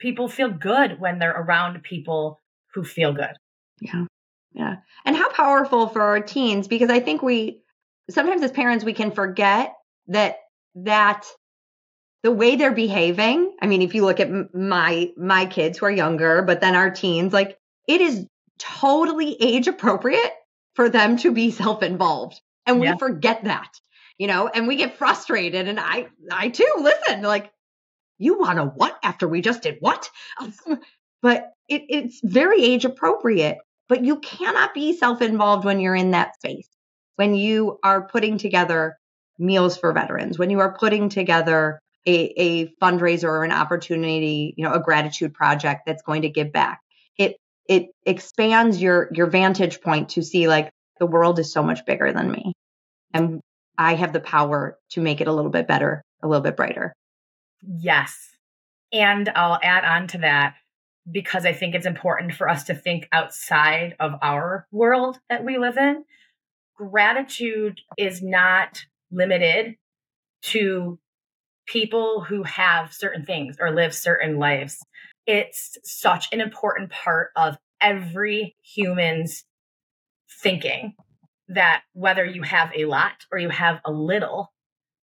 people 0.00 0.28
feel 0.28 0.50
good 0.50 0.98
when 0.98 1.18
they're 1.18 1.30
around 1.30 1.82
people 1.82 2.40
who 2.74 2.82
feel 2.82 3.12
good. 3.12 3.36
Yeah. 3.80 4.06
Yeah. 4.52 4.76
And 5.04 5.16
how 5.16 5.30
powerful 5.30 5.88
for 5.88 6.02
our 6.02 6.20
teens 6.20 6.68
because 6.68 6.90
I 6.90 7.00
think 7.00 7.22
we 7.22 7.62
sometimes 8.10 8.42
as 8.42 8.50
parents 8.50 8.84
we 8.84 8.92
can 8.92 9.12
forget 9.12 9.74
that 10.08 10.36
that 10.74 11.26
the 12.22 12.32
way 12.32 12.56
they're 12.56 12.72
behaving, 12.72 13.56
I 13.62 13.66
mean 13.66 13.82
if 13.82 13.94
you 13.94 14.04
look 14.04 14.20
at 14.20 14.54
my 14.54 15.10
my 15.16 15.46
kids 15.46 15.78
who 15.78 15.86
are 15.86 15.90
younger, 15.90 16.42
but 16.42 16.60
then 16.60 16.74
our 16.74 16.90
teens 16.90 17.32
like 17.32 17.58
it 17.86 18.00
is 18.00 18.26
totally 18.58 19.36
age 19.40 19.68
appropriate 19.68 20.32
for 20.74 20.88
them 20.88 21.16
to 21.18 21.32
be 21.32 21.50
self-involved. 21.62 22.40
And 22.66 22.80
we 22.80 22.86
yeah. 22.86 22.96
forget 22.96 23.44
that. 23.44 23.72
You 24.18 24.26
know, 24.26 24.48
and 24.48 24.68
we 24.68 24.76
get 24.76 24.98
frustrated 24.98 25.66
and 25.66 25.80
I 25.80 26.08
I 26.30 26.50
too 26.50 26.70
listen 26.78 27.22
like 27.22 27.50
you 28.18 28.38
want 28.38 28.58
to 28.58 28.66
what 28.66 28.98
after 29.02 29.26
we 29.26 29.40
just 29.40 29.62
did 29.62 29.78
what? 29.80 30.10
but 31.22 31.52
it, 31.68 31.82
it's 31.88 32.20
very 32.22 32.62
age 32.62 32.84
appropriate. 32.84 33.58
But 33.90 34.04
you 34.04 34.20
cannot 34.20 34.72
be 34.72 34.96
self 34.96 35.20
involved 35.20 35.64
when 35.64 35.80
you're 35.80 35.96
in 35.96 36.12
that 36.12 36.36
space, 36.36 36.68
when 37.16 37.34
you 37.34 37.80
are 37.82 38.06
putting 38.06 38.38
together 38.38 38.96
meals 39.36 39.76
for 39.76 39.92
veterans, 39.92 40.38
when 40.38 40.48
you 40.48 40.60
are 40.60 40.72
putting 40.72 41.08
together 41.08 41.80
a, 42.06 42.32
a 42.36 42.66
fundraiser 42.80 43.24
or 43.24 43.42
an 43.42 43.50
opportunity, 43.50 44.54
you 44.56 44.64
know, 44.64 44.72
a 44.72 44.80
gratitude 44.80 45.34
project 45.34 45.82
that's 45.86 46.02
going 46.02 46.22
to 46.22 46.28
give 46.28 46.52
back. 46.52 46.80
It 47.18 47.36
it 47.68 47.88
expands 48.06 48.80
your 48.80 49.08
your 49.12 49.26
vantage 49.26 49.80
point 49.80 50.10
to 50.10 50.22
see 50.22 50.46
like 50.46 50.70
the 51.00 51.06
world 51.06 51.40
is 51.40 51.52
so 51.52 51.64
much 51.64 51.84
bigger 51.84 52.12
than 52.12 52.30
me. 52.30 52.52
And 53.12 53.40
I 53.76 53.96
have 53.96 54.12
the 54.12 54.20
power 54.20 54.78
to 54.90 55.00
make 55.00 55.20
it 55.20 55.26
a 55.26 55.32
little 55.32 55.50
bit 55.50 55.66
better, 55.66 56.04
a 56.22 56.28
little 56.28 56.44
bit 56.44 56.56
brighter. 56.56 56.92
Yes. 57.60 58.16
And 58.92 59.28
I'll 59.34 59.58
add 59.60 59.84
on 59.84 60.06
to 60.08 60.18
that 60.18 60.54
because 61.10 61.46
I 61.46 61.52
think 61.52 61.74
it's 61.74 61.86
important 61.86 62.34
for 62.34 62.48
us 62.48 62.64
to 62.64 62.74
think 62.74 63.08
outside 63.12 63.96
of 64.00 64.12
our 64.22 64.66
world 64.70 65.18
that 65.28 65.44
we 65.44 65.58
live 65.58 65.76
in. 65.76 66.04
Gratitude 66.76 67.80
is 67.96 68.22
not 68.22 68.84
limited 69.10 69.76
to 70.42 70.98
people 71.66 72.22
who 72.22 72.42
have 72.42 72.92
certain 72.92 73.24
things 73.24 73.56
or 73.60 73.70
live 73.70 73.94
certain 73.94 74.38
lives. 74.38 74.78
It's 75.26 75.78
such 75.84 76.28
an 76.32 76.40
important 76.40 76.90
part 76.90 77.30
of 77.36 77.56
every 77.80 78.56
human's 78.62 79.44
thinking 80.42 80.94
that 81.48 81.82
whether 81.92 82.24
you 82.24 82.42
have 82.42 82.70
a 82.76 82.84
lot 82.84 83.24
or 83.30 83.38
you 83.38 83.48
have 83.48 83.80
a 83.84 83.92
little, 83.92 84.52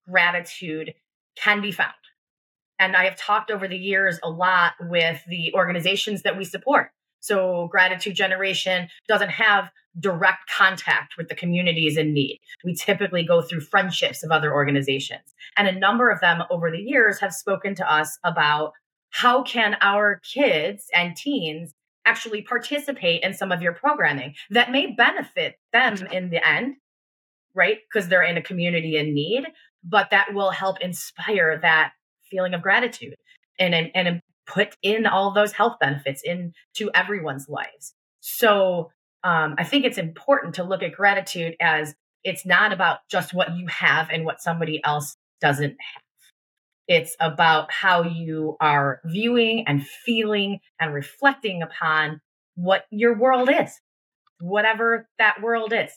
gratitude 0.08 0.94
can 1.36 1.62
be 1.62 1.72
found. 1.72 1.94
And 2.80 2.96
I 2.96 3.06
have 3.06 3.16
talked 3.16 3.52
over 3.52 3.68
the 3.68 3.78
years 3.78 4.20
a 4.24 4.30
lot 4.30 4.74
with 4.80 5.22
the 5.28 5.54
organizations 5.54 6.24
that 6.24 6.38
we 6.38 6.44
support. 6.44 6.92
So, 7.20 7.68
Gratitude 7.72 8.16
Generation 8.16 8.88
doesn't 9.08 9.32
have 9.32 9.72
direct 10.00 10.50
contact 10.56 11.16
with 11.18 11.28
the 11.28 11.36
communities 11.36 11.98
in 11.98 12.14
need. 12.14 12.40
We 12.64 12.76
typically 12.76 13.24
go 13.24 13.42
through 13.42 13.62
friendships 13.62 14.24
of 14.24 14.32
other 14.32 14.54
organizations. 14.54 15.34
And 15.58 15.68
a 15.68 15.80
number 15.80 16.10
of 16.10 16.20
them 16.20 16.44
over 16.52 16.70
the 16.70 16.82
years 16.82 17.20
have 17.22 17.34
spoken 17.34 17.76
to 17.76 17.92
us 17.92 18.20
about 18.24 18.74
how 19.10 19.44
can 19.44 19.78
our 19.82 20.22
kids 20.34 20.88
and 20.94 21.16
teens 21.16 21.74
actually 22.06 22.42
participate 22.42 23.24
in 23.24 23.34
some 23.34 23.52
of 23.52 23.62
your 23.62 23.74
programming 23.74 24.36
that 24.50 24.72
may 24.72 24.94
benefit 24.94 25.56
them 25.74 25.96
in 26.12 26.30
the 26.30 26.46
end, 26.48 26.76
right? 27.54 27.78
Because 27.92 28.10
they're 28.10 28.24
in 28.24 28.38
a 28.38 28.42
community 28.42 28.98
in 28.98 29.14
need, 29.14 29.46
but 29.84 30.10
that 30.12 30.34
will 30.34 30.52
help 30.52 30.82
inspire 30.82 31.58
that 31.62 31.94
feeling 32.36 32.54
of 32.54 32.62
gratitude 32.62 33.16
and, 33.60 33.74
and, 33.74 33.92
and 33.96 34.22
put 34.46 34.76
in 34.82 35.06
all 35.06 35.34
those 35.34 35.54
health 35.54 35.78
benefits 35.80 36.22
into 36.24 36.92
everyone's 36.94 37.48
lives. 37.48 37.94
So 38.20 38.92
um, 39.24 39.56
I 39.58 39.64
think 39.64 39.86
it's 39.86 39.98
important 39.98 40.56
to 40.56 40.64
look 40.64 40.84
at 40.84 40.94
gratitude 40.94 41.56
as 41.60 41.96
it's 42.24 42.46
not 42.46 42.74
about 42.74 43.00
just 43.10 43.34
what 43.34 43.56
you 43.56 43.68
have 43.68 44.10
and 44.12 44.26
what 44.26 44.42
somebody 44.42 44.82
else 44.84 45.16
doesn't 45.42 45.72
have. 45.72 46.02
It's 46.88 47.16
about 47.20 47.72
how 47.72 48.04
you 48.04 48.58
are 48.60 49.00
viewing 49.06 49.66
and 49.68 49.86
feeling 49.86 50.60
and 50.80 50.94
reflecting 50.94 51.64
upon 51.64 52.22
what 52.56 52.86
your 52.92 53.18
world 53.18 53.50
is, 53.52 53.80
whatever 54.40 55.08
that 55.18 55.42
world 55.42 55.74
is. 55.74 55.92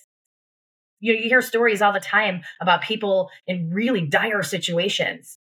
You 1.01 1.13
know, 1.13 1.21
you 1.21 1.29
hear 1.29 1.43
stories 1.43 1.83
all 1.83 1.93
the 1.93 2.01
time 2.01 2.43
about 2.61 2.83
people 2.83 3.31
in 3.47 3.71
really 3.71 4.07
dire 4.07 4.43
situations, 4.43 5.38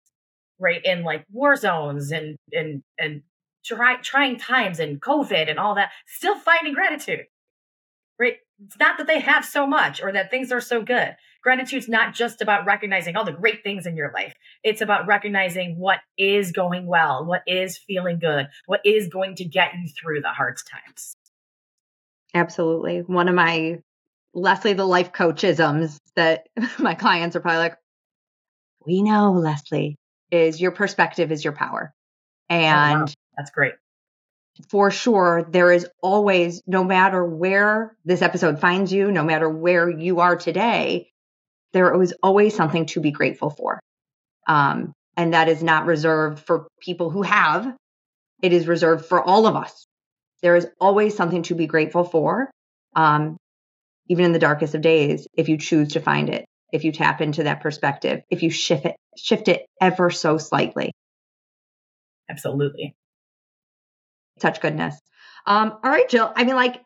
right? 0.58 0.84
In 0.84 1.02
like 1.02 1.24
war 1.30 1.56
zones 1.56 2.12
and 2.12 2.36
and 2.52 2.82
and 2.98 3.22
try, 3.64 3.96
trying 3.96 4.38
times 4.38 4.80
and 4.80 5.00
COVID 5.00 5.48
and 5.48 5.58
all 5.58 5.74
that, 5.74 5.90
still 6.06 6.38
finding 6.38 6.74
gratitude, 6.74 7.26
right? 8.18 8.36
It's 8.64 8.78
not 8.78 8.98
that 8.98 9.06
they 9.06 9.20
have 9.20 9.44
so 9.44 9.66
much 9.66 10.02
or 10.02 10.12
that 10.12 10.30
things 10.30 10.50
are 10.50 10.60
so 10.60 10.82
good. 10.82 11.16
Gratitude's 11.42 11.88
not 11.88 12.14
just 12.14 12.42
about 12.42 12.66
recognizing 12.66 13.16
all 13.16 13.24
the 13.24 13.32
great 13.32 13.62
things 13.62 13.86
in 13.86 13.96
your 13.96 14.10
life. 14.12 14.34
It's 14.64 14.80
about 14.80 15.06
recognizing 15.06 15.78
what 15.78 16.00
is 16.16 16.50
going 16.50 16.86
well, 16.86 17.24
what 17.24 17.42
is 17.46 17.78
feeling 17.78 18.18
good, 18.18 18.48
what 18.66 18.80
is 18.84 19.08
going 19.08 19.36
to 19.36 19.44
get 19.44 19.74
you 19.74 19.88
through 19.88 20.22
the 20.22 20.30
hard 20.30 20.56
times. 20.68 21.14
Absolutely. 22.34 23.00
One 23.00 23.28
of 23.28 23.34
my 23.34 23.78
Leslie 24.34 24.72
the 24.72 24.84
life 24.84 25.12
coachisms 25.12 25.98
that 26.16 26.48
my 26.78 26.94
clients 26.94 27.36
are 27.36 27.40
probably 27.40 27.60
like, 27.60 27.76
we 28.84 29.02
know, 29.02 29.32
Leslie, 29.32 29.96
is 30.30 30.60
your 30.60 30.72
perspective 30.72 31.32
is 31.32 31.44
your 31.44 31.52
power. 31.52 31.92
And 32.48 32.96
oh, 32.96 33.00
wow. 33.00 33.06
that's 33.36 33.50
great. 33.50 33.74
For 34.70 34.90
sure, 34.90 35.46
there 35.48 35.70
is 35.70 35.86
always, 36.02 36.62
no 36.66 36.82
matter 36.82 37.24
where 37.24 37.96
this 38.04 38.22
episode 38.22 38.60
finds 38.60 38.92
you, 38.92 39.12
no 39.12 39.22
matter 39.22 39.48
where 39.48 39.88
you 39.88 40.20
are 40.20 40.36
today, 40.36 41.10
there 41.72 42.00
is 42.02 42.14
always 42.22 42.56
something 42.56 42.86
to 42.86 43.00
be 43.00 43.12
grateful 43.12 43.50
for. 43.50 43.78
Um, 44.48 44.92
and 45.16 45.34
that 45.34 45.48
is 45.48 45.62
not 45.62 45.86
reserved 45.86 46.40
for 46.40 46.66
people 46.80 47.10
who 47.10 47.22
have, 47.22 47.76
it 48.42 48.52
is 48.52 48.66
reserved 48.66 49.04
for 49.04 49.22
all 49.22 49.46
of 49.46 49.54
us. 49.54 49.86
There 50.42 50.56
is 50.56 50.66
always 50.80 51.16
something 51.16 51.42
to 51.44 51.54
be 51.54 51.66
grateful 51.66 52.04
for, 52.04 52.50
um, 52.96 53.36
even 54.08 54.24
in 54.24 54.32
the 54.32 54.38
darkest 54.38 54.74
of 54.74 54.80
days, 54.80 55.26
if 55.34 55.48
you 55.48 55.58
choose 55.58 55.92
to 55.92 56.00
find 56.00 56.30
it, 56.30 56.46
if 56.72 56.84
you 56.84 56.92
tap 56.92 57.20
into 57.20 57.44
that 57.44 57.60
perspective, 57.60 58.22
if 58.30 58.42
you 58.42 58.50
shift 58.50 58.86
it, 58.86 58.96
shift 59.16 59.48
it 59.48 59.66
ever 59.80 60.10
so 60.10 60.38
slightly. 60.38 60.92
Absolutely. 62.28 62.94
Such 64.38 64.60
goodness. 64.60 64.98
Um, 65.46 65.78
all 65.82 65.90
right, 65.90 66.08
Jill. 66.08 66.30
I 66.34 66.44
mean, 66.44 66.56
like, 66.56 66.82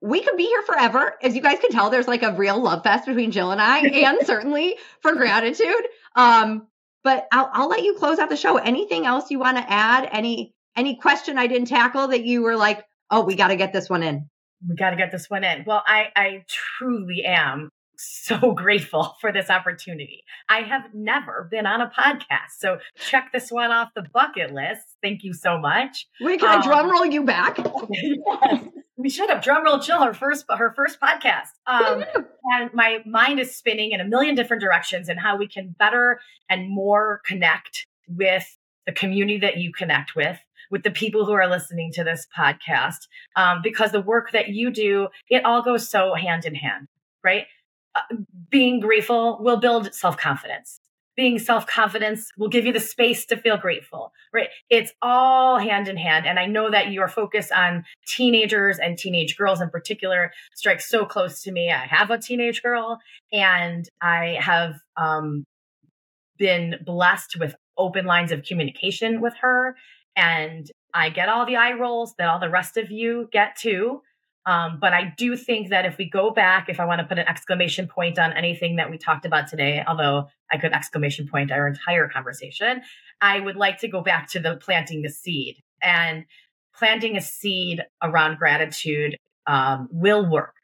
we 0.00 0.20
could 0.20 0.36
be 0.36 0.44
here 0.44 0.62
forever. 0.62 1.14
As 1.22 1.34
you 1.34 1.42
guys 1.42 1.58
can 1.60 1.70
tell, 1.70 1.90
there's 1.90 2.06
like 2.06 2.22
a 2.22 2.34
real 2.34 2.62
love 2.62 2.82
fest 2.82 3.06
between 3.06 3.30
Jill 3.30 3.50
and 3.50 3.60
I, 3.60 3.78
and 3.80 4.26
certainly 4.26 4.76
for 5.00 5.14
gratitude. 5.14 5.82
Um, 6.14 6.68
but 7.02 7.26
I'll, 7.32 7.50
I'll 7.52 7.68
let 7.68 7.82
you 7.82 7.94
close 7.94 8.18
out 8.18 8.28
the 8.28 8.36
show. 8.36 8.56
Anything 8.56 9.06
else 9.06 9.30
you 9.30 9.38
want 9.38 9.56
to 9.56 9.70
add? 9.70 10.08
Any 10.10 10.54
any 10.76 10.96
question 10.96 11.38
I 11.38 11.46
didn't 11.46 11.68
tackle 11.68 12.08
that 12.08 12.24
you 12.24 12.42
were 12.42 12.56
like, 12.56 12.84
oh, 13.10 13.22
we 13.24 13.36
got 13.36 13.48
to 13.48 13.56
get 13.56 13.72
this 13.72 13.88
one 13.88 14.02
in? 14.02 14.28
We 14.68 14.74
got 14.74 14.90
to 14.90 14.96
get 14.96 15.12
this 15.12 15.28
one 15.28 15.44
in. 15.44 15.64
Well, 15.66 15.82
I 15.86 16.06
I 16.16 16.44
truly 16.48 17.24
am 17.24 17.70
so 17.96 18.52
grateful 18.56 19.16
for 19.20 19.32
this 19.32 19.50
opportunity. 19.50 20.24
I 20.48 20.60
have 20.60 20.94
never 20.94 21.48
been 21.50 21.66
on 21.66 21.80
a 21.80 21.90
podcast. 21.90 22.58
So 22.58 22.78
check 22.96 23.30
this 23.32 23.50
one 23.50 23.70
off 23.70 23.90
the 23.94 24.04
bucket 24.12 24.52
list. 24.52 24.82
Thank 25.02 25.24
you 25.24 25.32
so 25.32 25.58
much. 25.58 26.06
Wait, 26.20 26.40
can 26.40 26.50
um, 26.50 26.60
I 26.60 26.64
drum 26.64 26.90
roll 26.90 27.06
you 27.06 27.24
back? 27.24 27.58
yes. 27.90 28.64
We 28.96 29.10
should 29.10 29.28
have 29.28 29.42
drum 29.42 29.64
roll 29.64 29.78
Jill 29.78 30.02
her 30.02 30.14
first 30.14 30.44
her 30.48 30.72
first 30.74 31.00
podcast. 31.00 31.48
Um, 31.66 32.04
and 32.52 32.72
my 32.72 32.98
mind 33.04 33.40
is 33.40 33.54
spinning 33.54 33.92
in 33.92 34.00
a 34.00 34.04
million 34.04 34.34
different 34.34 34.62
directions 34.62 35.08
and 35.08 35.18
how 35.18 35.36
we 35.36 35.48
can 35.48 35.74
better 35.78 36.20
and 36.48 36.68
more 36.68 37.20
connect 37.26 37.86
with 38.08 38.56
the 38.86 38.92
community 38.92 39.38
that 39.38 39.56
you 39.56 39.72
connect 39.72 40.14
with 40.14 40.38
with 40.70 40.82
the 40.82 40.90
people 40.90 41.24
who 41.24 41.32
are 41.32 41.48
listening 41.48 41.92
to 41.92 42.04
this 42.04 42.26
podcast 42.36 43.06
um, 43.36 43.60
because 43.62 43.92
the 43.92 44.00
work 44.00 44.32
that 44.32 44.48
you 44.48 44.70
do 44.70 45.08
it 45.30 45.44
all 45.44 45.62
goes 45.62 45.88
so 45.88 46.14
hand 46.14 46.44
in 46.44 46.54
hand 46.54 46.88
right 47.22 47.46
being 48.50 48.80
grateful 48.80 49.38
will 49.42 49.58
build 49.58 49.94
self 49.94 50.16
confidence. 50.16 50.80
Being 51.16 51.38
self 51.38 51.66
confidence 51.66 52.30
will 52.36 52.48
give 52.48 52.66
you 52.66 52.72
the 52.72 52.80
space 52.80 53.24
to 53.26 53.36
feel 53.36 53.56
grateful, 53.56 54.12
right? 54.32 54.48
It's 54.68 54.92
all 55.00 55.58
hand 55.58 55.86
in 55.86 55.96
hand. 55.96 56.26
And 56.26 56.38
I 56.38 56.46
know 56.46 56.70
that 56.70 56.90
your 56.90 57.08
focus 57.08 57.50
on 57.52 57.84
teenagers 58.06 58.78
and 58.78 58.98
teenage 58.98 59.36
girls 59.36 59.60
in 59.60 59.70
particular 59.70 60.32
strikes 60.54 60.88
so 60.88 61.04
close 61.04 61.42
to 61.42 61.52
me. 61.52 61.70
I 61.70 61.86
have 61.86 62.10
a 62.10 62.18
teenage 62.18 62.62
girl 62.62 62.98
and 63.32 63.88
I 64.02 64.38
have 64.40 64.74
um, 64.96 65.44
been 66.36 66.76
blessed 66.84 67.36
with 67.38 67.54
open 67.76 68.06
lines 68.06 68.32
of 68.32 68.42
communication 68.42 69.20
with 69.20 69.34
her. 69.40 69.76
And 70.16 70.70
I 70.92 71.10
get 71.10 71.28
all 71.28 71.46
the 71.46 71.56
eye 71.56 71.72
rolls 71.72 72.14
that 72.18 72.28
all 72.28 72.38
the 72.38 72.50
rest 72.50 72.76
of 72.76 72.90
you 72.90 73.28
get 73.32 73.56
too. 73.56 74.02
Um, 74.46 74.78
but 74.80 74.92
I 74.92 75.14
do 75.16 75.36
think 75.36 75.70
that 75.70 75.86
if 75.86 75.96
we 75.96 76.08
go 76.08 76.30
back, 76.30 76.68
if 76.68 76.78
I 76.78 76.84
want 76.84 77.00
to 77.00 77.06
put 77.06 77.18
an 77.18 77.26
exclamation 77.26 77.86
point 77.88 78.18
on 78.18 78.32
anything 78.32 78.76
that 78.76 78.90
we 78.90 78.98
talked 78.98 79.24
about 79.24 79.48
today, 79.48 79.82
although 79.86 80.28
I 80.52 80.58
could 80.58 80.72
exclamation 80.72 81.26
point 81.26 81.50
our 81.50 81.66
entire 81.66 82.08
conversation, 82.08 82.82
I 83.20 83.40
would 83.40 83.56
like 83.56 83.78
to 83.78 83.88
go 83.88 84.02
back 84.02 84.28
to 84.32 84.40
the 84.40 84.56
planting 84.56 85.02
the 85.02 85.08
seed. 85.08 85.56
And 85.82 86.24
planting 86.76 87.16
a 87.16 87.20
seed 87.20 87.82
around 88.02 88.38
gratitude 88.38 89.16
um, 89.46 89.88
will 89.90 90.28
work. 90.28 90.54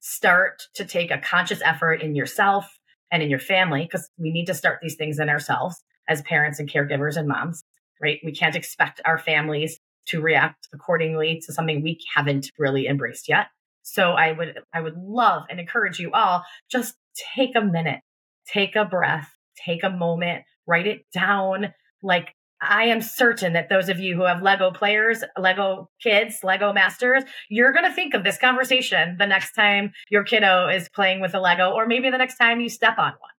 Start 0.00 0.62
to 0.74 0.84
take 0.84 1.10
a 1.10 1.18
conscious 1.18 1.60
effort 1.62 2.02
in 2.02 2.14
yourself 2.14 2.78
and 3.10 3.22
in 3.22 3.28
your 3.28 3.40
family, 3.40 3.82
because 3.82 4.08
we 4.16 4.30
need 4.30 4.46
to 4.46 4.54
start 4.54 4.78
these 4.80 4.94
things 4.94 5.18
in 5.18 5.28
ourselves 5.28 5.82
as 6.08 6.22
parents 6.22 6.60
and 6.60 6.70
caregivers 6.70 7.16
and 7.16 7.26
moms, 7.26 7.64
right? 8.00 8.20
We 8.24 8.32
can't 8.32 8.54
expect 8.54 9.00
our 9.04 9.18
families 9.18 9.80
to 10.06 10.20
react 10.20 10.68
accordingly 10.72 11.40
to 11.46 11.52
something 11.52 11.82
we 11.82 11.98
haven't 12.14 12.50
really 12.58 12.86
embraced 12.86 13.28
yet. 13.28 13.48
So 13.82 14.12
I 14.12 14.32
would 14.32 14.60
I 14.72 14.80
would 14.80 14.96
love 14.96 15.44
and 15.50 15.58
encourage 15.58 15.98
you 15.98 16.12
all 16.12 16.44
just 16.70 16.94
take 17.34 17.56
a 17.56 17.60
minute, 17.60 18.00
take 18.46 18.76
a 18.76 18.84
breath, 18.84 19.30
take 19.56 19.82
a 19.82 19.90
moment, 19.90 20.44
write 20.66 20.86
it 20.86 21.06
down. 21.12 21.74
Like 22.02 22.34
I 22.60 22.84
am 22.84 23.00
certain 23.00 23.54
that 23.54 23.68
those 23.68 23.88
of 23.88 23.98
you 23.98 24.14
who 24.16 24.24
have 24.24 24.42
Lego 24.42 24.70
players, 24.70 25.24
Lego 25.38 25.88
kids, 26.02 26.40
Lego 26.42 26.72
masters, 26.72 27.24
you're 27.48 27.72
going 27.72 27.88
to 27.88 27.94
think 27.94 28.12
of 28.14 28.22
this 28.22 28.36
conversation 28.36 29.16
the 29.18 29.26
next 29.26 29.52
time 29.54 29.92
your 30.10 30.24
kiddo 30.24 30.68
is 30.68 30.88
playing 30.90 31.20
with 31.20 31.34
a 31.34 31.40
Lego 31.40 31.70
or 31.70 31.86
maybe 31.86 32.10
the 32.10 32.18
next 32.18 32.36
time 32.36 32.60
you 32.60 32.68
step 32.68 32.98
on 32.98 33.12
one. 33.12 33.30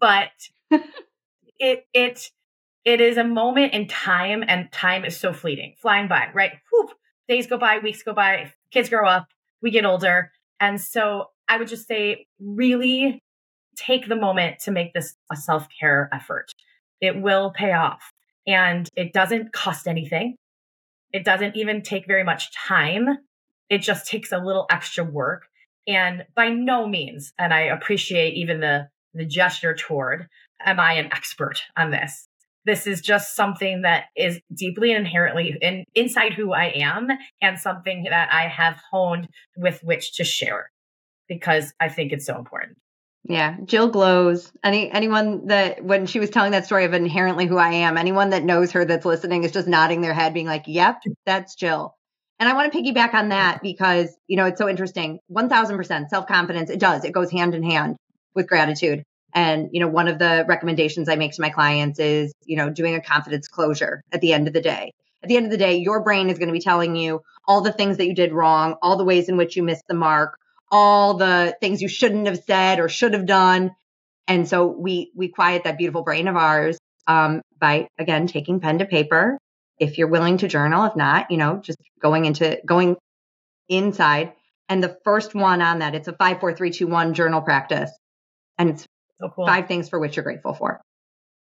But 0.00 0.30
it 1.58 1.86
it 1.92 2.30
it 2.84 3.00
is 3.00 3.16
a 3.16 3.24
moment 3.24 3.74
in 3.74 3.86
time 3.88 4.44
and 4.46 4.70
time 4.72 5.04
is 5.04 5.16
so 5.16 5.32
fleeting 5.32 5.74
flying 5.80 6.08
by 6.08 6.28
right 6.34 6.52
Whoop. 6.72 6.90
days 7.28 7.46
go 7.46 7.58
by 7.58 7.78
weeks 7.78 8.02
go 8.02 8.12
by 8.14 8.52
kids 8.72 8.88
grow 8.88 9.08
up 9.08 9.26
we 9.62 9.70
get 9.70 9.84
older 9.84 10.32
and 10.60 10.80
so 10.80 11.26
i 11.48 11.56
would 11.56 11.68
just 11.68 11.86
say 11.86 12.26
really 12.40 13.20
take 13.76 14.08
the 14.08 14.16
moment 14.16 14.58
to 14.60 14.70
make 14.70 14.92
this 14.92 15.14
a 15.30 15.36
self-care 15.36 16.08
effort 16.12 16.52
it 17.00 17.20
will 17.20 17.52
pay 17.52 17.72
off 17.72 18.12
and 18.46 18.88
it 18.96 19.12
doesn't 19.12 19.52
cost 19.52 19.86
anything 19.88 20.36
It 21.12 21.24
doesn't 21.24 21.56
even 21.56 21.82
take 21.82 22.06
very 22.06 22.24
much 22.24 22.52
time. 22.54 23.18
It 23.68 23.78
just 23.78 24.06
takes 24.08 24.32
a 24.32 24.38
little 24.38 24.66
extra 24.70 25.04
work. 25.04 25.44
And 25.86 26.24
by 26.34 26.48
no 26.48 26.86
means, 26.86 27.32
and 27.38 27.52
I 27.52 27.62
appreciate 27.62 28.34
even 28.34 28.60
the, 28.60 28.88
the 29.14 29.26
gesture 29.26 29.74
toward, 29.74 30.28
am 30.64 30.80
I 30.80 30.94
an 30.94 31.06
expert 31.06 31.62
on 31.76 31.90
this? 31.90 32.28
This 32.64 32.86
is 32.86 33.00
just 33.00 33.34
something 33.34 33.82
that 33.82 34.04
is 34.16 34.40
deeply 34.54 34.92
and 34.92 35.04
inherently 35.04 35.56
in, 35.60 35.84
inside 35.94 36.34
who 36.34 36.52
I 36.52 36.66
am 36.76 37.08
and 37.40 37.58
something 37.58 38.04
that 38.04 38.32
I 38.32 38.48
have 38.48 38.80
honed 38.90 39.28
with 39.56 39.80
which 39.82 40.16
to 40.16 40.24
share 40.24 40.70
because 41.28 41.72
I 41.80 41.88
think 41.88 42.12
it's 42.12 42.26
so 42.26 42.36
important. 42.38 42.78
Yeah, 43.24 43.56
Jill 43.64 43.88
glows. 43.88 44.50
Any 44.64 44.90
anyone 44.90 45.46
that 45.46 45.84
when 45.84 46.06
she 46.06 46.18
was 46.18 46.30
telling 46.30 46.52
that 46.52 46.66
story 46.66 46.84
of 46.84 46.92
inherently 46.92 47.46
who 47.46 47.56
I 47.56 47.70
am, 47.72 47.96
anyone 47.96 48.30
that 48.30 48.42
knows 48.42 48.72
her 48.72 48.84
that's 48.84 49.06
listening 49.06 49.44
is 49.44 49.52
just 49.52 49.68
nodding 49.68 50.00
their 50.00 50.14
head, 50.14 50.34
being 50.34 50.46
like, 50.46 50.64
"Yep, 50.66 51.02
that's 51.24 51.54
Jill." 51.54 51.94
And 52.40 52.48
I 52.48 52.54
want 52.54 52.72
to 52.72 52.76
piggyback 52.76 53.14
on 53.14 53.28
that 53.28 53.62
because 53.62 54.08
you 54.26 54.36
know 54.36 54.46
it's 54.46 54.58
so 54.58 54.68
interesting. 54.68 55.20
One 55.28 55.48
thousand 55.48 55.76
percent 55.76 56.10
self 56.10 56.26
confidence. 56.26 56.68
It 56.68 56.80
does. 56.80 57.04
It 57.04 57.12
goes 57.12 57.30
hand 57.30 57.54
in 57.54 57.62
hand 57.62 57.96
with 58.34 58.48
gratitude. 58.48 59.04
And 59.34 59.70
you 59.72 59.80
know, 59.80 59.88
one 59.88 60.08
of 60.08 60.18
the 60.18 60.44
recommendations 60.46 61.08
I 61.08 61.16
make 61.16 61.32
to 61.32 61.40
my 61.40 61.50
clients 61.50 61.98
is 61.98 62.32
you 62.44 62.56
know 62.56 62.70
doing 62.70 62.94
a 62.94 63.00
confidence 63.00 63.48
closure 63.48 64.02
at 64.12 64.20
the 64.20 64.32
end 64.32 64.48
of 64.48 64.54
the 64.54 64.60
day. 64.60 64.92
At 65.22 65.28
the 65.28 65.36
end 65.36 65.46
of 65.46 65.52
the 65.52 65.58
day, 65.58 65.76
your 65.76 66.02
brain 66.02 66.30
is 66.30 66.38
going 66.38 66.48
to 66.48 66.52
be 66.52 66.60
telling 66.60 66.96
you 66.96 67.20
all 67.46 67.60
the 67.60 67.72
things 67.72 67.98
that 67.98 68.06
you 68.06 68.14
did 68.14 68.32
wrong, 68.32 68.76
all 68.82 68.96
the 68.96 69.04
ways 69.04 69.28
in 69.28 69.36
which 69.36 69.56
you 69.56 69.62
missed 69.62 69.84
the 69.88 69.94
mark, 69.94 70.36
all 70.70 71.14
the 71.14 71.56
things 71.60 71.80
you 71.80 71.88
shouldn't 71.88 72.26
have 72.26 72.42
said 72.44 72.80
or 72.80 72.88
should 72.88 73.14
have 73.14 73.26
done. 73.26 73.70
And 74.26 74.48
so 74.48 74.66
we 74.66 75.12
we 75.14 75.28
quiet 75.28 75.64
that 75.64 75.78
beautiful 75.78 76.02
brain 76.02 76.28
of 76.28 76.36
ours 76.36 76.78
um, 77.06 77.42
by 77.58 77.88
again 77.98 78.26
taking 78.26 78.60
pen 78.60 78.78
to 78.78 78.86
paper. 78.86 79.38
If 79.78 79.98
you're 79.98 80.08
willing 80.08 80.38
to 80.38 80.48
journal, 80.48 80.84
if 80.84 80.96
not, 80.96 81.30
you 81.30 81.36
know, 81.36 81.58
just 81.58 81.78
going 82.00 82.24
into 82.24 82.60
going 82.66 82.96
inside. 83.68 84.32
And 84.68 84.82
the 84.82 84.96
first 85.04 85.34
one 85.34 85.60
on 85.60 85.80
that, 85.80 85.94
it's 85.94 86.08
a 86.08 86.12
five, 86.12 86.40
four, 86.40 86.54
three, 86.54 86.70
two, 86.70 86.86
one 86.86 87.14
journal 87.14 87.42
practice, 87.42 87.90
and 88.58 88.70
it's 88.70 88.86
so 89.22 89.32
cool. 89.34 89.46
five 89.46 89.68
things 89.68 89.88
for 89.88 89.98
which 89.98 90.16
you're 90.16 90.24
grateful 90.24 90.54
for. 90.54 90.80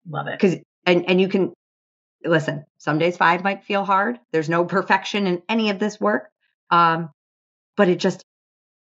Love 0.09 0.29
it. 0.29 0.39
Because 0.39 0.57
and 0.85 1.09
and 1.09 1.21
you 1.21 1.29
can 1.29 1.53
listen. 2.25 2.64
Some 2.79 2.99
days 2.99 3.17
five 3.17 3.43
might 3.43 3.64
feel 3.64 3.85
hard. 3.85 4.19
There's 4.33 4.49
no 4.49 4.64
perfection 4.64 5.27
in 5.27 5.43
any 5.49 5.71
of 5.71 5.79
this 5.79 6.01
work, 6.01 6.29
um, 6.71 7.11
but 7.77 7.89
it 7.89 7.99
just 7.99 8.25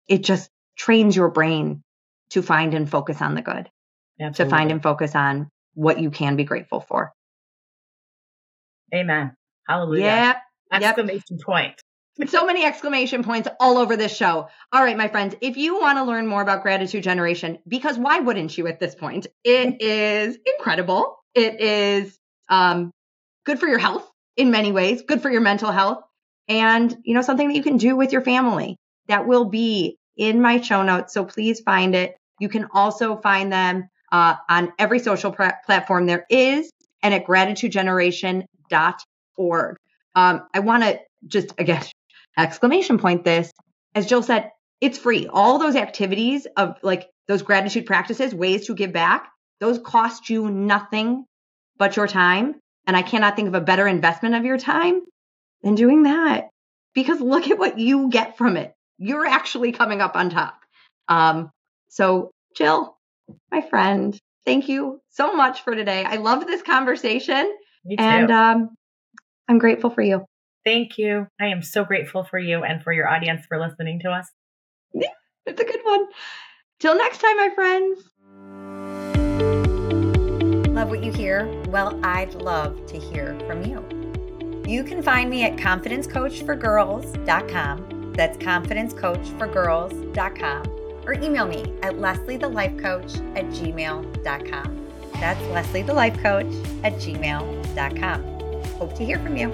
it 0.07 0.23
just 0.23 0.49
trains 0.77 1.15
your 1.15 1.29
brain 1.29 1.83
to 2.31 2.41
find 2.41 2.73
and 2.73 2.89
focus 2.89 3.21
on 3.21 3.35
the 3.35 3.41
good, 3.41 3.69
Absolutely. 4.19 4.45
to 4.45 4.49
find 4.49 4.71
and 4.71 4.83
focus 4.83 5.15
on 5.15 5.49
what 5.73 5.99
you 5.99 6.11
can 6.11 6.35
be 6.35 6.43
grateful 6.43 6.81
for. 6.81 7.11
Amen. 8.93 9.35
Hallelujah. 9.67 10.03
Yeah. 10.03 10.39
Exclamation 10.71 11.37
yep. 11.37 11.41
point. 11.41 11.81
So 12.25 12.45
many 12.45 12.65
exclamation 12.65 13.23
points 13.23 13.47
all 13.59 13.77
over 13.77 13.95
this 13.95 14.15
show. 14.15 14.47
All 14.71 14.83
right, 14.83 14.97
my 14.97 15.07
friends, 15.07 15.35
if 15.41 15.57
you 15.57 15.79
want 15.79 15.97
to 15.97 16.03
learn 16.03 16.27
more 16.27 16.41
about 16.41 16.63
gratitude 16.63 17.03
generation, 17.03 17.59
because 17.67 17.97
why 17.97 18.19
wouldn't 18.19 18.57
you 18.57 18.67
at 18.67 18.79
this 18.79 18.95
point? 18.95 19.27
It 19.43 19.77
is 19.81 20.37
incredible. 20.57 21.17
It 21.35 21.61
is 21.61 22.17
um, 22.49 22.91
good 23.45 23.59
for 23.59 23.67
your 23.67 23.79
health 23.79 24.09
in 24.35 24.51
many 24.51 24.71
ways, 24.71 25.01
good 25.01 25.21
for 25.21 25.29
your 25.29 25.41
mental 25.41 25.71
health, 25.71 26.03
and 26.47 26.95
you 27.03 27.13
know 27.13 27.21
something 27.21 27.49
that 27.49 27.55
you 27.55 27.63
can 27.63 27.77
do 27.77 27.95
with 27.95 28.11
your 28.11 28.21
family 28.21 28.77
that 29.07 29.27
will 29.27 29.45
be 29.45 29.97
in 30.15 30.41
my 30.41 30.61
show 30.61 30.83
notes. 30.83 31.13
So 31.13 31.25
please 31.25 31.59
find 31.61 31.95
it. 31.95 32.17
You 32.39 32.49
can 32.49 32.67
also 32.73 33.17
find 33.17 33.51
them 33.51 33.89
uh, 34.11 34.35
on 34.49 34.73
every 34.79 34.99
social 34.99 35.31
pr- 35.31 35.49
platform 35.65 36.05
there 36.05 36.25
is 36.29 36.69
and 37.03 37.13
at 37.13 37.25
gratitudegeneration.org. 37.25 39.77
Um, 40.15 40.47
I 40.53 40.59
want 40.59 40.83
to 40.83 40.99
just 41.27 41.53
again, 41.57 41.83
exclamation 42.37 42.97
point 42.97 43.23
this. 43.23 43.51
As 43.95 44.05
Jill 44.05 44.23
said, 44.23 44.51
it's 44.79 44.97
free. 44.97 45.27
All 45.27 45.57
those 45.57 45.75
activities 45.75 46.47
of 46.55 46.77
like 46.83 47.09
those 47.27 47.41
gratitude 47.41 47.85
practices, 47.85 48.33
ways 48.33 48.67
to 48.67 48.75
give 48.75 48.93
back, 48.93 49.29
those 49.59 49.79
cost 49.79 50.29
you 50.29 50.49
nothing 50.49 51.25
but 51.77 51.95
your 51.95 52.07
time. 52.07 52.55
And 52.85 52.95
I 52.95 53.01
cannot 53.01 53.35
think 53.35 53.47
of 53.47 53.55
a 53.55 53.61
better 53.61 53.87
investment 53.87 54.35
of 54.35 54.45
your 54.45 54.57
time 54.57 55.01
than 55.63 55.75
doing 55.75 56.03
that 56.03 56.49
because 56.93 57.19
look 57.19 57.49
at 57.49 57.57
what 57.57 57.79
you 57.79 58.09
get 58.09 58.37
from 58.37 58.55
it 58.55 58.73
you're 58.97 59.25
actually 59.25 59.71
coming 59.71 60.01
up 60.01 60.15
on 60.15 60.29
top. 60.29 60.59
Um, 61.07 61.51
so, 61.89 62.31
Jill, 62.55 62.97
my 63.51 63.61
friend, 63.61 64.17
thank 64.45 64.67
you 64.67 64.99
so 65.09 65.33
much 65.33 65.61
for 65.61 65.75
today. 65.75 66.03
I 66.03 66.15
loved 66.15 66.47
this 66.47 66.61
conversation. 66.61 67.55
And 67.97 68.31
um, 68.31 68.69
I'm 69.47 69.59
grateful 69.59 69.89
for 69.89 70.01
you. 70.01 70.25
Thank 70.67 70.97
you. 70.97 71.27
I 71.39 71.45
am 71.45 71.61
so 71.61 71.85
grateful 71.85 72.25
for 72.25 72.37
you 72.37 72.65
and 72.65 72.83
for 72.83 72.91
your 72.91 73.07
audience 73.07 73.45
for 73.45 73.57
listening 73.57 74.01
to 74.01 74.09
us. 74.09 74.29
Yeah, 74.93 75.07
it's 75.45 75.61
a 75.61 75.63
good 75.63 75.79
one. 75.83 76.07
Till 76.81 76.97
next 76.97 77.21
time, 77.21 77.37
my 77.37 77.49
friends. 77.55 78.03
Love 80.73 80.89
what 80.89 81.05
you 81.05 81.13
hear? 81.13 81.47
Well, 81.69 81.97
I'd 82.03 82.33
love 82.33 82.85
to 82.87 82.99
hear 82.99 83.39
from 83.47 83.63
you. 83.63 83.81
You 84.67 84.83
can 84.83 85.01
find 85.01 85.29
me 85.29 85.45
at 85.45 85.55
confidencecoachforgirls.com 85.55 87.97
that's 88.17 88.37
confidencecoachforgirls.com 88.39 90.67
or 91.05 91.13
email 91.13 91.45
me 91.45 91.61
at 91.81 91.93
lesliethelifecoach 91.93 93.37
at 93.37 93.45
gmail.com. 93.45 94.87
That's 95.13 95.41
Leslie 95.43 95.83
the 95.83 95.93
Life 95.93 96.21
Coach 96.21 96.53
at 96.83 96.95
gmail.com. 96.95 98.23
Hope 98.77 98.93
to 98.95 99.05
hear 99.05 99.19
from 99.19 99.37
you. 99.37 99.53